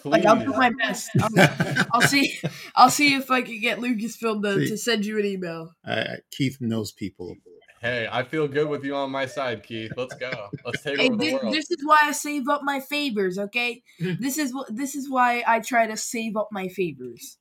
Like 0.05 0.25
I'll 0.25 0.35
do 0.39 0.51
my 0.51 0.71
best. 0.79 1.09
I'll, 1.21 1.85
I'll 1.93 2.01
see. 2.01 2.39
I'll 2.75 2.89
see 2.89 3.15
if 3.15 3.29
I 3.31 3.41
can 3.41 3.59
get 3.59 3.79
Lucasfilm 3.79 4.41
to, 4.43 4.59
See. 4.59 4.69
to 4.69 4.77
send 4.77 5.05
you 5.05 5.19
an 5.19 5.25
email. 5.25 5.71
uh, 5.85 6.15
Keith 6.31 6.57
knows 6.61 6.91
people. 6.91 7.35
Hey, 7.81 8.07
I 8.11 8.23
feel 8.23 8.47
good 8.47 8.67
with 8.69 8.83
you 8.83 8.93
on 8.95 9.09
my 9.11 9.25
side, 9.25 9.63
Keith. 9.63 9.91
Let's 9.97 10.13
go. 10.15 10.49
Let's 10.65 10.81
take 10.83 10.99
Hey, 10.99 11.09
over 11.09 11.17
the 11.17 11.33
world. 11.33 11.53
this 11.53 11.69
is 11.71 11.77
why 11.83 11.97
I 12.03 12.11
save 12.11 12.47
up 12.49 12.61
my 12.63 12.79
favors. 12.81 13.37
Okay, 13.37 13.81
this 13.99 14.37
is 14.37 14.53
what 14.53 14.73
this 14.75 14.95
is 14.95 15.09
why 15.09 15.43
I 15.47 15.59
try 15.61 15.87
to 15.87 15.97
save 15.97 16.35
up 16.37 16.49
my 16.51 16.67
favors. 16.69 17.37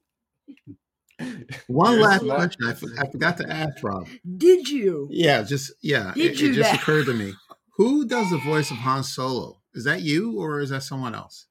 One 1.66 1.94
You're 1.94 2.02
last 2.02 2.24
question 2.24 2.66
I, 2.66 3.02
I 3.02 3.10
forgot 3.10 3.36
to 3.38 3.50
ask 3.50 3.82
Rob. 3.82 4.06
Did 4.36 4.68
you? 4.68 5.08
Yeah, 5.10 5.42
just 5.42 5.72
yeah, 5.82 6.12
Did 6.14 6.32
it, 6.32 6.40
you 6.40 6.50
it 6.50 6.54
just 6.54 6.70
that? 6.70 6.80
occurred 6.80 7.06
to 7.06 7.14
me. 7.14 7.32
Who 7.76 8.06
does 8.06 8.30
the 8.30 8.38
voice 8.38 8.70
of 8.70 8.76
Han 8.78 9.04
Solo? 9.04 9.60
Is 9.74 9.84
that 9.84 10.02
you 10.02 10.40
or 10.40 10.60
is 10.60 10.70
that 10.70 10.82
someone 10.82 11.14
else? 11.14 11.46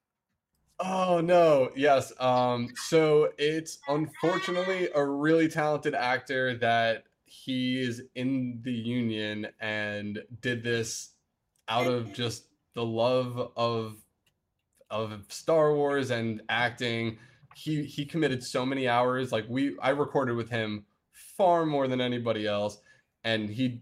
Oh 0.80 1.22
no, 1.22 1.72
yes. 1.76 2.14
Um, 2.20 2.70
so 2.76 3.32
it's 3.38 3.80
unfortunately 3.88 4.90
a 4.94 5.04
really 5.04 5.48
talented 5.48 5.96
actor 5.96 6.56
that 6.58 7.06
he 7.26 7.82
is 7.82 8.04
in 8.16 8.60
the 8.64 8.72
union 8.72 9.48
and 9.60 10.20
did 10.42 10.64
this 10.64 11.10
out 11.68 11.88
of 11.88 12.14
just 12.14 12.46
the 12.74 12.86
love 12.86 13.52
of 13.56 13.98
of 14.90 15.24
Star 15.30 15.74
Wars 15.74 16.12
and 16.12 16.42
acting. 16.48 17.18
He 17.58 17.84
he 17.84 18.06
committed 18.06 18.44
so 18.44 18.66
many 18.66 18.88
hours. 18.88 19.32
Like 19.32 19.46
we 19.50 19.76
I 19.82 19.90
recorded 19.90 20.36
with 20.36 20.50
him 20.50 20.86
far 21.12 21.66
more 21.66 21.88
than 21.88 22.00
anybody 22.00 22.46
else. 22.46 22.80
And 23.24 23.50
he 23.50 23.82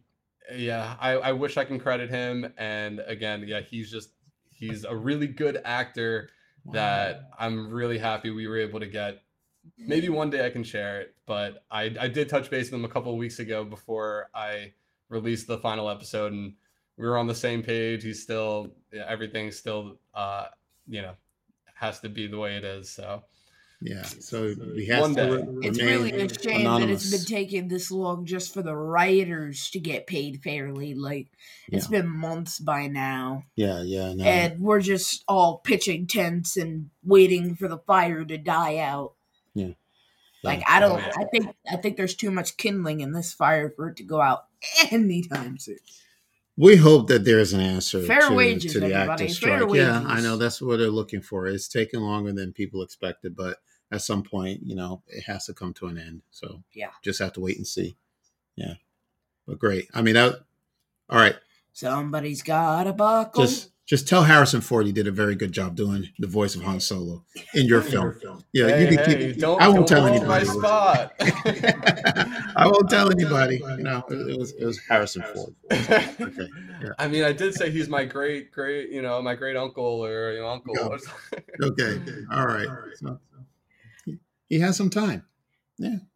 yeah, 0.54 0.96
I, 1.00 1.12
I 1.12 1.32
wish 1.34 1.58
I 1.58 1.66
can 1.66 1.80
credit 1.80 2.10
him. 2.10 2.54
And 2.58 3.02
again, 3.06 3.44
yeah, 3.46 3.60
he's 3.60 3.92
just 3.92 4.12
he's 4.54 4.86
a 4.86 4.96
really 4.96 5.28
good 5.28 5.62
actor 5.66 6.30
that 6.72 7.30
I'm 7.38 7.70
really 7.70 7.98
happy 7.98 8.30
we 8.32 8.48
were 8.48 8.58
able 8.58 8.80
to 8.80 8.88
get. 8.88 9.22
Maybe 9.78 10.10
one 10.10 10.30
day 10.30 10.46
I 10.46 10.50
can 10.50 10.64
share 10.64 11.02
it, 11.02 11.16
but 11.26 11.64
I, 11.70 11.96
I 12.00 12.08
did 12.08 12.30
touch 12.30 12.50
base 12.50 12.68
with 12.68 12.80
him 12.80 12.86
a 12.86 12.90
couple 12.90 13.12
of 13.12 13.18
weeks 13.18 13.40
ago 13.40 13.64
before 13.64 14.30
I 14.34 14.74
released 15.10 15.48
the 15.48 15.58
final 15.58 15.90
episode, 15.90 16.32
and 16.34 16.54
we 16.98 17.06
were 17.06 17.18
on 17.18 17.28
the 17.28 17.36
same 17.36 17.62
page. 17.62 18.04
He's 18.04 18.22
still 18.22 18.72
yeah, 18.94 19.06
everything's 19.08 19.58
still 19.58 19.98
uh 20.14 20.46
you 20.88 21.02
know 21.02 21.14
has 21.76 22.00
to 22.00 22.10
be 22.10 22.28
the 22.28 22.38
way 22.38 22.56
it 22.56 22.64
is. 22.64 22.90
So 22.90 23.24
Yeah, 23.82 24.04
so 24.04 24.56
he 24.76 24.88
has 24.88 25.02
One 25.02 25.16
to 25.16 25.24
day. 25.24 25.30
re- 25.30 25.68
It's 25.68 25.82
really 25.82 26.12
a 26.14 26.34
shame 26.34 26.64
that 26.64 26.90
it's 26.90 27.12
been 27.12 27.26
taking 27.26 27.68
this 27.68 27.92
long 27.92 28.26
just 28.26 28.54
for 28.54 28.64
the 28.64 28.76
writers 28.76 29.70
to 29.72 29.80
get 29.80 30.08
paid 30.08 30.42
fairly. 30.44 30.96
Like 30.96 31.28
it's 31.68 31.88
been 31.88 32.08
months 32.08 32.58
by 32.60 32.88
now, 32.88 33.44
Yeah, 33.56 33.82
yeah, 33.84 34.14
no. 34.14 34.24
and 34.24 34.60
we're 34.62 34.82
just 34.82 35.24
all 35.28 35.58
pitching 35.60 36.08
tents 36.08 36.58
and 36.58 36.90
waiting 37.04 37.56
for 37.56 37.68
the 37.68 37.78
fire 37.80 38.24
to 38.24 38.38
die 38.38 38.78
out. 38.78 39.14
Yeah. 39.54 39.74
Like 40.44 40.64
I 40.68 40.80
don't. 40.80 40.94
Oh, 40.94 41.06
yeah. 41.06 41.12
I 41.18 41.26
think. 41.26 41.56
I 41.72 41.76
think 41.76 41.98
there's 41.98 42.16
too 42.16 42.32
much 42.32 42.58
kindling 42.58 43.02
in 43.02 43.12
this 43.12 43.34
fire 43.34 43.72
for 43.76 43.90
it 43.90 43.98
to 43.98 44.04
go 44.04 44.22
out 44.22 44.46
anytime 44.92 45.58
soon. 45.58 45.78
We 46.58 46.76
hope 46.78 47.08
that 47.08 47.26
there's 47.26 47.54
an 47.54 47.60
answer 47.62 48.02
Fair 48.02 48.30
to, 48.30 48.34
wages, 48.34 48.74
to 48.74 48.80
the 48.80 48.94
everybody, 48.94 49.26
actor 49.26 49.36
fair 49.48 49.60
strike. 49.60 49.74
Yeah, 49.76 50.04
I 50.08 50.22
know 50.22 50.38
that's 50.38 50.62
what 50.62 50.78
they're 50.78 50.90
looking 50.90 51.22
for. 51.22 51.48
It's 51.48 51.68
taking 51.68 52.00
longer 52.00 52.32
than 52.32 52.54
people 52.54 52.82
expected, 52.82 53.36
but 53.36 53.58
at 53.92 54.02
some 54.02 54.24
point, 54.24 54.62
you 54.64 54.76
know, 54.76 55.02
it 55.08 55.22
has 55.24 55.46
to 55.48 55.54
come 55.54 55.74
to 55.76 55.88
an 55.88 55.98
end. 55.98 56.22
So 56.32 56.64
Yeah. 56.74 56.92
just 57.02 57.20
have 57.20 57.34
to 57.34 57.42
wait 57.42 57.58
and 57.58 57.68
see. 57.68 57.96
Yeah, 58.56 58.76
but 59.46 59.60
great. 59.60 59.90
I 59.94 60.02
mean, 60.02 60.14
that. 60.16 60.42
All 61.10 61.20
right, 61.20 61.36
Somebody's 61.74 62.42
got 62.42 62.88
a 62.88 62.94
buckle. 62.94 63.44
just 63.46 63.70
just 63.86 64.08
tell 64.08 64.24
Harrison 64.24 64.62
Ford 64.62 64.88
you 64.88 64.94
did 64.94 65.08
a 65.08 65.12
very 65.12 65.36
good 65.36 65.52
job 65.52 65.76
doing 65.76 66.10
the 66.18 66.26
voice 66.28 66.56
of 66.56 66.64
Han 66.64 66.80
Solo 66.80 67.24
in 67.54 67.68
your 67.68 67.82
film. 67.82 68.16
Yeah, 68.52 68.68
hey, 68.68 68.82
you 68.82 68.98
can 68.98 69.06
hey, 69.06 69.28
keep. 69.34 69.38
don't, 69.40 69.62
I 69.62 69.68
won't 69.68 69.88
don't 69.88 69.88
tell 69.88 70.02
blow 70.18 70.28
my 70.28 70.40
anybody. 70.40 70.60
spot. 70.60 71.14
I 72.56 72.66
won't 72.66 72.90
tell 72.90 73.12
anybody. 73.12 73.58
You 73.58 73.84
know, 73.84 74.04
it, 74.10 74.38
was 74.38 74.54
it 74.54 74.66
was 74.66 74.80
Harrison 74.90 75.24
Ford. 75.34 75.56
Okay. 75.72 76.50
I 77.00 77.08
mean, 77.08 77.24
I 77.24 77.32
did 77.32 77.54
say 77.54 77.70
he's 77.70 77.88
my 77.88 78.06
great, 78.06 78.52
great, 78.52 78.90
you 78.90 79.02
know, 79.02 79.22
my 79.22 79.36
great 79.36 79.56
uncle 79.56 80.04
or 80.04 80.34
you 80.34 80.40
know, 80.42 80.48
uncle. 80.50 80.74
Yeah. 80.76 80.88
or. 80.88 80.98
Okay. 81.62 82.02
All 82.32 82.46
right. 82.48 82.68
So, 82.96 83.20
he- 84.06 84.20
he 84.50 84.60
has 84.62 84.76
some 84.78 84.90
time. 84.90 85.26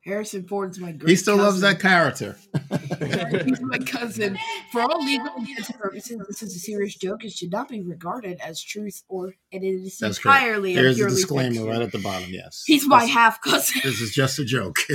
Harrison 0.06 0.48
Ford's 0.48 0.80
my 0.80 0.92
great. 0.94 1.10
He 1.10 1.16
still 1.16 1.38
loves 1.38 1.62
that 1.62 1.80
character. 1.80 2.38
He's 3.46 3.62
my 3.62 3.78
cousin. 3.80 4.38
For 4.72 4.82
all 4.82 5.04
legal 5.04 5.28
and 5.36 5.46
business 5.46 5.72
purposes, 5.72 6.22
this 6.28 6.42
is 6.44 6.56
a 6.56 6.60
serious 6.60 6.96
joke. 6.96 7.24
It 7.26 7.32
should 7.34 7.52
not 7.52 7.68
be 7.70 7.82
regarded 7.82 8.40
as 8.42 8.62
truth, 8.62 9.04
or 9.10 9.34
it 9.52 9.64
is 9.64 9.98
That's 10.00 10.18
correct. 10.20 10.40
entirely 10.44 10.76
a 10.78 10.80
Here's 10.80 10.96
the 10.96 11.00
purely 11.02 11.16
disclaimer 11.16 11.50
fiction. 11.56 11.68
right 11.70 11.82
at 11.82 11.92
the 11.92 12.00
bottom. 12.00 12.30
Yes. 12.30 12.64
He's 12.66 12.88
my 12.88 13.02
This- 13.02 13.10
half 13.12 13.42
cousin. 13.42 13.82
This 13.84 14.00
is 14.02 14.12
just 14.14 14.40
a 14.40 14.46
joke. 14.46 14.78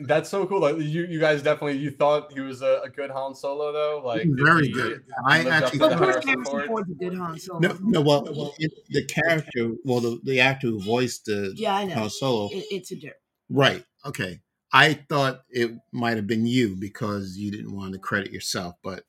That's 0.00 0.28
so 0.28 0.44
cool. 0.46 0.60
Like 0.60 0.76
you, 0.78 1.04
you 1.06 1.20
guys 1.20 1.40
definitely 1.42 1.78
you 1.78 1.90
thought 1.90 2.32
he 2.32 2.40
was 2.40 2.60
a, 2.62 2.80
a 2.84 2.90
good 2.90 3.10
Han 3.10 3.34
Solo 3.34 3.72
though. 3.72 4.02
Like 4.04 4.26
Very 4.26 4.66
he 4.66 4.72
good. 4.72 5.02
I 5.26 5.48
actually 5.48 5.78
to 5.78 5.84
Of 5.84 5.90
the 5.92 5.96
course, 5.96 6.08
Harrison 6.14 6.28
Harrison 6.28 6.44
Ford? 6.44 6.66
Ford's 6.66 6.90
a 6.90 6.94
good 6.94 7.14
Han 7.16 7.38
Solo. 7.38 7.58
no, 7.60 7.78
no. 7.80 8.00
Well, 8.02 8.54
it, 8.58 8.72
the 8.90 9.04
character, 9.06 9.70
well, 9.84 10.00
the, 10.00 10.20
the 10.24 10.40
actor 10.40 10.66
who 10.66 10.80
voiced 10.80 11.26
the 11.26 11.52
Yeah, 11.56 11.74
I 11.76 11.84
know. 11.84 11.94
Han 11.94 12.10
Solo, 12.10 12.48
It, 12.50 12.64
it's 12.70 12.90
a 12.90 12.96
different. 12.96 13.16
Right? 13.50 13.84
Okay. 14.04 14.40
I 14.72 14.94
thought 14.94 15.42
it 15.50 15.70
might 15.92 16.16
have 16.16 16.26
been 16.26 16.46
you 16.46 16.76
because 16.76 17.36
you 17.36 17.50
didn't 17.50 17.76
want 17.76 17.92
to 17.92 17.98
credit 17.98 18.32
yourself, 18.32 18.74
but 18.82 19.04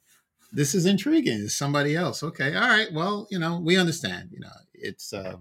this 0.52 0.76
is 0.76 0.86
intriguing. 0.86 1.40
It's 1.42 1.56
somebody 1.56 1.96
else. 1.96 2.22
Okay. 2.22 2.56
All 2.56 2.68
right. 2.68 2.92
Well, 2.94 3.28
you 3.32 3.40
know, 3.40 3.60
we 3.60 3.78
understand. 3.78 4.30
You 4.32 4.42
know, 4.42 4.52
it's 4.74 5.12
uh, 5.12 5.38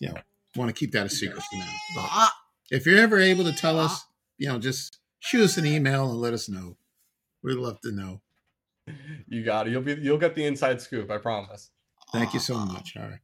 you 0.00 0.08
know, 0.08 0.16
want 0.56 0.68
to 0.68 0.78
keep 0.78 0.92
that 0.92 1.06
a 1.06 1.10
secret 1.10 1.42
for 1.42 1.56
now. 1.56 1.72
But 1.94 2.30
if 2.70 2.84
you're 2.84 2.98
ever 2.98 3.18
able 3.18 3.44
to 3.44 3.52
tell 3.52 3.78
us, 3.78 4.04
you 4.38 4.48
know, 4.48 4.58
just 4.58 4.98
shoot 5.20 5.44
us 5.44 5.56
an 5.56 5.66
email 5.66 6.10
and 6.10 6.20
let 6.20 6.34
us 6.34 6.48
know. 6.48 6.76
We'd 7.42 7.54
love 7.54 7.80
to 7.82 7.92
know. 7.92 8.20
You 9.28 9.44
got 9.44 9.68
it. 9.68 9.70
You'll 9.70 9.82
be 9.82 9.94
you'll 9.94 10.18
get 10.18 10.34
the 10.34 10.44
inside 10.44 10.80
scoop. 10.80 11.10
I 11.10 11.18
promise. 11.18 11.70
Thank 12.12 12.34
you 12.34 12.40
so 12.40 12.58
much. 12.58 12.96
All 12.96 13.04
right. 13.04 13.20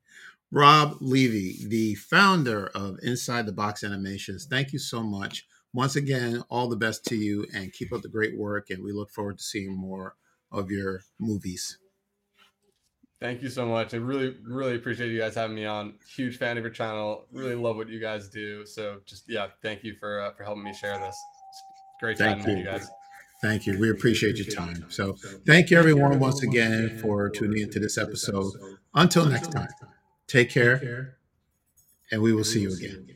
Rob 0.51 0.97
Levy, 1.01 1.67
the 1.69 1.95
founder 1.97 2.67
of 2.69 2.99
Inside 3.03 3.47
the 3.47 3.53
Box 3.53 3.83
Animations, 3.83 4.47
thank 4.49 4.73
you 4.73 4.79
so 4.79 5.03
much. 5.03 5.47
Once 5.73 5.97
again, 5.97 6.43
all 6.49 6.69
the 6.69 6.77
best 6.77 7.05
to 7.05 7.17
you 7.17 7.47
and 7.55 7.73
keep 7.73 7.93
up 7.93 8.03
the 8.03 8.09
great 8.09 8.39
work. 8.39 8.71
And 8.71 8.83
we 8.83 8.93
look 8.93 9.11
forward 9.11 9.39
to 9.39 9.45
seeing 9.45 9.77
more 9.77 10.15
of 10.53 10.71
your 10.71 11.03
movies. 11.19 11.79
Thank 13.21 13.43
you 13.43 13.49
so 13.49 13.67
much. 13.67 13.95
I 13.95 13.97
really, 13.97 14.37
really 14.45 14.77
appreciate 14.77 15.11
you 15.11 15.19
guys 15.19 15.35
having 15.35 15.57
me 15.57 15.65
on. 15.65 15.95
Huge 16.15 16.37
fan 16.37 16.59
of 16.59 16.65
your 16.65 16.73
channel. 16.73 17.27
Really 17.33 17.55
love 17.55 17.77
what 17.77 17.89
you 17.89 17.99
guys 17.99 18.29
do. 18.29 18.67
So 18.67 19.01
just 19.07 19.25
yeah, 19.27 19.49
thank 19.63 19.83
you 19.85 19.95
for 19.99 20.21
uh, 20.21 20.33
for 20.33 20.45
helping 20.45 20.65
me 20.65 20.75
share 20.75 20.99
this. 20.99 21.17
It's 21.17 21.63
great 22.01 22.19
Thank 22.19 22.41
chatting 22.41 22.59
you. 22.59 22.65
you 22.65 22.71
guys. 22.71 22.89
Thank 23.43 23.67
you. 23.67 23.79
We 23.79 23.91
appreciate 23.91 24.37
your 24.37 24.55
time. 24.55 24.87
So 24.89 25.17
thank 25.47 25.71
you 25.71 25.79
everyone 25.79 26.19
once 26.19 26.43
again 26.43 26.99
for 27.01 27.29
tuning 27.31 27.63
into 27.63 27.79
this 27.79 27.99
episode. 27.99 28.53
Until 28.95 29.27
next 29.27 29.53
time, 29.53 29.69
take 30.27 30.51
care 30.51 31.17
and 32.11 32.23
we 32.23 32.33
will 32.33 32.45
see 32.45 32.61
you 32.61 32.73
again. 32.73 33.16